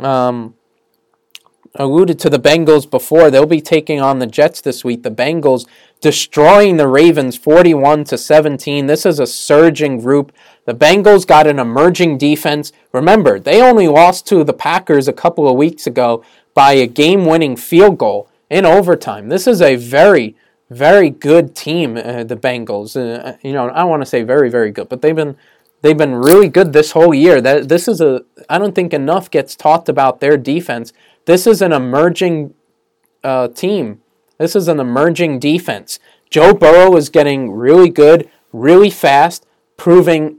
Um, 0.00 0.54
alluded 1.76 2.18
to 2.20 2.30
the 2.30 2.38
Bengals 2.38 2.88
before. 2.88 3.30
They'll 3.30 3.46
be 3.46 3.60
taking 3.60 4.00
on 4.00 4.20
the 4.20 4.26
Jets 4.26 4.60
this 4.60 4.84
week. 4.84 5.02
The 5.02 5.10
Bengals 5.10 5.66
destroying 6.00 6.76
the 6.76 6.86
Ravens 6.86 7.36
41 7.36 8.04
to 8.04 8.18
17. 8.18 8.86
This 8.86 9.04
is 9.04 9.18
a 9.18 9.26
surging 9.26 10.00
group. 10.00 10.32
The 10.66 10.74
Bengals 10.74 11.26
got 11.26 11.46
an 11.46 11.58
emerging 11.58 12.18
defense. 12.18 12.72
Remember, 12.92 13.40
they 13.40 13.60
only 13.60 13.88
lost 13.88 14.26
to 14.28 14.44
the 14.44 14.52
Packers 14.52 15.08
a 15.08 15.12
couple 15.12 15.48
of 15.48 15.56
weeks 15.56 15.86
ago 15.86 16.24
by 16.54 16.72
a 16.74 16.86
game-winning 16.86 17.56
field 17.56 17.98
goal 17.98 18.28
in 18.50 18.64
overtime. 18.66 19.28
This 19.28 19.46
is 19.46 19.60
a 19.62 19.76
very, 19.76 20.36
very 20.70 21.10
good 21.10 21.54
team, 21.54 21.96
uh, 21.96 22.24
the 22.24 22.36
Bengals. 22.36 22.96
Uh, 22.96 23.36
you 23.42 23.52
know, 23.52 23.68
I 23.68 23.84
want 23.84 24.02
to 24.02 24.06
say 24.06 24.22
very, 24.22 24.50
very 24.50 24.70
good, 24.70 24.88
but 24.88 25.02
they've 25.02 25.16
been 25.16 25.36
they've 25.82 25.96
been 25.96 26.14
really 26.14 26.48
good 26.48 26.72
this 26.72 26.92
whole 26.92 27.14
year. 27.14 27.40
That 27.40 27.68
this 27.68 27.88
is 27.88 28.00
a 28.00 28.22
I 28.48 28.58
don't 28.58 28.74
think 28.74 28.92
enough 28.92 29.30
gets 29.30 29.54
talked 29.54 29.88
about 29.88 30.20
their 30.20 30.36
defense. 30.36 30.92
This 31.26 31.46
is 31.46 31.62
an 31.62 31.72
emerging 31.72 32.54
uh, 33.22 33.48
team. 33.48 34.00
This 34.38 34.56
is 34.56 34.68
an 34.68 34.80
emerging 34.80 35.38
defense. 35.38 35.98
Joe 36.28 36.52
Burrow 36.52 36.96
is 36.96 37.08
getting 37.08 37.52
really 37.52 37.88
good, 37.88 38.28
really 38.52 38.90
fast, 38.90 39.46
proving 39.76 40.38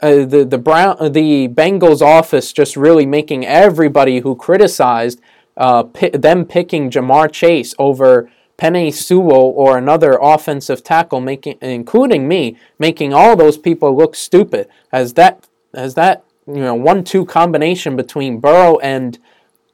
uh, 0.00 0.24
the 0.24 0.46
the 0.48 0.58
Brown 0.58 1.12
the 1.12 1.48
Bengals 1.48 2.02
office 2.02 2.52
just 2.52 2.76
really 2.76 3.06
making 3.06 3.44
everybody 3.44 4.20
who 4.20 4.36
criticized 4.36 5.20
uh, 5.58 5.82
them 6.14 6.46
picking 6.46 6.88
Ja'Marr 6.88 7.30
Chase 7.30 7.74
over 7.78 8.30
Penei 8.56 8.92
Sewell 8.92 9.52
or 9.54 9.76
another 9.76 10.18
offensive 10.20 10.82
tackle, 10.82 11.20
making 11.20 11.58
including 11.60 12.26
me, 12.26 12.56
making 12.78 13.12
all 13.12 13.36
those 13.36 13.58
people 13.58 13.96
look 13.96 14.14
stupid. 14.14 14.68
As 14.92 15.14
that 15.14 15.46
as 15.74 15.94
that 15.94 16.24
you 16.46 16.60
know 16.60 16.74
one-two 16.74 17.26
combination 17.26 17.96
between 17.96 18.40
Burrow 18.40 18.78
and 18.78 19.18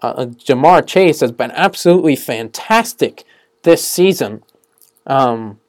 uh, 0.01 0.26
Ja'Marr 0.26 0.87
Chase 0.87 1.20
has 1.20 1.32
been 1.32 1.51
absolutely 1.53 2.16
fantastic 2.16 3.24
this 3.62 3.87
season. 3.87 4.43
Um, 5.07 5.61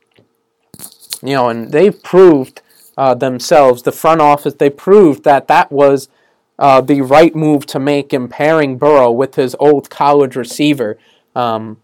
you 1.21 1.33
know, 1.33 1.49
and 1.49 1.71
they've 1.71 2.01
proved 2.03 2.61
uh, 2.97 3.13
themselves. 3.15 3.83
The 3.83 3.91
front 3.91 4.21
office 4.21 4.53
they 4.53 4.69
proved 4.69 5.23
that 5.23 5.47
that 5.47 5.71
was 5.71 6.09
uh, 6.57 6.81
the 6.81 7.01
right 7.01 7.35
move 7.35 7.65
to 7.67 7.79
make 7.79 8.13
in 8.13 8.27
pairing 8.27 8.77
Burrow 8.77 9.11
with 9.11 9.35
his 9.35 9.55
old 9.59 9.89
college 9.89 10.35
receiver 10.35 10.97
um, 11.35 11.81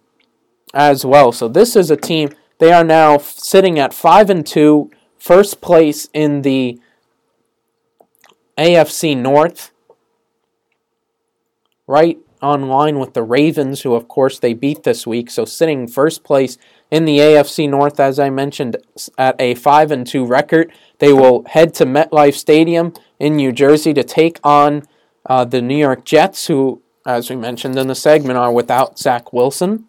as 0.74 1.06
well. 1.06 1.32
So 1.32 1.48
this 1.48 1.76
is 1.76 1.92
a 1.92 1.98
team 1.98 2.30
They 2.60 2.72
are 2.72 2.84
now 2.84 3.18
sitting 3.18 3.80
at 3.80 3.94
five 3.94 4.30
and 4.30 4.46
two, 4.46 4.92
first 5.18 5.62
place 5.62 6.08
in 6.14 6.44
the 6.44 6.80
AFC 8.58 9.18
North, 9.18 9.72
right 11.88 12.20
on 12.42 12.68
line 12.68 13.00
with 13.00 13.14
the 13.14 13.24
Ravens, 13.24 13.82
who 13.82 13.94
of 13.94 14.08
course 14.08 14.40
they 14.40 14.54
beat 14.54 14.84
this 14.84 15.06
week. 15.06 15.30
So 15.30 15.46
sitting 15.46 15.88
first 15.88 16.24
place 16.24 16.58
in 16.90 17.06
the 17.06 17.20
AFC 17.20 17.70
North, 17.70 18.00
as 18.00 18.20
I 18.20 18.30
mentioned, 18.30 18.78
at 19.18 19.40
a 19.40 19.56
five 19.56 19.92
and 19.92 20.06
two 20.06 20.26
record. 20.26 20.72
They 21.00 21.14
will 21.14 21.44
head 21.46 21.74
to 21.76 21.86
MetLife 21.86 22.36
Stadium 22.36 22.94
in 23.22 23.36
New 23.36 23.52
Jersey 23.52 23.94
to 23.94 24.04
take 24.04 24.40
on 24.44 24.88
uh, 25.28 25.46
the 25.46 25.62
New 25.62 25.78
York 25.78 26.04
Jets, 26.04 26.48
who, 26.48 26.82
as 27.06 27.30
we 27.30 27.36
mentioned 27.36 27.78
in 27.78 27.88
the 27.88 27.96
segment, 27.96 28.38
are 28.38 28.52
without 28.52 28.98
Zach 28.98 29.32
Wilson. 29.32 29.86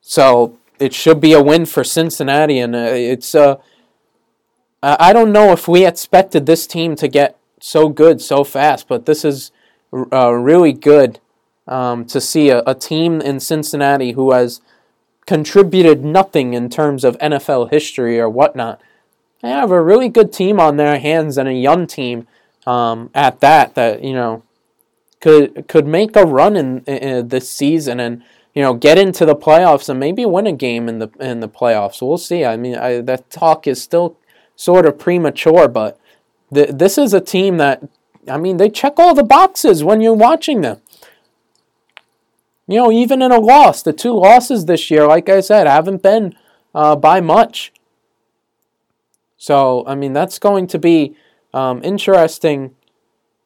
So 0.00 0.56
it 0.78 0.94
should 0.94 1.20
be 1.20 1.32
a 1.32 1.42
win 1.42 1.66
for 1.66 1.82
Cincinnati, 1.82 2.60
and 2.60 2.76
uh, 2.76 2.90
it's. 2.92 3.34
Uh, 3.34 3.56
I 4.82 5.12
don't 5.12 5.32
know 5.32 5.50
if 5.50 5.66
we 5.66 5.84
expected 5.84 6.46
this 6.46 6.64
team 6.64 6.94
to 6.96 7.08
get 7.08 7.36
so 7.60 7.88
good 7.88 8.20
so 8.20 8.44
fast, 8.44 8.86
but 8.86 9.06
this 9.06 9.24
is 9.24 9.50
uh, 9.92 10.30
really 10.30 10.72
good 10.72 11.18
um, 11.66 12.04
to 12.04 12.20
see 12.20 12.50
a, 12.50 12.62
a, 12.66 12.74
team 12.74 13.20
in 13.20 13.40
Cincinnati 13.40 14.12
who 14.12 14.30
has 14.30 14.60
contributed 15.26 16.04
nothing 16.04 16.54
in 16.54 16.68
terms 16.70 17.02
of 17.02 17.18
NFL 17.18 17.72
history 17.72 18.20
or 18.20 18.28
whatnot. 18.28 18.80
They 19.42 19.50
have 19.50 19.70
a 19.70 19.82
really 19.82 20.08
good 20.08 20.32
team 20.32 20.58
on 20.58 20.76
their 20.76 20.98
hands 20.98 21.38
and 21.38 21.48
a 21.48 21.52
young 21.52 21.86
team 21.86 22.26
um, 22.66 23.10
at 23.14 23.40
that 23.40 23.74
that 23.74 24.02
you 24.02 24.12
know 24.12 24.42
could 25.20 25.68
could 25.68 25.86
make 25.86 26.16
a 26.16 26.24
run 26.24 26.56
in, 26.56 26.80
in 26.84 27.28
this 27.28 27.50
season 27.50 28.00
and 28.00 28.22
you 28.54 28.62
know 28.62 28.74
get 28.74 28.98
into 28.98 29.24
the 29.24 29.36
playoffs 29.36 29.88
and 29.88 30.00
maybe 30.00 30.24
win 30.26 30.46
a 30.46 30.52
game 30.52 30.88
in 30.88 30.98
the 30.98 31.10
in 31.20 31.40
the 31.40 31.48
playoffs. 31.48 32.02
We'll 32.02 32.18
see. 32.18 32.44
I 32.44 32.56
mean, 32.56 32.76
I, 32.76 33.00
that 33.02 33.30
talk 33.30 33.66
is 33.66 33.82
still 33.82 34.16
sort 34.56 34.86
of 34.86 34.98
premature, 34.98 35.68
but 35.68 35.98
th- 36.52 36.70
this 36.70 36.98
is 36.98 37.14
a 37.14 37.20
team 37.20 37.58
that 37.58 37.82
I 38.28 38.38
mean 38.38 38.56
they 38.56 38.70
check 38.70 38.94
all 38.98 39.14
the 39.14 39.22
boxes 39.24 39.84
when 39.84 40.00
you're 40.00 40.14
watching 40.14 40.62
them. 40.62 40.80
You 42.66 42.78
know, 42.78 42.92
even 42.92 43.22
in 43.22 43.30
a 43.30 43.38
loss, 43.38 43.82
the 43.82 43.92
two 43.92 44.12
losses 44.12 44.64
this 44.64 44.90
year, 44.90 45.06
like 45.06 45.28
I 45.28 45.40
said, 45.40 45.68
haven't 45.68 46.02
been 46.02 46.34
uh, 46.74 46.96
by 46.96 47.20
much. 47.20 47.72
So, 49.36 49.84
I 49.86 49.94
mean, 49.94 50.12
that's 50.12 50.38
going 50.38 50.66
to 50.68 50.78
be 50.78 51.16
um, 51.52 51.82
interesting 51.84 52.74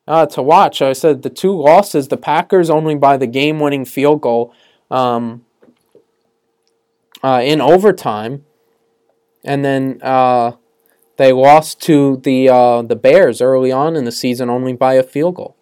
uh, 0.06 0.26
to 0.26 0.42
watch. 0.42 0.82
I 0.82 0.92
said 0.92 1.22
the 1.22 1.30
two 1.30 1.56
losses, 1.56 2.08
the 2.08 2.16
Packers 2.16 2.70
only 2.70 2.94
by 2.94 3.16
the 3.16 3.26
game 3.26 3.60
winning 3.60 3.84
field 3.84 4.20
goal 4.20 4.52
um, 4.90 5.44
uh, 7.22 7.40
in 7.42 7.60
overtime. 7.60 8.44
And 9.44 9.64
then 9.64 10.00
uh, 10.02 10.52
they 11.16 11.32
lost 11.32 11.80
to 11.82 12.16
the 12.18 12.48
uh, 12.48 12.82
the 12.82 12.96
Bears 12.96 13.40
early 13.40 13.72
on 13.72 13.96
in 13.96 14.04
the 14.04 14.12
season 14.12 14.50
only 14.50 14.74
by 14.74 14.94
a 14.94 15.02
field 15.02 15.36
goal. 15.36 15.56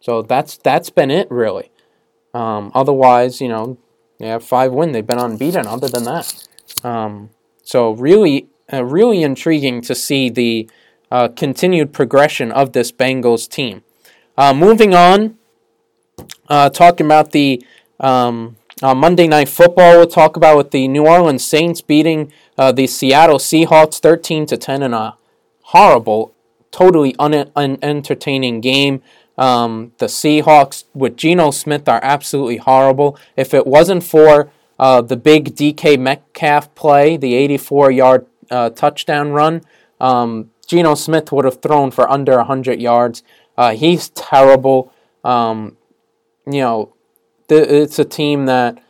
So 0.00 0.22
that's 0.22 0.56
that's 0.56 0.90
been 0.90 1.10
it 1.10 1.30
really. 1.30 1.70
Um, 2.34 2.72
otherwise, 2.74 3.40
you 3.40 3.48
know, 3.48 3.78
they 4.18 4.28
have 4.28 4.44
five 4.44 4.72
wins. 4.72 4.92
They've 4.92 5.06
been 5.06 5.18
unbeaten. 5.18 5.66
Other 5.66 5.88
than 5.88 6.04
that, 6.04 6.48
um, 6.82 7.30
so 7.62 7.92
really, 7.92 8.48
uh, 8.72 8.84
really 8.84 9.22
intriguing 9.22 9.80
to 9.82 9.94
see 9.94 10.30
the 10.30 10.68
uh, 11.10 11.28
continued 11.28 11.92
progression 11.92 12.50
of 12.50 12.72
this 12.72 12.90
Bengals 12.90 13.48
team. 13.48 13.82
Uh, 14.36 14.54
moving 14.54 14.94
on, 14.94 15.36
uh, 16.48 16.70
talking 16.70 17.06
about 17.06 17.32
the 17.32 17.64
um, 18.00 18.56
uh, 18.82 18.94
Monday 18.94 19.28
Night 19.28 19.48
Football, 19.48 19.98
we'll 19.98 20.06
talk 20.06 20.36
about 20.36 20.56
with 20.56 20.70
the 20.70 20.88
New 20.88 21.06
Orleans 21.06 21.44
Saints 21.44 21.80
beating 21.80 22.32
uh, 22.56 22.72
the 22.72 22.86
Seattle 22.86 23.38
Seahawks 23.38 24.00
thirteen 24.00 24.46
to 24.46 24.56
ten 24.56 24.82
in 24.82 24.94
a 24.94 25.16
horrible, 25.62 26.34
totally 26.70 27.14
unentertaining 27.18 28.60
game. 28.60 29.02
Um, 29.38 29.92
the 29.98 30.06
Seahawks 30.06 30.84
with 30.94 31.16
Geno 31.16 31.50
Smith 31.50 31.88
are 31.88 32.00
absolutely 32.02 32.58
horrible. 32.58 33.18
If 33.36 33.54
it 33.54 33.66
wasn't 33.66 34.04
for 34.04 34.50
uh, 34.78 35.00
the 35.00 35.16
big 35.16 35.54
DK 35.54 35.98
Metcalf 35.98 36.74
play, 36.74 37.16
the 37.16 37.34
84 37.34 37.90
yard 37.90 38.26
uh, 38.50 38.70
touchdown 38.70 39.32
run, 39.32 39.62
um, 40.00 40.50
Geno 40.66 40.94
Smith 40.94 41.32
would 41.32 41.44
have 41.44 41.60
thrown 41.60 41.90
for 41.90 42.10
under 42.10 42.36
100 42.36 42.80
yards. 42.80 43.22
Uh, 43.56 43.74
he's 43.74 44.08
terrible. 44.10 44.92
Um, 45.24 45.76
you 46.46 46.60
know, 46.60 46.94
th- 47.48 47.68
it's 47.68 47.98
a 47.98 48.04
team 48.04 48.46
that, 48.46 48.82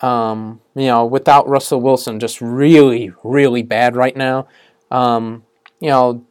um, 0.00 0.60
you 0.74 0.86
know, 0.86 1.06
without 1.06 1.48
Russell 1.48 1.80
Wilson, 1.80 2.20
just 2.20 2.40
really, 2.40 3.12
really 3.24 3.62
bad 3.62 3.96
right 3.96 4.16
now. 4.16 4.48
Um, 4.90 5.44
you 5.80 5.88
know, 5.88 6.24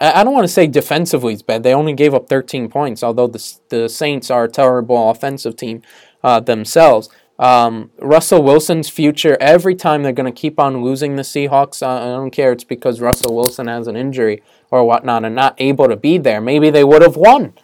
I 0.00 0.22
don't 0.22 0.32
want 0.32 0.44
to 0.44 0.52
say 0.52 0.66
defensively 0.66 1.32
it's 1.32 1.42
bad. 1.42 1.64
They 1.64 1.74
only 1.74 1.92
gave 1.92 2.14
up 2.14 2.28
13 2.28 2.68
points, 2.68 3.02
although 3.02 3.26
the, 3.26 3.58
the 3.68 3.88
Saints 3.88 4.30
are 4.30 4.44
a 4.44 4.48
terrible 4.48 5.10
offensive 5.10 5.56
team 5.56 5.82
uh, 6.22 6.40
themselves. 6.40 7.08
Um, 7.38 7.92
Russell 8.00 8.42
Wilson's 8.42 8.88
future, 8.88 9.36
every 9.40 9.74
time 9.74 10.02
they're 10.02 10.12
going 10.12 10.32
to 10.32 10.40
keep 10.40 10.58
on 10.58 10.82
losing 10.82 11.16
the 11.16 11.22
Seahawks, 11.22 11.82
uh, 11.82 12.02
I 12.02 12.06
don't 12.06 12.30
care. 12.30 12.50
It's 12.50 12.64
because 12.64 13.00
Russell 13.00 13.36
Wilson 13.36 13.68
has 13.68 13.86
an 13.86 13.96
injury 13.96 14.42
or 14.70 14.84
whatnot 14.84 15.24
and 15.24 15.36
not 15.36 15.54
able 15.58 15.88
to 15.88 15.96
be 15.96 16.18
there. 16.18 16.40
Maybe 16.40 16.70
they 16.70 16.82
would 16.82 17.02
have 17.02 17.16
won 17.16 17.54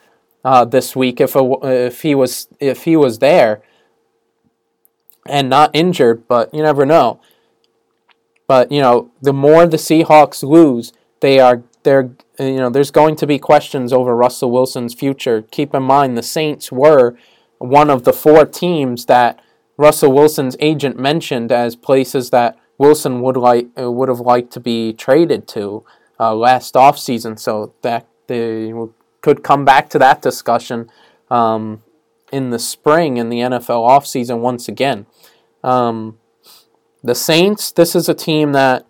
uh, 0.45 0.65
this 0.65 0.95
week 0.95 1.21
if, 1.21 1.35
a, 1.35 1.59
if, 1.63 2.03
he 2.03 2.15
was, 2.15 2.47
if 2.61 2.85
he 2.85 2.97
was 2.97 3.19
there 3.19 3.63
and 5.27 5.51
not 5.51 5.71
injured, 5.75 6.29
but 6.29 6.55
you 6.55 6.63
never 6.63 6.87
know. 6.87 7.21
But, 8.47 8.71
you 8.71 8.81
know, 8.81 9.11
the 9.23 9.33
more 9.33 9.67
the 9.67 9.77
Seahawks 9.77 10.43
lose, 10.45 10.93
they 11.21 11.41
are 11.41 11.65
they're 11.85 12.11
you 12.39 12.57
know 12.57 12.69
there's 12.69 12.91
going 12.91 13.15
to 13.17 13.27
be 13.27 13.39
questions 13.39 13.93
over 13.93 14.17
Russell 14.17 14.51
Wilson's 14.51 14.95
future. 14.95 15.43
Keep 15.43 15.75
in 15.75 15.83
mind 15.83 16.19
the 16.19 16.23
Saints 16.23 16.73
were 16.73 17.17
one 17.59 17.89
of 17.89 18.05
the 18.05 18.13
four 18.13 18.45
teams 18.45 19.07
that 19.07 19.41
Russell 19.77 20.13
Wilson's 20.13 20.57
agent 20.61 20.99
mentioned 20.99 21.51
as 21.51 21.77
places 21.77 22.31
that 22.31 22.59
Wilson 22.79 23.21
would 23.21 23.37
like 23.37 23.69
uh, 23.79 23.91
would 23.91 24.09
have 24.09 24.21
liked 24.21 24.53
to 24.53 24.61
be 24.61 24.93
traded 24.93 25.47
to 25.49 25.85
uh, 26.19 26.35
last 26.35 26.75
offseason. 26.75 27.39
So 27.39 27.75
that 27.83 28.07
they 28.27 28.73
could 29.21 29.43
come 29.43 29.65
back 29.65 29.89
to 29.91 29.99
that 29.99 30.23
discussion 30.23 30.91
um, 31.31 31.83
in 32.33 32.51
the 32.51 32.59
spring 32.59 33.17
in 33.17 33.29
the 33.29 33.39
NFL 33.39 33.89
offseason 33.89 34.41
once 34.41 34.69
again. 34.69 35.07
Um, 35.63 36.19
the 37.03 37.15
Saints, 37.15 37.71
this 37.71 37.95
is 37.95 38.09
a 38.09 38.15
team 38.15 38.53
that 38.53 38.87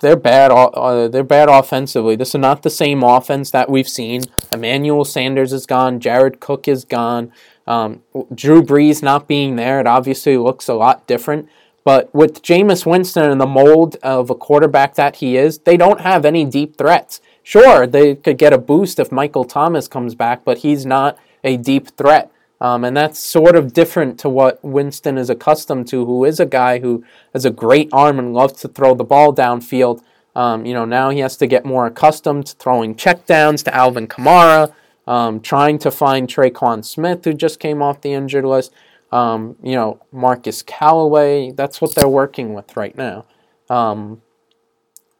they're 0.00 0.16
bad. 0.16 0.50
Uh, 0.50 1.08
they're 1.08 1.24
bad 1.24 1.48
offensively. 1.48 2.16
This 2.16 2.34
is 2.34 2.40
not 2.40 2.62
the 2.62 2.70
same 2.70 3.02
offense 3.02 3.50
that 3.50 3.70
we've 3.70 3.88
seen. 3.88 4.22
Emmanuel 4.52 5.04
Sanders 5.04 5.52
is 5.52 5.66
gone. 5.66 6.00
Jared 6.00 6.40
Cook 6.40 6.68
is 6.68 6.84
gone. 6.84 7.32
Um, 7.66 8.02
Drew 8.34 8.62
Brees 8.62 9.02
not 9.02 9.26
being 9.26 9.56
there, 9.56 9.80
it 9.80 9.86
obviously 9.86 10.36
looks 10.36 10.68
a 10.68 10.74
lot 10.74 11.06
different. 11.06 11.48
But 11.84 12.12
with 12.12 12.42
Jameis 12.42 12.84
Winston 12.84 13.30
and 13.30 13.40
the 13.40 13.46
mold 13.46 13.96
of 14.02 14.28
a 14.28 14.34
quarterback 14.34 14.96
that 14.96 15.16
he 15.16 15.36
is, 15.36 15.58
they 15.58 15.76
don't 15.76 16.00
have 16.00 16.24
any 16.24 16.44
deep 16.44 16.76
threats. 16.76 17.20
Sure, 17.44 17.86
they 17.86 18.16
could 18.16 18.38
get 18.38 18.52
a 18.52 18.58
boost 18.58 18.98
if 18.98 19.12
Michael 19.12 19.44
Thomas 19.44 19.86
comes 19.86 20.16
back, 20.16 20.44
but 20.44 20.58
he's 20.58 20.84
not 20.84 21.16
a 21.44 21.56
deep 21.56 21.96
threat. 21.96 22.32
Um, 22.60 22.84
and 22.84 22.96
that's 22.96 23.20
sort 23.20 23.54
of 23.54 23.72
different 23.72 24.18
to 24.20 24.28
what 24.28 24.64
Winston 24.64 25.18
is 25.18 25.30
accustomed 25.30 25.86
to, 25.88 26.04
who 26.04 26.24
is 26.24 26.40
a 26.40 26.46
guy 26.46 26.80
who 26.80 27.04
has 27.32 27.44
a 27.44 27.50
great 27.50 27.88
arm 27.92 28.18
and 28.18 28.34
loves 28.34 28.60
to 28.62 28.68
throw 28.68 28.94
the 28.94 29.04
ball 29.04 29.32
downfield. 29.32 30.02
Um, 30.34 30.66
you 30.66 30.74
know, 30.74 30.84
now 30.84 31.10
he 31.10 31.20
has 31.20 31.36
to 31.36 31.46
get 31.46 31.64
more 31.64 31.86
accustomed 31.86 32.46
to 32.46 32.56
throwing 32.56 32.94
checkdowns 32.94 33.62
to 33.64 33.74
Alvin 33.74 34.08
Kamara, 34.08 34.72
um, 35.06 35.40
trying 35.40 35.78
to 35.78 35.90
find 35.90 36.28
Tre'Quan 36.28 36.84
Smith, 36.84 37.24
who 37.24 37.32
just 37.32 37.60
came 37.60 37.82
off 37.82 38.00
the 38.00 38.12
injured 38.12 38.44
list. 38.44 38.72
Um, 39.12 39.56
you 39.62 39.74
know, 39.74 40.00
Marquez 40.12 40.62
Callaway. 40.62 41.52
That's 41.52 41.80
what 41.80 41.94
they're 41.94 42.08
working 42.08 42.54
with 42.54 42.76
right 42.76 42.96
now. 42.96 43.24
Um, 43.70 44.22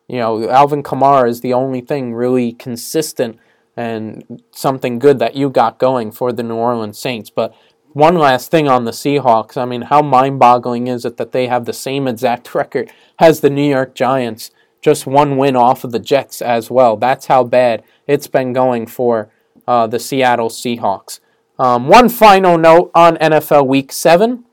you 0.08 0.18
know, 0.18 0.48
Alvin 0.48 0.82
Kamara 0.82 1.28
is 1.28 1.40
the 1.40 1.52
only 1.52 1.80
thing 1.80 2.14
really 2.14 2.52
consistent 2.52 3.38
and 3.76 4.42
something 4.52 4.98
good 4.98 5.18
that 5.18 5.36
you 5.36 5.50
got 5.50 5.78
going 5.78 6.10
for 6.10 6.32
the 6.32 6.42
New 6.42 6.54
Orleans 6.56 6.98
Saints. 6.98 7.30
But 7.30 7.54
one 7.92 8.16
last 8.16 8.50
thing 8.50 8.68
on 8.68 8.84
the 8.84 8.90
Seahawks. 8.90 9.56
I 9.56 9.64
mean, 9.64 9.82
how 9.82 10.02
mind 10.02 10.38
boggling 10.38 10.86
is 10.86 11.04
it 11.04 11.16
that 11.16 11.32
they 11.32 11.46
have 11.46 11.64
the 11.64 11.72
same 11.72 12.06
exact 12.06 12.54
record 12.54 12.90
as 13.18 13.40
the 13.40 13.50
New 13.50 13.68
York 13.68 13.94
Giants? 13.94 14.50
Just 14.80 15.06
one 15.06 15.36
win 15.36 15.56
off 15.56 15.82
of 15.84 15.92
the 15.92 15.98
Jets 15.98 16.40
as 16.40 16.70
well. 16.70 16.96
That's 16.96 17.26
how 17.26 17.44
bad 17.44 17.82
it's 18.06 18.28
been 18.28 18.52
going 18.52 18.86
for 18.86 19.30
uh, 19.66 19.86
the 19.86 19.98
Seattle 19.98 20.48
Seahawks. 20.48 21.20
Um, 21.58 21.88
one 21.88 22.08
final 22.08 22.58
note 22.58 22.90
on 22.94 23.16
NFL 23.16 23.66
Week 23.66 23.90
7. 23.92 24.44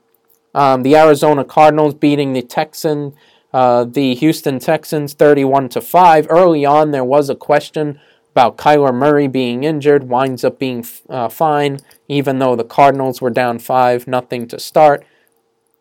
Um, 0.54 0.82
the 0.82 0.96
Arizona 0.96 1.44
Cardinals 1.44 1.94
beating 1.94 2.32
the 2.32 2.42
Texan, 2.42 3.14
uh, 3.52 3.84
the 3.84 4.14
Houston 4.14 4.58
Texans 4.58 5.14
31 5.14 5.68
to 5.70 5.80
5. 5.80 6.26
Early 6.30 6.64
on, 6.64 6.92
there 6.92 7.04
was 7.04 7.28
a 7.28 7.34
question 7.34 8.00
about 8.30 8.56
Kyler 8.56 8.94
Murray 8.94 9.28
being 9.28 9.62
injured, 9.64 10.08
winds 10.08 10.44
up 10.44 10.58
being 10.58 10.84
uh, 11.08 11.28
fine, 11.28 11.78
even 12.08 12.38
though 12.38 12.56
the 12.56 12.64
Cardinals 12.64 13.20
were 13.20 13.30
down 13.30 13.58
5 13.58 14.06
nothing 14.08 14.48
to 14.48 14.58
start. 14.58 15.04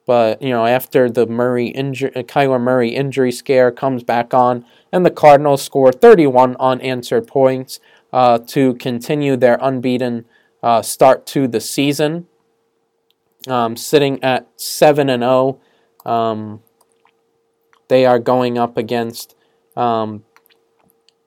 but 0.06 0.42
you 0.42 0.50
know 0.50 0.66
after 0.66 1.10
the 1.10 1.26
Murray 1.26 1.68
injury, 1.68 2.12
Kyler 2.12 2.62
Murray 2.62 2.90
injury 2.90 3.32
scare 3.32 3.72
comes 3.72 4.04
back 4.04 4.34
on, 4.34 4.66
and 4.92 5.06
the 5.06 5.12
Cardinals 5.12 5.62
score 5.64 5.92
31 5.92 6.56
unanswered 6.60 7.28
points 7.28 7.80
uh, 8.14 8.38
to 8.38 8.76
continue 8.76 9.36
their 9.36 9.58
unbeaten 9.60 10.26
uh, 10.62 10.82
start 10.82 11.26
to 11.26 11.48
the 11.48 11.60
season, 11.60 12.28
um, 13.48 13.76
sitting 13.76 14.24
at 14.24 14.48
seven 14.56 15.10
and 15.10 15.24
zero. 15.24 15.60
Oh. 16.06 16.12
Um, 16.12 16.62
they 17.90 18.06
are 18.06 18.20
going 18.20 18.58
up 18.58 18.78
against 18.78 19.36
um, 19.76 20.24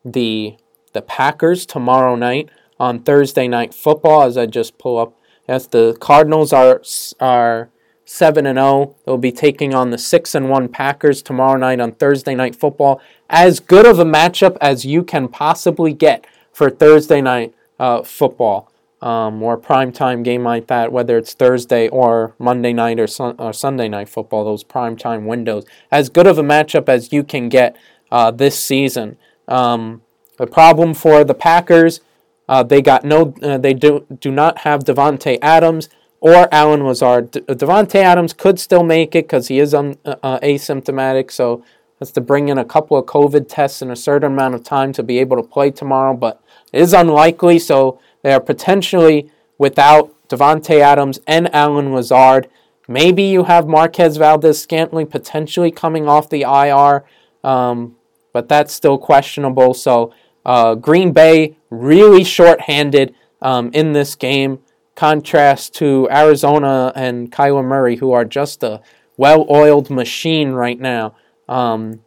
the 0.05 0.57
the 0.93 1.03
Packers 1.03 1.66
tomorrow 1.66 2.14
night 2.14 2.49
on 2.78 3.03
Thursday 3.03 3.49
night 3.49 3.74
football. 3.74 4.22
As 4.22 4.39
I 4.39 4.47
just 4.47 4.78
pull 4.78 4.99
up, 4.99 5.18
yes, 5.49 5.66
the 5.66 5.97
Cardinals 6.01 6.53
are 6.53 6.82
are 7.20 7.68
seven 8.05 8.47
and 8.47 8.57
zero. 8.57 8.66
Oh. 8.66 8.97
They'll 9.05 9.18
be 9.18 9.32
taking 9.32 9.74
on 9.74 9.91
the 9.91 9.99
six 9.99 10.34
and 10.34 10.49
one 10.49 10.68
Packers 10.68 11.20
tomorrow 11.20 11.59
night 11.59 11.80
on 11.80 11.93
Thursday 11.93 12.34
night 12.34 12.55
football. 12.55 13.01
As 13.28 13.59
good 13.61 13.87
of 13.87 13.99
a 13.99 14.05
matchup 14.05 14.57
as 14.61 14.87
you 14.87 15.03
can 15.03 15.28
possibly 15.28 15.93
get 15.93 16.24
for 16.57 16.70
Thursday 16.70 17.20
night 17.20 17.54
uh, 17.78 18.02
football 18.02 18.72
um, 19.02 19.42
or 19.42 19.59
prime 19.59 19.92
time 19.92 20.22
game 20.22 20.42
like 20.42 20.68
that, 20.68 20.90
whether 20.90 21.18
it's 21.18 21.34
Thursday 21.34 21.86
or 21.90 22.34
Monday 22.38 22.72
night 22.72 22.98
or, 22.98 23.07
sun- 23.07 23.36
or 23.38 23.52
Sunday 23.52 23.90
night 23.90 24.09
football, 24.09 24.42
those 24.42 24.64
prime 24.64 24.96
time 24.96 25.26
windows. 25.26 25.66
As 25.90 26.09
good 26.09 26.26
of 26.26 26.38
a 26.38 26.42
matchup 26.42 26.88
as 26.88 27.12
you 27.12 27.22
can 27.22 27.50
get 27.50 27.76
uh, 28.11 28.30
this 28.30 28.59
season. 28.59 29.18
Um, 29.46 30.00
the 30.38 30.46
problem 30.46 30.94
for 30.94 31.24
the 31.24 31.34
Packers, 31.34 32.00
uh, 32.48 32.62
they 32.62 32.80
got 32.80 33.04
no, 33.04 33.34
uh, 33.42 33.59
they 33.59 33.74
do 33.74 34.07
do 34.18 34.32
not 34.32 34.61
have 34.61 34.84
Davante 34.84 35.38
Adams 35.42 35.90
or 36.20 36.48
Allen 36.50 36.86
Lazard. 36.86 37.32
De- 37.32 37.40
Davante 37.42 37.96
Adams 37.96 38.32
could 38.32 38.59
still 38.59 38.82
make 38.82 39.14
it 39.14 39.26
because 39.26 39.48
he 39.48 39.59
is 39.59 39.74
un- 39.74 39.98
uh, 40.07 40.16
uh, 40.22 40.40
asymptomatic, 40.40 41.30
so 41.30 41.62
has 41.98 42.12
to 42.12 42.20
bring 42.20 42.48
in 42.48 42.59
a 42.59 42.64
couple 42.64 42.96
of 42.96 43.07
COVID 43.07 43.46
tests 43.48 43.80
in 43.82 43.90
a 43.90 43.96
certain 43.96 44.32
amount 44.32 44.54
of 44.54 44.62
time 44.62 44.92
to 44.92 45.02
be 45.02 45.18
able 45.18 45.36
to 45.36 45.42
play 45.42 45.70
tomorrow, 45.70 46.14
but 46.14 46.42
is 46.77 46.93
unlikely. 46.93 47.59
So 47.59 47.99
they 48.22 48.33
are 48.33 48.41
potentially 48.41 49.31
without 49.59 50.12
Davante 50.29 50.81
Adams 50.81 51.20
and 51.27 51.53
Allen 51.55 51.93
Lazard. 51.93 52.49
Maybe 52.89 53.24
you 53.24 53.45
have 53.45 53.66
Marquez 53.66 54.16
Valdes 54.16 54.61
Scantling 54.61 55.09
potentially 55.09 55.70
coming 55.70 56.09
off 56.09 56.31
the 56.31 56.43
IR, 56.43 57.05
um, 57.43 57.97
but 58.33 58.49
that's 58.49 58.72
still 58.72 58.99
questionable. 58.99 59.74
So 59.74 60.12
uh, 60.45 60.77
Green 60.77 61.12
Bay 61.12 61.57
really 61.70 62.22
short-handed 62.22 63.14
um, 63.43 63.70
in 63.72 63.93
this 63.93 64.14
game. 64.14 64.61
Contrast 64.95 65.74
to 65.74 66.09
Arizona 66.11 66.93
and 66.95 67.31
Kyler 67.31 67.64
Murray, 67.64 67.97
who 67.97 68.12
are 68.12 68.24
just 68.24 68.62
a 68.62 68.81
well-oiled 69.16 69.91
machine 69.91 70.53
right 70.53 70.79
now. 70.79 71.14
Um, 71.49 72.01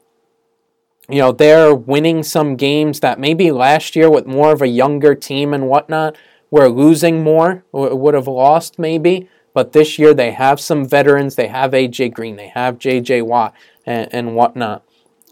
you 1.10 1.20
know, 1.20 1.32
they're 1.32 1.74
winning 1.74 2.24
some 2.24 2.56
games 2.56 3.00
that 3.00 3.20
maybe 3.20 3.52
last 3.52 3.96
year 3.96 4.10
with 4.10 4.26
more 4.26 4.52
of 4.52 4.62
a 4.62 4.68
younger 4.68 5.16
team 5.16 5.54
and 5.54 5.68
whatnot 5.68 6.16
were 6.52 6.70
losing 6.70 7.24
more, 7.24 7.64
would 7.72 8.14
have 8.14 8.28
lost 8.28 8.80
maybe. 8.80 9.30
But 9.54 9.74
this 9.74 9.98
year 9.98 10.14
they 10.14 10.32
have 10.32 10.60
some 10.60 10.88
veterans. 10.88 11.36
They 11.36 11.48
have 11.48 11.72
AJ 11.72 12.14
Green, 12.14 12.36
they 12.36 12.50
have 12.50 12.78
JJ 12.78 13.26
Watt, 13.26 13.54
and, 13.86 14.08
and 14.14 14.36
whatnot. 14.36 14.84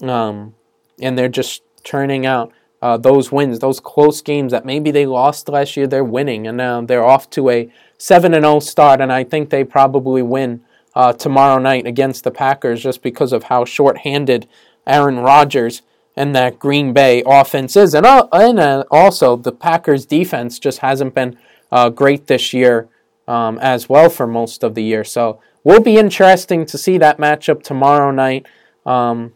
Um, 0.01 0.55
and 0.99 1.17
they're 1.17 1.29
just 1.29 1.61
turning 1.83 2.25
out 2.25 2.51
uh, 2.81 2.97
those 2.97 3.31
wins, 3.31 3.59
those 3.59 3.79
close 3.79 4.21
games 4.21 4.51
that 4.51 4.65
maybe 4.65 4.91
they 4.91 5.05
lost 5.05 5.49
last 5.49 5.77
year. 5.77 5.87
They're 5.87 6.03
winning, 6.03 6.47
and 6.47 6.57
now 6.57 6.81
they're 6.81 7.05
off 7.05 7.29
to 7.31 7.49
a 7.49 7.71
seven 7.97 8.33
and 8.33 8.43
zero 8.43 8.55
oh 8.55 8.59
start. 8.59 9.01
And 9.01 9.11
I 9.11 9.23
think 9.23 9.49
they 9.49 9.63
probably 9.63 10.21
win 10.21 10.61
uh, 10.95 11.13
tomorrow 11.13 11.59
night 11.59 11.87
against 11.87 12.23
the 12.23 12.31
Packers 12.31 12.81
just 12.81 13.01
because 13.01 13.31
of 13.31 13.43
how 13.43 13.65
short-handed 13.65 14.47
Aaron 14.87 15.19
Rodgers 15.19 15.81
and 16.15 16.35
that 16.35 16.57
Green 16.57 16.93
Bay 16.93 17.21
offense 17.25 17.75
is. 17.75 17.93
And, 17.93 18.05
uh, 18.05 18.27
and 18.31 18.59
uh, 18.59 18.83
also, 18.89 19.35
the 19.35 19.51
Packers 19.51 20.05
defense 20.05 20.57
just 20.57 20.79
hasn't 20.79 21.13
been 21.13 21.37
uh, 21.71 21.89
great 21.89 22.25
this 22.25 22.53
year 22.53 22.89
um, 23.27 23.59
as 23.59 23.87
well 23.87 24.09
for 24.09 24.25
most 24.25 24.63
of 24.63 24.73
the 24.73 24.83
year. 24.83 25.03
So, 25.03 25.39
will 25.63 25.81
be 25.81 25.97
interesting 25.97 26.65
to 26.65 26.77
see 26.77 26.97
that 26.97 27.17
matchup 27.17 27.61
tomorrow 27.61 28.09
night 28.09 28.47
um, 28.85 29.33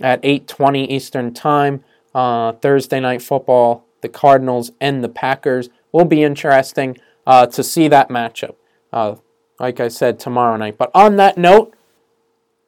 at 0.00 0.22
8.20 0.22 0.88
Eastern 0.88 1.32
Time. 1.32 1.84
Uh, 2.14 2.52
Thursday 2.52 2.98
Night 2.98 3.22
Football, 3.22 3.84
the 4.00 4.08
Cardinals 4.08 4.72
and 4.80 5.04
the 5.04 5.08
Packers. 5.08 5.68
Will 5.92 6.06
be 6.06 6.24
interesting 6.24 6.98
uh, 7.26 7.46
to 7.46 7.62
see 7.62 7.86
that 7.88 8.08
matchup. 8.08 8.56
Uh, 8.92 9.16
like 9.60 9.78
I 9.80 9.88
said, 9.88 10.18
tomorrow 10.18 10.56
night. 10.56 10.78
But 10.78 10.90
on 10.94 11.16
that 11.16 11.36
note, 11.36 11.74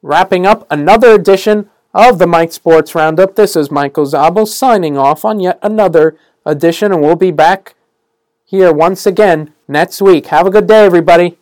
wrapping 0.01 0.45
up 0.45 0.65
another 0.69 1.11
edition 1.11 1.69
of 1.93 2.19
the 2.19 2.27
Mike 2.27 2.51
Sports 2.51 2.95
Roundup. 2.95 3.35
This 3.35 3.55
is 3.55 3.69
Michael 3.69 4.05
Zabo 4.05 4.47
signing 4.47 4.97
off 4.97 5.23
on 5.23 5.39
yet 5.39 5.59
another 5.61 6.17
edition, 6.45 6.91
and 6.91 7.01
we'll 7.01 7.15
be 7.15 7.31
back 7.31 7.75
here 8.45 8.73
once 8.73 9.05
again 9.05 9.53
next 9.67 10.01
week. 10.01 10.27
Have 10.27 10.47
a 10.47 10.51
good 10.51 10.67
day, 10.67 10.85
everybody. 10.85 11.37